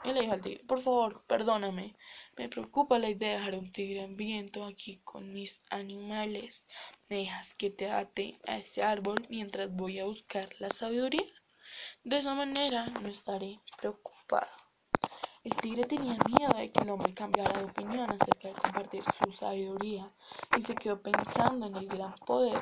y 0.04 0.12
le 0.12 0.20
dijo 0.20 0.34
al 0.34 0.42
tigre, 0.42 0.62
por 0.66 0.82
favor, 0.82 1.24
perdóname, 1.26 1.96
me 2.36 2.50
preocupa 2.50 3.00
la 3.00 3.10
idea 3.10 3.30
de 3.30 3.38
dejar 3.38 3.56
un 3.56 3.72
tigre 3.72 4.04
hambriento 4.04 4.66
aquí 4.66 5.00
con 5.06 5.32
mis 5.32 5.62
animales. 5.70 6.66
¿Me 7.08 7.20
dejas 7.20 7.54
que 7.54 7.70
te 7.70 7.90
ate 7.90 8.38
a 8.46 8.58
este 8.58 8.84
árbol 8.84 9.26
mientras 9.30 9.74
voy 9.74 10.00
a 10.00 10.06
buscar 10.06 10.50
la 10.60 10.70
sabiduría? 10.70 11.34
De 12.04 12.18
esa 12.18 12.36
manera 12.36 12.88
no 13.02 13.08
estaré 13.08 13.62
preocupado. 13.80 14.52
El 15.46 15.56
tigre 15.56 15.86
tenía 15.86 16.18
miedo 16.28 16.58
de 16.58 16.74
que 16.74 16.84
el 16.84 16.90
hombre 16.90 17.14
cambiara 17.14 17.58
de 17.58 17.64
opinión 17.64 18.12
acerca 18.12 18.50
de 18.50 18.54
compartir 18.56 19.04
su 19.24 19.32
sabiduría 19.32 20.12
y 20.58 20.62
se 20.62 20.76
quedó 20.76 21.02
pensando 21.02 21.68
en 21.68 21.78
el 21.78 21.88
gran 21.88 22.16
poder 22.16 22.60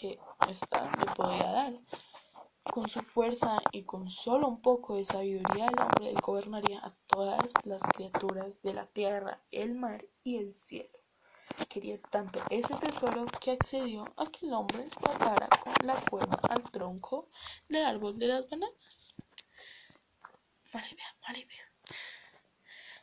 que 0.00 0.18
ésta 0.48 0.90
le 0.98 1.12
podía 1.14 1.50
dar. 1.52 1.74
Con 2.62 2.88
su 2.88 3.00
fuerza 3.00 3.58
y 3.72 3.82
con 3.82 4.08
solo 4.08 4.48
un 4.48 4.62
poco 4.62 4.96
de 4.96 5.04
sabiduría 5.04 5.66
el 5.66 5.80
hombre 5.80 6.14
gobernaría 6.22 6.78
a 6.78 6.94
todas 7.06 7.52
las 7.64 7.82
criaturas 7.82 8.62
de 8.62 8.72
la 8.72 8.86
tierra, 8.86 9.42
el 9.50 9.74
mar 9.74 10.06
y 10.24 10.36
el 10.36 10.54
cielo. 10.54 10.98
Quería 11.68 12.00
tanto 12.00 12.40
ese 12.48 12.74
tesoro 12.76 13.26
que 13.40 13.50
accedió 13.50 14.04
a 14.16 14.24
que 14.26 14.46
el 14.46 14.54
hombre 14.54 14.84
atara 15.04 15.48
con 15.48 15.86
la 15.86 15.94
cuerda 15.94 16.40
al 16.48 16.62
tronco 16.70 17.28
del 17.68 17.84
árbol 17.84 18.18
de 18.18 18.28
las 18.28 18.48
bananas. 18.48 19.14
Mala 20.72 20.86
idea, 20.86 21.16
mala 21.26 21.38
idea. 21.38 21.72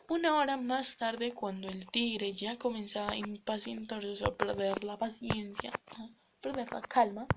Una 0.10 0.38
hora 0.38 0.58
más 0.58 0.98
tarde, 0.98 1.34
cuando 1.34 1.68
el 1.68 1.86
tigre 1.92 2.34
ya 2.34 2.58
comenzaba 2.58 3.16
impacientoso 3.16 4.28
a 4.28 4.38
perder 4.38 4.84
la 4.84 4.98
paciencia, 4.98 5.74
perder 6.42 6.72
la 6.72 6.82
calma, 6.82 7.28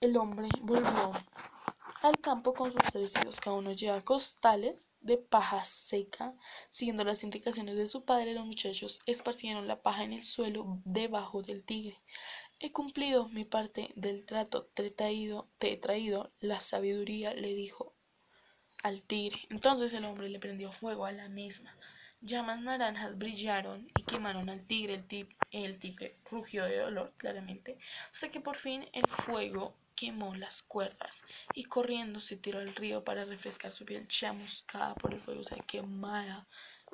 el 0.00 0.16
hombre 0.16 0.48
volvió 0.60 1.12
al 2.02 2.18
campo 2.20 2.54
con 2.54 2.72
sus 2.72 3.16
hijos. 3.16 3.40
Cada 3.40 3.56
uno 3.56 3.72
lleva 3.72 4.02
costales 4.02 4.96
de 5.00 5.16
paja 5.16 5.64
seca. 5.64 6.34
Siguiendo 6.70 7.04
las 7.04 7.22
indicaciones 7.24 7.76
de 7.76 7.88
su 7.88 8.04
padre, 8.04 8.34
los 8.34 8.46
muchachos 8.46 9.00
esparcieron 9.06 9.66
la 9.66 9.82
paja 9.82 10.04
en 10.04 10.12
el 10.12 10.24
suelo 10.24 10.80
debajo 10.84 11.42
del 11.42 11.64
tigre. 11.64 11.98
He 12.60 12.72
cumplido 12.72 13.28
mi 13.28 13.44
parte 13.44 13.92
del 13.94 14.26
trato, 14.26 14.66
te 14.74 14.86
he 14.86 14.90
traído, 14.90 15.48
te 15.58 15.72
he 15.72 15.76
traído 15.76 16.32
la 16.40 16.60
sabiduría, 16.60 17.32
le 17.32 17.54
dijo 17.54 17.94
al 18.82 19.02
tigre. 19.02 19.40
Entonces 19.50 19.92
el 19.92 20.04
hombre 20.04 20.28
le 20.28 20.40
prendió 20.40 20.72
fuego 20.72 21.06
a 21.06 21.12
la 21.12 21.28
misma. 21.28 21.77
Llamas 22.20 22.60
naranjas 22.60 23.16
brillaron 23.16 23.88
y 23.96 24.02
quemaron 24.02 24.50
al 24.50 24.66
tigre. 24.66 25.04
El, 25.50 25.78
tigre 25.78 26.16
rugió 26.30 26.64
de 26.64 26.78
dolor, 26.78 27.12
claramente, 27.16 27.78
hasta 28.10 28.30
que 28.30 28.40
por 28.40 28.56
fin 28.56 28.88
el 28.92 29.06
fuego 29.08 29.76
quemó 29.94 30.34
las 30.34 30.62
cuerdas 30.62 31.22
y 31.54 31.64
corriendo 31.64 32.20
se 32.20 32.36
tiró 32.36 32.58
al 32.58 32.74
río 32.74 33.02
para 33.02 33.24
refrescar 33.24 33.72
su 33.72 33.84
piel 33.84 34.06
chamuscada 34.08 34.94
por 34.94 35.14
el 35.14 35.20
fuego, 35.20 35.40
o 35.40 35.44
sea, 35.44 35.58
quemada, 35.58 36.46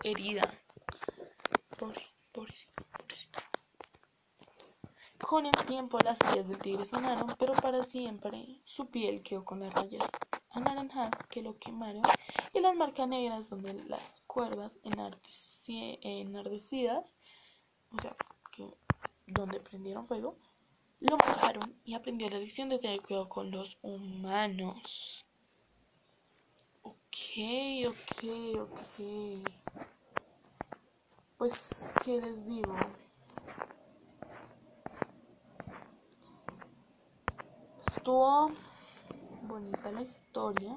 herida. 0.03 0.43
Pobre, 1.79 2.07
pobrecito, 2.33 2.85
pobrecito. 2.97 3.41
Con 5.27 5.47
el 5.47 5.57
tiempo 5.66 5.99
las 6.05 6.18
pies 6.18 6.47
del 6.47 6.59
tigre 6.59 6.85
sanaron, 6.85 7.35
pero 7.39 7.55
para 7.55 7.83
siempre 7.83 8.61
su 8.64 8.91
piel 8.91 9.22
quedó 9.22 9.43
con 9.45 9.61
las 9.61 9.72
rayas 9.72 10.07
anaranjadas 10.51 11.16
que 11.31 11.41
lo 11.41 11.59
quemaron 11.59 12.03
y 12.53 12.61
las 12.61 12.77
marcas 12.77 13.09
negras 13.09 13.49
donde 13.49 13.72
las 13.85 14.20
cuerdas 14.27 14.79
enardecidas, 14.83 17.16
o 17.91 17.99
sea, 18.01 18.14
que 18.53 18.68
donde 19.27 19.61
prendieron 19.61 20.07
fuego, 20.07 20.37
lo 21.01 21.16
mataron 21.16 21.75
y 21.85 21.95
aprendió 21.95 22.29
la 22.29 22.39
lección 22.39 22.68
de 22.68 22.79
tener 22.79 23.01
cuidado 23.01 23.27
con 23.29 23.51
los 23.51 23.79
humanos. 23.81 25.25
Ok, 26.83 27.87
ok, 27.89 28.25
ok. 28.61 29.01
Pues, 31.39 31.91
¿qué 32.05 32.20
les 32.20 32.47
digo? 32.47 32.77
Estuvo 38.05 38.53
bonita 39.45 39.91
la 39.91 40.03
historia. 40.03 40.77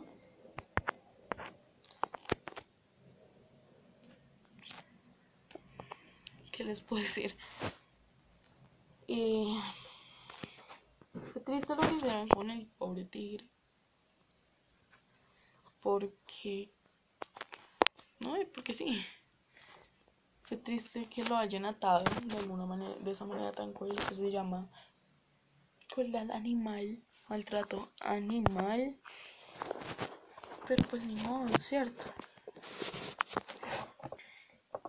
¿Qué 6.53 6.63
les 6.63 6.80
puedo 6.80 7.01
decir? 7.01 7.36
Eh, 9.09 9.61
triste 11.45 11.75
lo 11.75 11.82
que 11.82 11.95
hicieron 11.95 12.30
con 12.30 12.49
el 12.49 12.65
pobre 12.65 13.03
tigre. 13.03 13.45
Porque. 15.82 16.71
No, 18.21 18.36
porque 18.53 18.73
sí. 18.73 19.05
Fue 20.43 20.55
triste 20.55 21.09
que 21.09 21.25
lo 21.25 21.36
hayan 21.36 21.65
atado 21.65 22.05
de 22.23 22.38
alguna 22.38 22.65
manera, 22.65 22.95
de 22.95 23.11
esa 23.11 23.25
manera 23.25 23.51
tan 23.51 23.73
cruel 23.73 23.99
que 24.07 24.15
se 24.15 24.32
llama 24.32 24.69
crueldad 25.97 26.29
animal, 26.29 27.01
maltrato 27.27 27.91
animal. 28.01 28.95
Pero 30.67 30.83
pues 30.91 31.03
ni 31.07 31.15
modo, 31.23 31.47
¿cierto? 31.59 32.05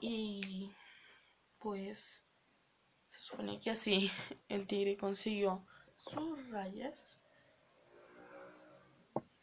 Y 0.03 0.71
pues 1.61 2.23
se 3.09 3.21
supone 3.21 3.59
que 3.59 3.71
así 3.71 4.11
el 4.51 4.67
tigre 4.67 4.99
consiguió 4.99 5.65
sus 5.97 6.47
rayas. 6.51 7.19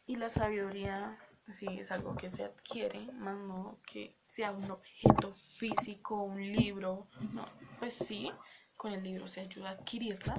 Y 0.06 0.14
la 0.14 0.28
sabiduría, 0.28 1.18
sí, 1.52 1.66
es 1.80 1.90
algo 1.90 2.14
que 2.14 2.30
se 2.30 2.44
adquiere, 2.44 3.10
más 3.14 3.38
no 3.38 3.80
que 3.84 4.14
sea 4.28 4.52
un 4.52 4.70
objeto 4.70 5.34
físico, 5.34 6.22
un 6.22 6.40
libro. 6.40 7.08
No, 7.32 7.44
pues 7.80 7.94
sí, 7.94 8.30
con 8.76 8.92
el 8.92 9.02
libro 9.02 9.26
se 9.26 9.40
ayuda 9.40 9.70
a 9.70 9.72
adquirirla. 9.72 10.36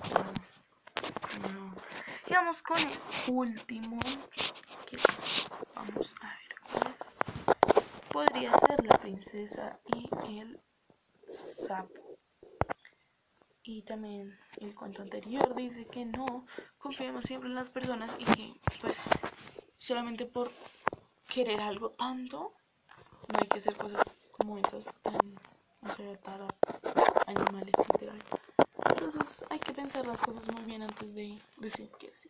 Y 2.27 2.33
vamos 2.33 2.61
con 2.61 2.77
el 2.77 3.33
último, 3.33 3.97
que 4.85 4.97
vamos 5.75 6.13
a 6.21 6.27
ver 6.27 6.55
cuál. 6.71 6.95
Podría 8.11 8.51
ser 8.51 8.85
la 8.85 8.97
princesa 8.97 9.79
y 9.85 10.39
el 10.39 10.59
sapo. 11.29 12.17
Y 13.63 13.81
también 13.83 14.37
el 14.61 14.73
cuento 14.73 15.01
anterior 15.01 15.53
dice 15.55 15.85
que 15.85 16.05
no 16.05 16.45
confiemos 16.77 17.25
siempre 17.25 17.49
en 17.49 17.55
las 17.55 17.69
personas 17.69 18.15
y 18.17 18.25
que 18.25 18.53
pues 18.81 18.97
solamente 19.75 20.25
por 20.25 20.49
querer 21.27 21.59
algo 21.59 21.91
tanto 21.91 22.53
no 23.27 23.39
hay 23.39 23.47
que 23.47 23.59
hacer 23.59 23.75
cosas 23.75 24.31
como 24.31 24.57
esas 24.57 24.85
tan, 25.01 25.19
no 25.81 25.93
sé, 25.93 26.13
atar 26.13 26.47
animales 27.25 27.73
literal. 27.93 28.23
Entonces 29.07 29.45
hay 29.49 29.59
que 29.59 29.71
pensar 29.71 30.05
las 30.05 30.19
cosas 30.19 30.53
muy 30.53 30.65
bien 30.65 30.81
antes 30.81 31.15
de 31.15 31.39
decir 31.59 31.89
que 31.97 32.11
sí. 32.11 32.29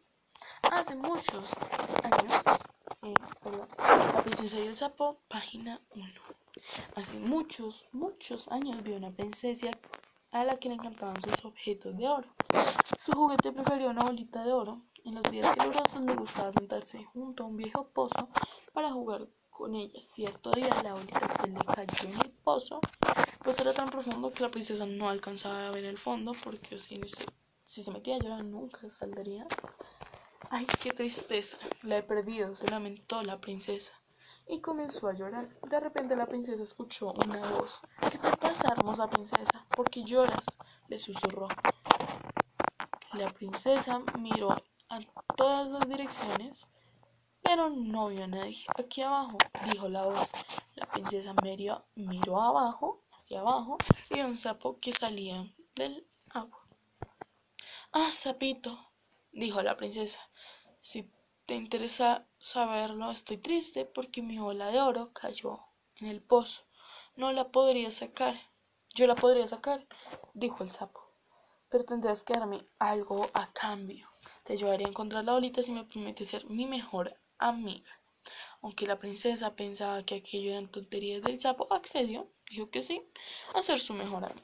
Hace 0.61 0.95
muchos 0.95 1.51
años, 2.03 2.33
eh, 3.01 3.15
perdón, 3.41 3.67
La 4.13 4.21
princesa 4.21 4.59
y 4.59 4.67
el 4.67 4.77
sapo, 4.77 5.17
página 5.27 5.81
1. 5.95 6.05
Hace 6.95 7.17
muchos, 7.17 7.89
muchos 7.93 8.47
años 8.49 8.83
vi 8.83 8.91
una 8.91 9.09
princesa 9.09 9.71
a 10.29 10.43
la 10.43 10.59
que 10.59 10.69
le 10.69 10.75
encantaban 10.75 11.19
sus 11.19 11.45
objetos 11.45 11.97
de 11.97 12.07
oro. 12.07 12.29
Su 13.03 13.11
juguete 13.11 13.51
prefería 13.51 13.87
una 13.87 14.03
bolita 14.03 14.43
de 14.43 14.53
oro. 14.53 14.83
En 15.03 15.15
los 15.15 15.23
días 15.31 15.55
calurosos 15.55 16.01
le 16.01 16.13
gustaba 16.13 16.51
sentarse 16.51 17.03
junto 17.05 17.43
a 17.43 17.47
un 17.47 17.57
viejo 17.57 17.87
pozo 17.87 18.29
para 18.73 18.91
jugar 18.91 19.27
con 19.57 19.75
ella. 19.75 19.99
Cierto 20.03 20.51
día 20.51 20.69
la 20.83 20.93
bolita 20.93 21.27
se 21.41 21.47
le 21.47 21.59
cayó 21.65 22.09
en 22.09 22.21
el 22.21 22.31
pozo, 22.43 22.79
pues 23.43 23.59
era 23.59 23.73
tan 23.73 23.89
profundo 23.89 24.31
que 24.31 24.43
la 24.43 24.49
princesa 24.49 24.85
no 24.85 25.09
alcanzaba 25.09 25.67
a 25.67 25.71
ver 25.71 25.85
el 25.85 25.97
fondo 25.97 26.33
porque 26.43 26.77
si, 26.77 27.01
si 27.65 27.83
se 27.83 27.91
metía 27.91 28.15
allá 28.15 28.43
nunca 28.43 28.89
saldría. 28.89 29.47
Ay, 30.49 30.67
qué 30.81 30.91
tristeza, 30.91 31.57
la 31.81 31.97
he 31.97 32.03
perdido, 32.03 32.53
se 32.55 32.69
lamentó 32.69 33.21
la 33.23 33.41
princesa 33.41 33.91
y 34.47 34.61
comenzó 34.61 35.07
a 35.07 35.13
llorar. 35.13 35.49
De 35.67 35.79
repente 35.79 36.15
la 36.15 36.27
princesa 36.27 36.63
escuchó 36.63 37.13
una 37.25 37.39
voz. 37.51 37.81
¿Qué 38.11 38.17
te 38.17 38.37
pasa, 38.37 38.73
hermosa 38.77 39.09
princesa? 39.09 39.65
¿Por 39.75 39.89
qué 39.89 40.03
lloras? 40.03 40.45
le 40.87 40.99
susurró. 40.99 41.47
La 43.13 43.27
princesa 43.27 44.01
miró 44.19 44.49
a 44.89 44.99
todas 45.35 45.67
las 45.67 45.89
direcciones, 45.89 46.65
pero 47.47 47.69
no 47.69 48.09
vio 48.09 48.25
a 48.25 48.27
nadie. 48.27 48.65
Aquí 48.77 49.01
abajo, 49.01 49.37
dijo 49.71 49.87
la 49.87 50.03
voz. 50.03 50.29
La 50.75 50.85
princesa 50.85 51.33
miró, 51.41 51.85
miró 51.95 52.41
abajo, 52.41 53.05
hacia 53.13 53.39
abajo, 53.39 53.77
y 54.09 54.19
un 54.19 54.37
sapo 54.37 54.79
que 54.81 54.91
salía 54.91 55.49
del 55.73 56.05
agua. 56.29 56.67
Ah, 57.93 58.11
sapito, 58.11 58.91
dijo 59.31 59.61
la 59.61 59.77
princesa, 59.77 60.19
si 60.81 61.09
te 61.45 61.55
interesa 61.55 62.27
saberlo, 62.37 63.11
estoy 63.11 63.37
triste 63.37 63.85
porque 63.85 64.21
mi 64.21 64.37
bola 64.39 64.67
de 64.67 64.81
oro 64.81 65.13
cayó 65.13 65.61
en 66.01 66.07
el 66.07 66.21
pozo. 66.21 66.63
No 67.15 67.31
la 67.31 67.49
podría 67.49 67.91
sacar. 67.91 68.35
Yo 68.93 69.07
la 69.07 69.15
podría 69.15 69.47
sacar, 69.47 69.87
dijo 70.33 70.63
el 70.63 70.71
sapo. 70.71 71.01
Pero 71.69 71.85
tendrás 71.85 72.23
que 72.23 72.33
darme 72.33 72.65
algo 72.77 73.25
a 73.33 73.47
cambio. 73.53 74.09
Te 74.43 74.53
ayudaré 74.53 74.83
a 74.83 74.89
encontrar 74.89 75.23
la 75.23 75.33
bolita 75.33 75.63
si 75.63 75.71
me 75.71 75.85
prometes 75.85 76.27
ser 76.27 76.45
mi 76.45 76.65
mejor 76.65 77.17
amiga. 77.39 77.99
Aunque 78.61 78.87
la 78.87 78.99
princesa 78.99 79.55
pensaba 79.55 80.03
que 80.03 80.15
aquello 80.15 80.51
eran 80.51 80.67
tonterías 80.67 81.23
del 81.23 81.39
sapo, 81.39 81.67
accedió, 81.71 82.27
dijo 82.49 82.69
que 82.69 82.81
sí, 82.81 83.01
a 83.53 83.61
ser 83.61 83.79
su 83.79 83.93
mejor 83.93 84.25
amiga. 84.25 84.43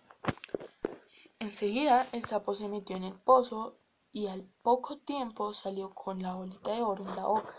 Enseguida 1.39 2.07
el 2.13 2.23
sapo 2.23 2.55
se 2.55 2.69
metió 2.69 2.95
en 2.95 3.03
el 3.03 3.15
pozo 3.15 3.77
y 4.13 4.27
al 4.27 4.43
poco 4.61 4.97
tiempo 4.97 5.53
salió 5.53 5.93
con 5.93 6.21
la 6.21 6.35
bolita 6.35 6.71
de 6.71 6.81
oro 6.81 7.03
en 7.07 7.15
la 7.15 7.25
boca. 7.25 7.55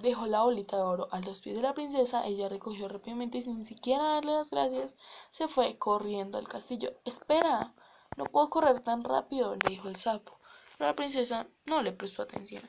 Dejó 0.00 0.26
la 0.26 0.42
bolita 0.42 0.76
de 0.76 0.82
oro 0.82 1.08
a 1.10 1.20
los 1.20 1.40
pies 1.40 1.56
de 1.56 1.62
la 1.62 1.74
princesa, 1.74 2.26
ella 2.26 2.48
recogió 2.48 2.88
rápidamente 2.88 3.38
y 3.38 3.42
sin 3.42 3.64
siquiera 3.64 4.02
darle 4.02 4.32
las 4.32 4.50
gracias, 4.50 4.94
se 5.30 5.48
fue 5.48 5.76
corriendo 5.78 6.38
al 6.38 6.48
castillo. 6.48 6.94
Espera, 7.04 7.74
no 8.16 8.24
puedo 8.24 8.48
correr 8.50 8.80
tan 8.80 9.04
rápido, 9.04 9.54
le 9.54 9.68
dijo 9.68 9.88
el 9.88 9.96
sapo. 9.96 10.38
Pero 10.78 10.90
la 10.90 10.96
princesa 10.96 11.46
no 11.66 11.82
le 11.82 11.92
prestó 11.92 12.22
atención. 12.22 12.62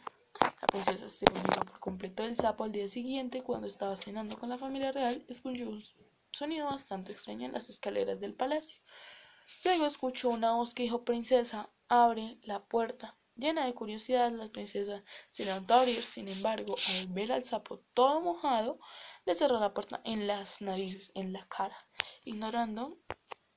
La 0.66 0.82
princesa 0.82 1.10
se 1.10 1.26
olvidó 1.26 1.62
por 1.64 1.80
completo 1.80 2.24
del 2.24 2.36
sapo 2.36 2.64
al 2.64 2.72
día 2.72 2.88
siguiente, 2.88 3.44
cuando 3.44 3.68
estaba 3.68 3.96
cenando 3.96 4.36
con 4.40 4.50
la 4.50 4.58
familia 4.58 4.92
real, 4.92 5.24
escuchó 5.28 5.70
un 5.70 5.84
sonido 6.32 6.66
bastante 6.66 7.12
extraño 7.12 7.46
en 7.46 7.52
las 7.52 7.70
escaleras 7.70 8.20
del 8.20 8.34
palacio. 8.34 8.82
Luego 9.64 9.86
escuchó 9.86 10.30
una 10.30 10.54
voz 10.54 10.74
que 10.74 10.82
dijo 10.82 11.06
Princesa, 11.06 11.70
abre 11.88 12.40
la 12.42 12.66
puerta. 12.66 13.16
Llena 13.36 13.68
de 13.68 13.76
curiosidad, 13.76 14.32
la 14.32 14.50
princesa 14.50 15.04
se 15.30 15.46
levantó 15.46 15.76
a 15.76 15.82
abrir, 15.82 16.02
sin 16.02 16.30
embargo, 16.30 16.74
al 16.98 17.08
ver 17.10 17.32
al 17.32 17.44
sapo 17.44 17.84
todo 17.94 18.22
mojado, 18.22 18.80
le 19.26 19.36
cerró 19.36 19.60
la 19.60 19.72
puerta 19.72 20.02
en 20.04 20.26
las 20.26 20.64
narices, 20.64 21.12
en 21.14 21.32
la 21.32 21.48
cara, 21.48 21.78
ignorando 22.24 22.98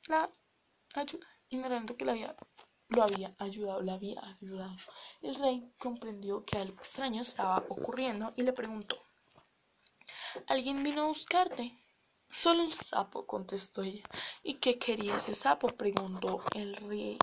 la 0.08 0.30
ayuda, 0.92 1.26
ignorando 1.48 1.96
que 1.96 2.04
la 2.04 2.12
había, 2.12 2.36
lo 2.88 3.02
había 3.02 3.34
ayudado, 3.38 3.82
la 3.82 3.94
había 3.94 4.20
ayudado. 4.24 4.76
El 5.20 5.34
rey 5.34 5.72
comprendió 5.78 6.44
que 6.44 6.58
algo 6.58 6.76
extraño 6.76 7.22
estaba 7.22 7.64
ocurriendo 7.68 8.32
y 8.36 8.42
le 8.42 8.52
preguntó 8.52 8.96
¿Alguien 10.46 10.82
vino 10.82 11.02
a 11.02 11.06
buscarte? 11.06 11.78
Solo 12.30 12.64
un 12.64 12.70
sapo, 12.70 13.26
contestó 13.26 13.82
ella. 13.82 14.04
¿Y 14.42 14.54
qué 14.54 14.78
quería 14.78 15.16
ese 15.16 15.34
sapo? 15.34 15.68
preguntó 15.68 16.42
el 16.54 16.76
rey. 16.76 17.18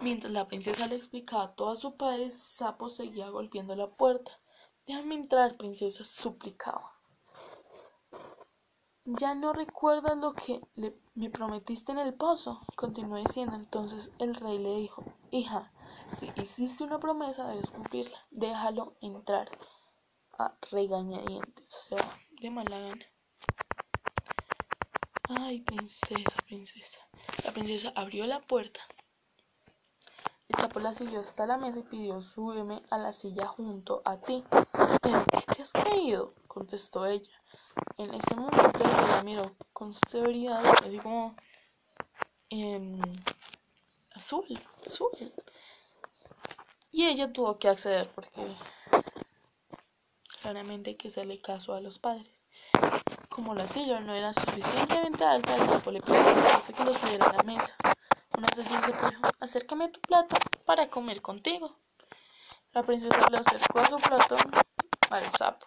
Mientras 0.00 0.32
la 0.32 0.46
princesa 0.46 0.86
le 0.86 0.96
explicaba 0.96 1.54
todo 1.54 1.70
a 1.70 1.76
su 1.76 1.96
padre, 1.96 2.24
el 2.24 2.32
sapo 2.32 2.88
seguía 2.88 3.28
golpeando 3.30 3.74
la 3.74 3.88
puerta. 3.88 4.30
Déjame 4.86 5.16
entrar, 5.16 5.56
princesa, 5.56 6.04
suplicaba. 6.04 6.97
Ya 9.16 9.34
no 9.34 9.54
recuerdas 9.54 10.18
lo 10.18 10.34
que 10.34 10.60
me 11.14 11.30
prometiste 11.30 11.92
en 11.92 11.98
el 11.98 12.12
pozo, 12.12 12.60
continuó 12.76 13.16
diciendo. 13.16 13.56
Entonces 13.56 14.10
el 14.18 14.34
rey 14.34 14.58
le 14.58 14.76
dijo, 14.76 15.02
hija, 15.30 15.72
si 16.14 16.30
hiciste 16.36 16.84
una 16.84 16.98
promesa 16.98 17.48
debes 17.48 17.70
cumplirla. 17.70 18.18
Déjalo 18.30 18.96
entrar 19.00 19.48
a 20.38 20.52
regañadientes, 20.70 21.74
o 21.74 21.80
sea, 21.80 22.18
de 22.42 22.50
mala 22.50 22.80
gana. 22.80 23.06
Ay, 25.30 25.62
princesa, 25.62 26.36
princesa. 26.44 27.00
La 27.46 27.52
princesa 27.52 27.92
abrió 27.96 28.26
la 28.26 28.40
puerta. 28.40 28.80
El 30.48 30.56
sapo 30.56 30.80
la 30.80 30.92
siguió 30.92 31.20
hasta 31.20 31.46
la 31.46 31.56
mesa 31.56 31.78
y 31.78 31.84
pidió 31.84 32.20
súbeme 32.20 32.82
a 32.90 32.98
la 32.98 33.14
silla 33.14 33.46
junto 33.46 34.02
a 34.04 34.18
ti. 34.18 34.44
¿Pero 35.00 35.24
qué 35.32 35.54
te 35.54 35.62
has 35.62 35.72
caído? 35.72 36.34
contestó 36.46 37.06
ella. 37.06 37.37
En 37.98 38.14
ese 38.14 38.34
momento 38.36 38.84
la 38.84 39.22
miró 39.24 39.56
con 39.72 39.92
severidad, 39.92 40.64
así 40.64 40.98
como 40.98 41.34
azul, 44.14 44.46
azul. 44.86 45.10
Y 46.92 47.06
ella 47.06 47.32
tuvo 47.32 47.58
que 47.58 47.68
acceder 47.68 48.08
porque 48.14 48.46
claramente 50.40 50.90
hay 50.90 50.96
que 50.96 51.08
hacerle 51.08 51.40
caso 51.40 51.74
a 51.74 51.80
los 51.80 51.98
padres. 51.98 52.28
Como 53.28 53.54
la 53.56 53.66
silla 53.66 53.98
no 53.98 54.14
era 54.14 54.32
suficientemente 54.32 55.24
alta, 55.24 55.56
el 55.56 55.68
sapo 55.68 55.90
le 55.90 56.00
pidió 56.00 56.18
que 56.76 56.84
lo 56.84 56.94
subiera 56.94 57.26
a 57.26 57.36
la 57.36 57.42
mesa. 57.42 57.74
Una 58.36 58.46
vez 58.46 58.66
se 58.66 58.74
dijo, 58.74 59.22
acércame 59.40 59.88
tu 59.88 60.00
plato 60.00 60.36
para 60.64 60.88
comer 60.88 61.20
contigo. 61.20 61.76
La 62.72 62.84
princesa 62.84 63.28
le 63.30 63.38
acercó 63.38 63.80
a 63.80 63.88
su 63.88 63.96
plato 63.96 64.36
al 65.10 65.24
sapo, 65.36 65.66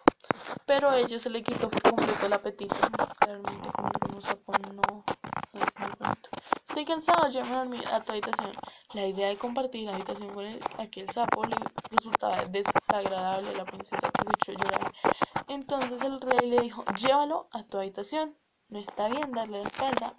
pero 0.66 0.90
a 0.90 0.98
ella 0.98 1.18
se 1.18 1.30
le 1.30 1.42
quitó 1.42 1.70
completo 1.70 2.26
el 2.26 2.32
apetito. 2.32 2.76
Realmente 3.20 3.68
como 3.72 3.90
un 4.14 4.22
sapo 4.22 4.52
no, 4.74 5.04
es 5.52 5.60
muy 5.78 5.90
bonito. 5.98 6.30
Estoy 6.68 6.84
cansado, 6.84 7.28
ya 7.28 7.42
me 7.44 7.50
dormí 7.50 7.80
a 7.92 8.00
tu 8.00 8.12
habitación. 8.12 8.52
La 8.94 9.06
idea 9.06 9.28
de 9.28 9.36
compartir 9.36 9.84
la 9.84 9.92
habitación 9.92 10.32
con 10.34 10.46
aquel 10.78 11.08
sapo 11.10 11.44
le 11.44 11.56
resultaba 11.90 12.44
desagradable 12.46 13.50
a 13.50 13.54
la 13.54 13.64
princesa 13.64 14.10
que 14.10 14.24
se 14.24 14.30
echó 14.34 14.52
a 14.52 14.64
llorar. 14.64 14.92
Entonces 15.48 16.02
el 16.02 16.20
rey 16.20 16.48
le 16.48 16.60
dijo, 16.60 16.84
llévalo 16.96 17.48
a 17.52 17.64
tu 17.64 17.78
habitación. 17.78 18.36
No 18.68 18.78
está 18.78 19.08
bien 19.08 19.32
darle 19.32 19.58
la 19.58 19.64
espalda 19.64 20.14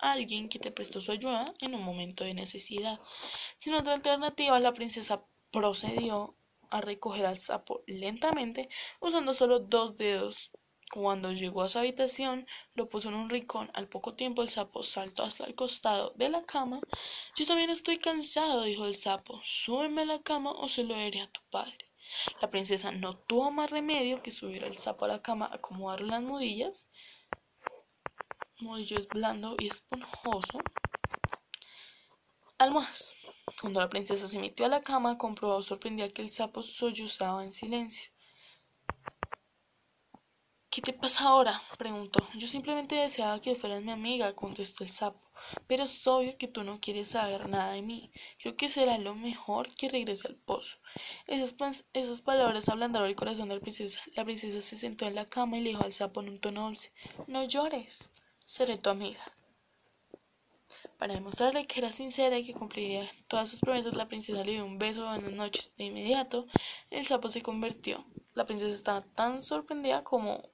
a 0.00 0.12
alguien 0.12 0.48
que 0.48 0.58
te 0.58 0.70
prestó 0.70 1.00
su 1.00 1.12
ayuda 1.12 1.44
en 1.60 1.74
un 1.74 1.82
momento 1.82 2.24
de 2.24 2.34
necesidad. 2.34 2.98
Sin 3.58 3.74
otra 3.74 3.92
alternativa, 3.92 4.58
la 4.58 4.72
princesa 4.72 5.22
procedió 5.50 6.34
a 6.70 6.80
recoger 6.80 7.26
al 7.26 7.38
sapo 7.38 7.82
lentamente, 7.86 8.68
usando 9.00 9.34
solo 9.34 9.60
dos 9.60 9.96
dedos. 9.96 10.50
Cuando 10.92 11.30
llegó 11.30 11.62
a 11.62 11.68
su 11.68 11.78
habitación, 11.78 12.48
lo 12.74 12.88
puso 12.88 13.10
en 13.10 13.14
un 13.14 13.30
rincón. 13.30 13.70
Al 13.74 13.88
poco 13.88 14.14
tiempo, 14.14 14.42
el 14.42 14.50
sapo 14.50 14.82
saltó 14.82 15.22
hasta 15.22 15.44
el 15.44 15.54
costado 15.54 16.12
de 16.16 16.28
la 16.28 16.42
cama. 16.42 16.80
Yo 17.36 17.46
también 17.46 17.70
estoy 17.70 17.98
cansado, 17.98 18.64
dijo 18.64 18.86
el 18.86 18.96
sapo. 18.96 19.40
Súbeme 19.44 20.02
a 20.02 20.06
la 20.06 20.22
cama 20.22 20.50
o 20.50 20.68
se 20.68 20.82
lo 20.82 20.96
haré 20.96 21.20
a 21.20 21.30
tu 21.30 21.40
padre. 21.50 21.78
La 22.40 22.50
princesa 22.50 22.90
no 22.90 23.16
tuvo 23.18 23.52
más 23.52 23.70
remedio 23.70 24.20
que 24.20 24.32
subir 24.32 24.64
al 24.64 24.76
sapo 24.76 25.04
a 25.04 25.08
la 25.08 25.22
cama, 25.22 25.48
acomodar 25.52 26.00
las 26.00 26.22
mudillas. 26.22 26.88
Mudillo 28.58 28.98
es 28.98 29.06
blando 29.06 29.54
y 29.58 29.68
esponjoso. 29.68 30.58
Almohadas. 32.58 33.16
Cuando 33.60 33.80
la 33.80 33.90
princesa 33.90 34.26
se 34.26 34.38
metió 34.38 34.64
a 34.64 34.70
la 34.70 34.82
cama, 34.82 35.18
comprobó 35.18 35.62
sorprendida 35.62 36.08
que 36.08 36.22
el 36.22 36.30
sapo 36.30 36.62
sollozaba 36.62 37.44
en 37.44 37.52
silencio. 37.52 38.10
¿Qué 40.70 40.80
te 40.80 40.94
pasa 40.94 41.24
ahora? 41.24 41.60
preguntó. 41.76 42.26
Yo 42.36 42.46
simplemente 42.46 42.94
deseaba 42.94 43.40
que 43.40 43.56
fueras 43.56 43.82
mi 43.82 43.90
amiga, 43.90 44.34
contestó 44.34 44.82
el 44.84 44.88
sapo. 44.88 45.20
Pero 45.66 45.84
es 45.84 46.06
obvio 46.06 46.38
que 46.38 46.48
tú 46.48 46.62
no 46.62 46.80
quieres 46.80 47.08
saber 47.08 47.48
nada 47.48 47.72
de 47.72 47.82
mí. 47.82 48.12
Creo 48.38 48.56
que 48.56 48.68
será 48.68 48.96
lo 48.96 49.14
mejor 49.14 49.74
que 49.74 49.88
regrese 49.88 50.28
al 50.28 50.36
pozo. 50.36 50.78
Esas, 51.26 51.84
esas 51.92 52.22
palabras 52.22 52.68
ablandaron 52.68 53.08
el 53.08 53.16
corazón 53.16 53.48
de 53.48 53.56
la 53.56 53.60
princesa. 53.60 54.00
La 54.14 54.24
princesa 54.24 54.62
se 54.62 54.76
sentó 54.76 55.06
en 55.06 55.16
la 55.16 55.28
cama 55.28 55.58
y 55.58 55.62
le 55.62 55.70
dijo 55.70 55.82
al 55.82 55.92
sapo 55.92 56.20
en 56.20 56.30
un 56.30 56.40
tono 56.40 56.66
dulce: 56.66 56.92
No 57.26 57.44
llores, 57.44 58.08
seré 58.46 58.78
tu 58.78 58.88
amiga. 58.88 59.20
Para 61.00 61.14
demostrarle 61.14 61.66
que 61.66 61.80
era 61.80 61.92
sincera 61.92 62.38
y 62.38 62.44
que 62.44 62.52
cumpliría 62.52 63.10
todas 63.26 63.48
sus 63.48 63.60
promesas, 63.60 63.94
la 63.94 64.06
princesa 64.06 64.44
le 64.44 64.52
dio 64.52 64.66
un 64.66 64.76
beso 64.76 65.06
buenas 65.06 65.32
noches. 65.32 65.72
De 65.78 65.84
inmediato, 65.84 66.46
el 66.90 67.06
sapo 67.06 67.30
se 67.30 67.40
convirtió. 67.40 68.04
La 68.34 68.44
princesa 68.44 68.74
estaba 68.74 69.00
tan 69.00 69.40
sorprendida 69.40 70.04
como 70.04 70.50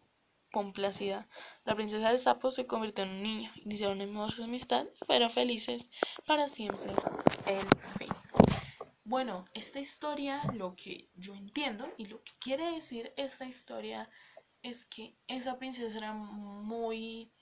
complacida. 0.53 1.27
La 1.65 1.75
princesa 1.75 2.11
del 2.11 2.21
sapo 2.21 2.53
se 2.53 2.65
convirtió 2.65 3.03
en 3.03 3.11
un 3.11 3.23
niño, 3.25 3.53
iniciaron 3.65 4.01
hermosa 4.01 4.45
amistad 4.45 4.87
y 5.03 5.05
fueron 5.05 5.33
felices 5.33 5.91
para 6.29 6.47
siempre. 6.47 6.93
En 7.47 7.67
fin. 7.99 8.09
Bueno, 9.03 9.47
esta 9.53 9.81
historia, 9.81 10.45
lo 10.55 10.77
que 10.77 11.09
yo 11.17 11.35
entiendo 11.35 11.93
y 11.97 12.05
lo 12.05 12.23
que 12.23 12.35
quiere 12.39 12.71
decir 12.71 13.13
esta 13.17 13.47
historia 13.47 14.09
es 14.63 14.85
que 14.85 15.17
esa 15.27 15.59
princesa 15.59 15.97
era 15.97 16.13
muy 16.13 17.33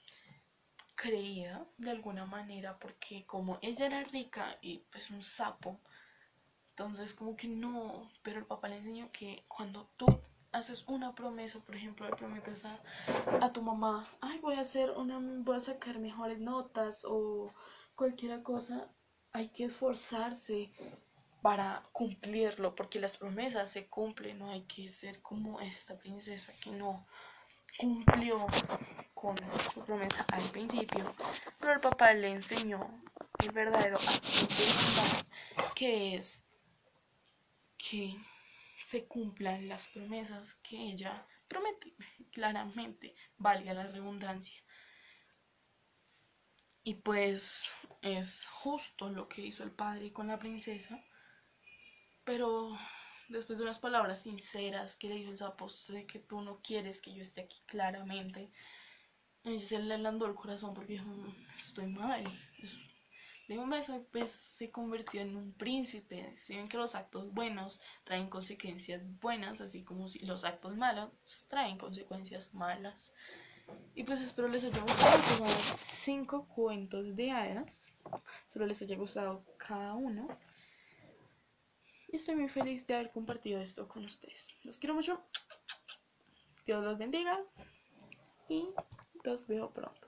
creída 0.95 1.65
de 1.77 1.91
alguna 1.91 2.25
manera 2.25 2.77
porque 2.79 3.25
como 3.25 3.59
ella 3.61 3.85
era 3.85 4.03
rica 4.05 4.57
y 4.61 4.79
pues 4.91 5.09
un 5.11 5.21
sapo, 5.21 5.79
entonces 6.69 7.13
como 7.13 7.35
que 7.35 7.47
no, 7.47 8.11
pero 8.23 8.39
el 8.39 8.45
papá 8.45 8.67
le 8.67 8.77
enseñó 8.77 9.11
que 9.11 9.45
cuando 9.47 9.89
tú 9.97 10.05
haces 10.51 10.85
una 10.87 11.13
promesa, 11.13 11.59
por 11.59 11.75
ejemplo, 11.75 12.07
le 12.07 12.15
prometes 12.15 12.65
a, 12.65 12.79
a, 13.41 13.51
tu 13.51 13.61
mamá, 13.61 14.07
ay, 14.21 14.39
voy 14.39 14.55
a 14.55 14.61
hacer 14.61 14.91
una, 14.91 15.19
voy 15.19 15.57
a 15.57 15.59
sacar 15.59 15.99
mejores 15.99 16.39
notas 16.39 17.03
o 17.05 17.53
cualquier 17.95 18.41
cosa, 18.41 18.89
hay 19.33 19.49
que 19.49 19.65
esforzarse 19.65 20.71
para 21.41 21.83
cumplirlo, 21.91 22.73
porque 22.73 22.99
las 22.99 23.17
promesas 23.17 23.69
se 23.69 23.87
cumplen, 23.87 24.39
no 24.39 24.49
hay 24.49 24.63
que 24.63 24.87
ser 24.89 25.21
como 25.21 25.59
esta 25.59 25.97
princesa 25.97 26.53
que 26.61 26.71
no 26.71 27.05
cumplió 27.77 28.47
con 29.15 29.35
su 29.59 29.83
promesa 29.83 30.23
al 30.31 30.43
principio, 30.51 31.15
pero 31.59 31.73
el 31.73 31.79
papá 31.79 32.13
le 32.13 32.29
enseñó 32.29 33.01
el 33.39 33.51
verdadero 33.51 33.97
acto 33.97 35.25
que 35.73 36.15
es 36.15 36.43
que 37.77 38.15
se 38.81 39.05
cumplan 39.05 39.67
las 39.67 39.87
promesas 39.87 40.55
que 40.55 40.77
ella 40.77 41.27
promete, 41.47 41.93
claramente, 42.31 43.15
valga 43.37 43.73
la 43.73 43.87
redundancia. 43.87 44.55
Y 46.83 46.95
pues 46.95 47.77
es 48.01 48.45
justo 48.45 49.09
lo 49.09 49.27
que 49.27 49.41
hizo 49.41 49.63
el 49.63 49.71
padre 49.71 50.13
con 50.13 50.27
la 50.27 50.37
princesa. 50.37 51.03
Pero 52.23 52.77
después 53.27 53.57
de 53.57 53.65
unas 53.65 53.79
palabras 53.79 54.21
sinceras 54.23 54.95
que 54.95 55.09
le 55.09 55.15
dijo 55.15 55.31
el 55.31 55.37
sapo, 55.37 55.67
sé 55.67 56.05
que 56.05 56.19
tú 56.19 56.41
no 56.41 56.61
quieres 56.61 57.01
que 57.01 57.13
yo 57.13 57.21
esté 57.21 57.41
aquí 57.41 57.61
claramente. 57.65 58.51
Y 59.45 59.59
se 59.59 59.79
le 59.79 59.97
landó 59.99 60.25
el 60.25 60.33
corazón 60.33 60.73
porque 60.73 60.93
dijo, 60.93 61.05
estoy 61.55 61.85
mal. 61.85 62.23
Le 63.47 63.55
dio 63.55 63.61
un 63.63 63.69
beso 63.69 63.95
y 63.95 63.99
pues 63.99 64.31
se 64.31 64.71
convirtió 64.71 65.21
en 65.21 65.35
un 65.35 65.53
príncipe. 65.53 66.35
Si 66.35 66.55
ven 66.55 66.67
que 66.67 66.77
los 66.77 66.95
actos 66.95 67.31
buenos 67.31 67.79
traen 68.03 68.27
consecuencias 68.27 69.07
buenas, 69.19 69.61
así 69.61 69.83
como 69.83 70.09
si 70.09 70.17
los 70.25 70.43
actos 70.43 70.75
malos 70.75 71.11
traen 71.47 71.77
consecuencias 71.77 72.55
malas. 72.55 73.13
Y 73.93 74.03
pues 74.03 74.19
espero 74.21 74.47
les 74.47 74.63
haya 74.63 74.81
gustado. 74.81 75.21
Son 75.21 75.47
cinco 75.47 76.47
cuentos 76.47 77.15
de 77.15 77.29
hadas. 77.29 77.91
Espero 78.47 78.65
les 78.65 78.81
haya 78.81 78.95
gustado 78.95 79.45
cada 79.57 79.93
uno. 79.93 80.27
Y 82.11 82.15
estoy 82.15 82.35
muy 82.35 82.49
feliz 82.49 82.87
de 82.87 82.95
haber 82.95 83.11
compartido 83.11 83.59
esto 83.59 83.87
con 83.87 84.05
ustedes. 84.05 84.47
Los 84.63 84.79
quiero 84.79 84.95
mucho. 84.95 85.21
Dios 86.65 86.83
los 86.83 86.97
bendiga. 86.97 87.39
Y 88.49 88.69
los 89.25 89.47
veo 89.47 89.71
pronto. 89.71 90.04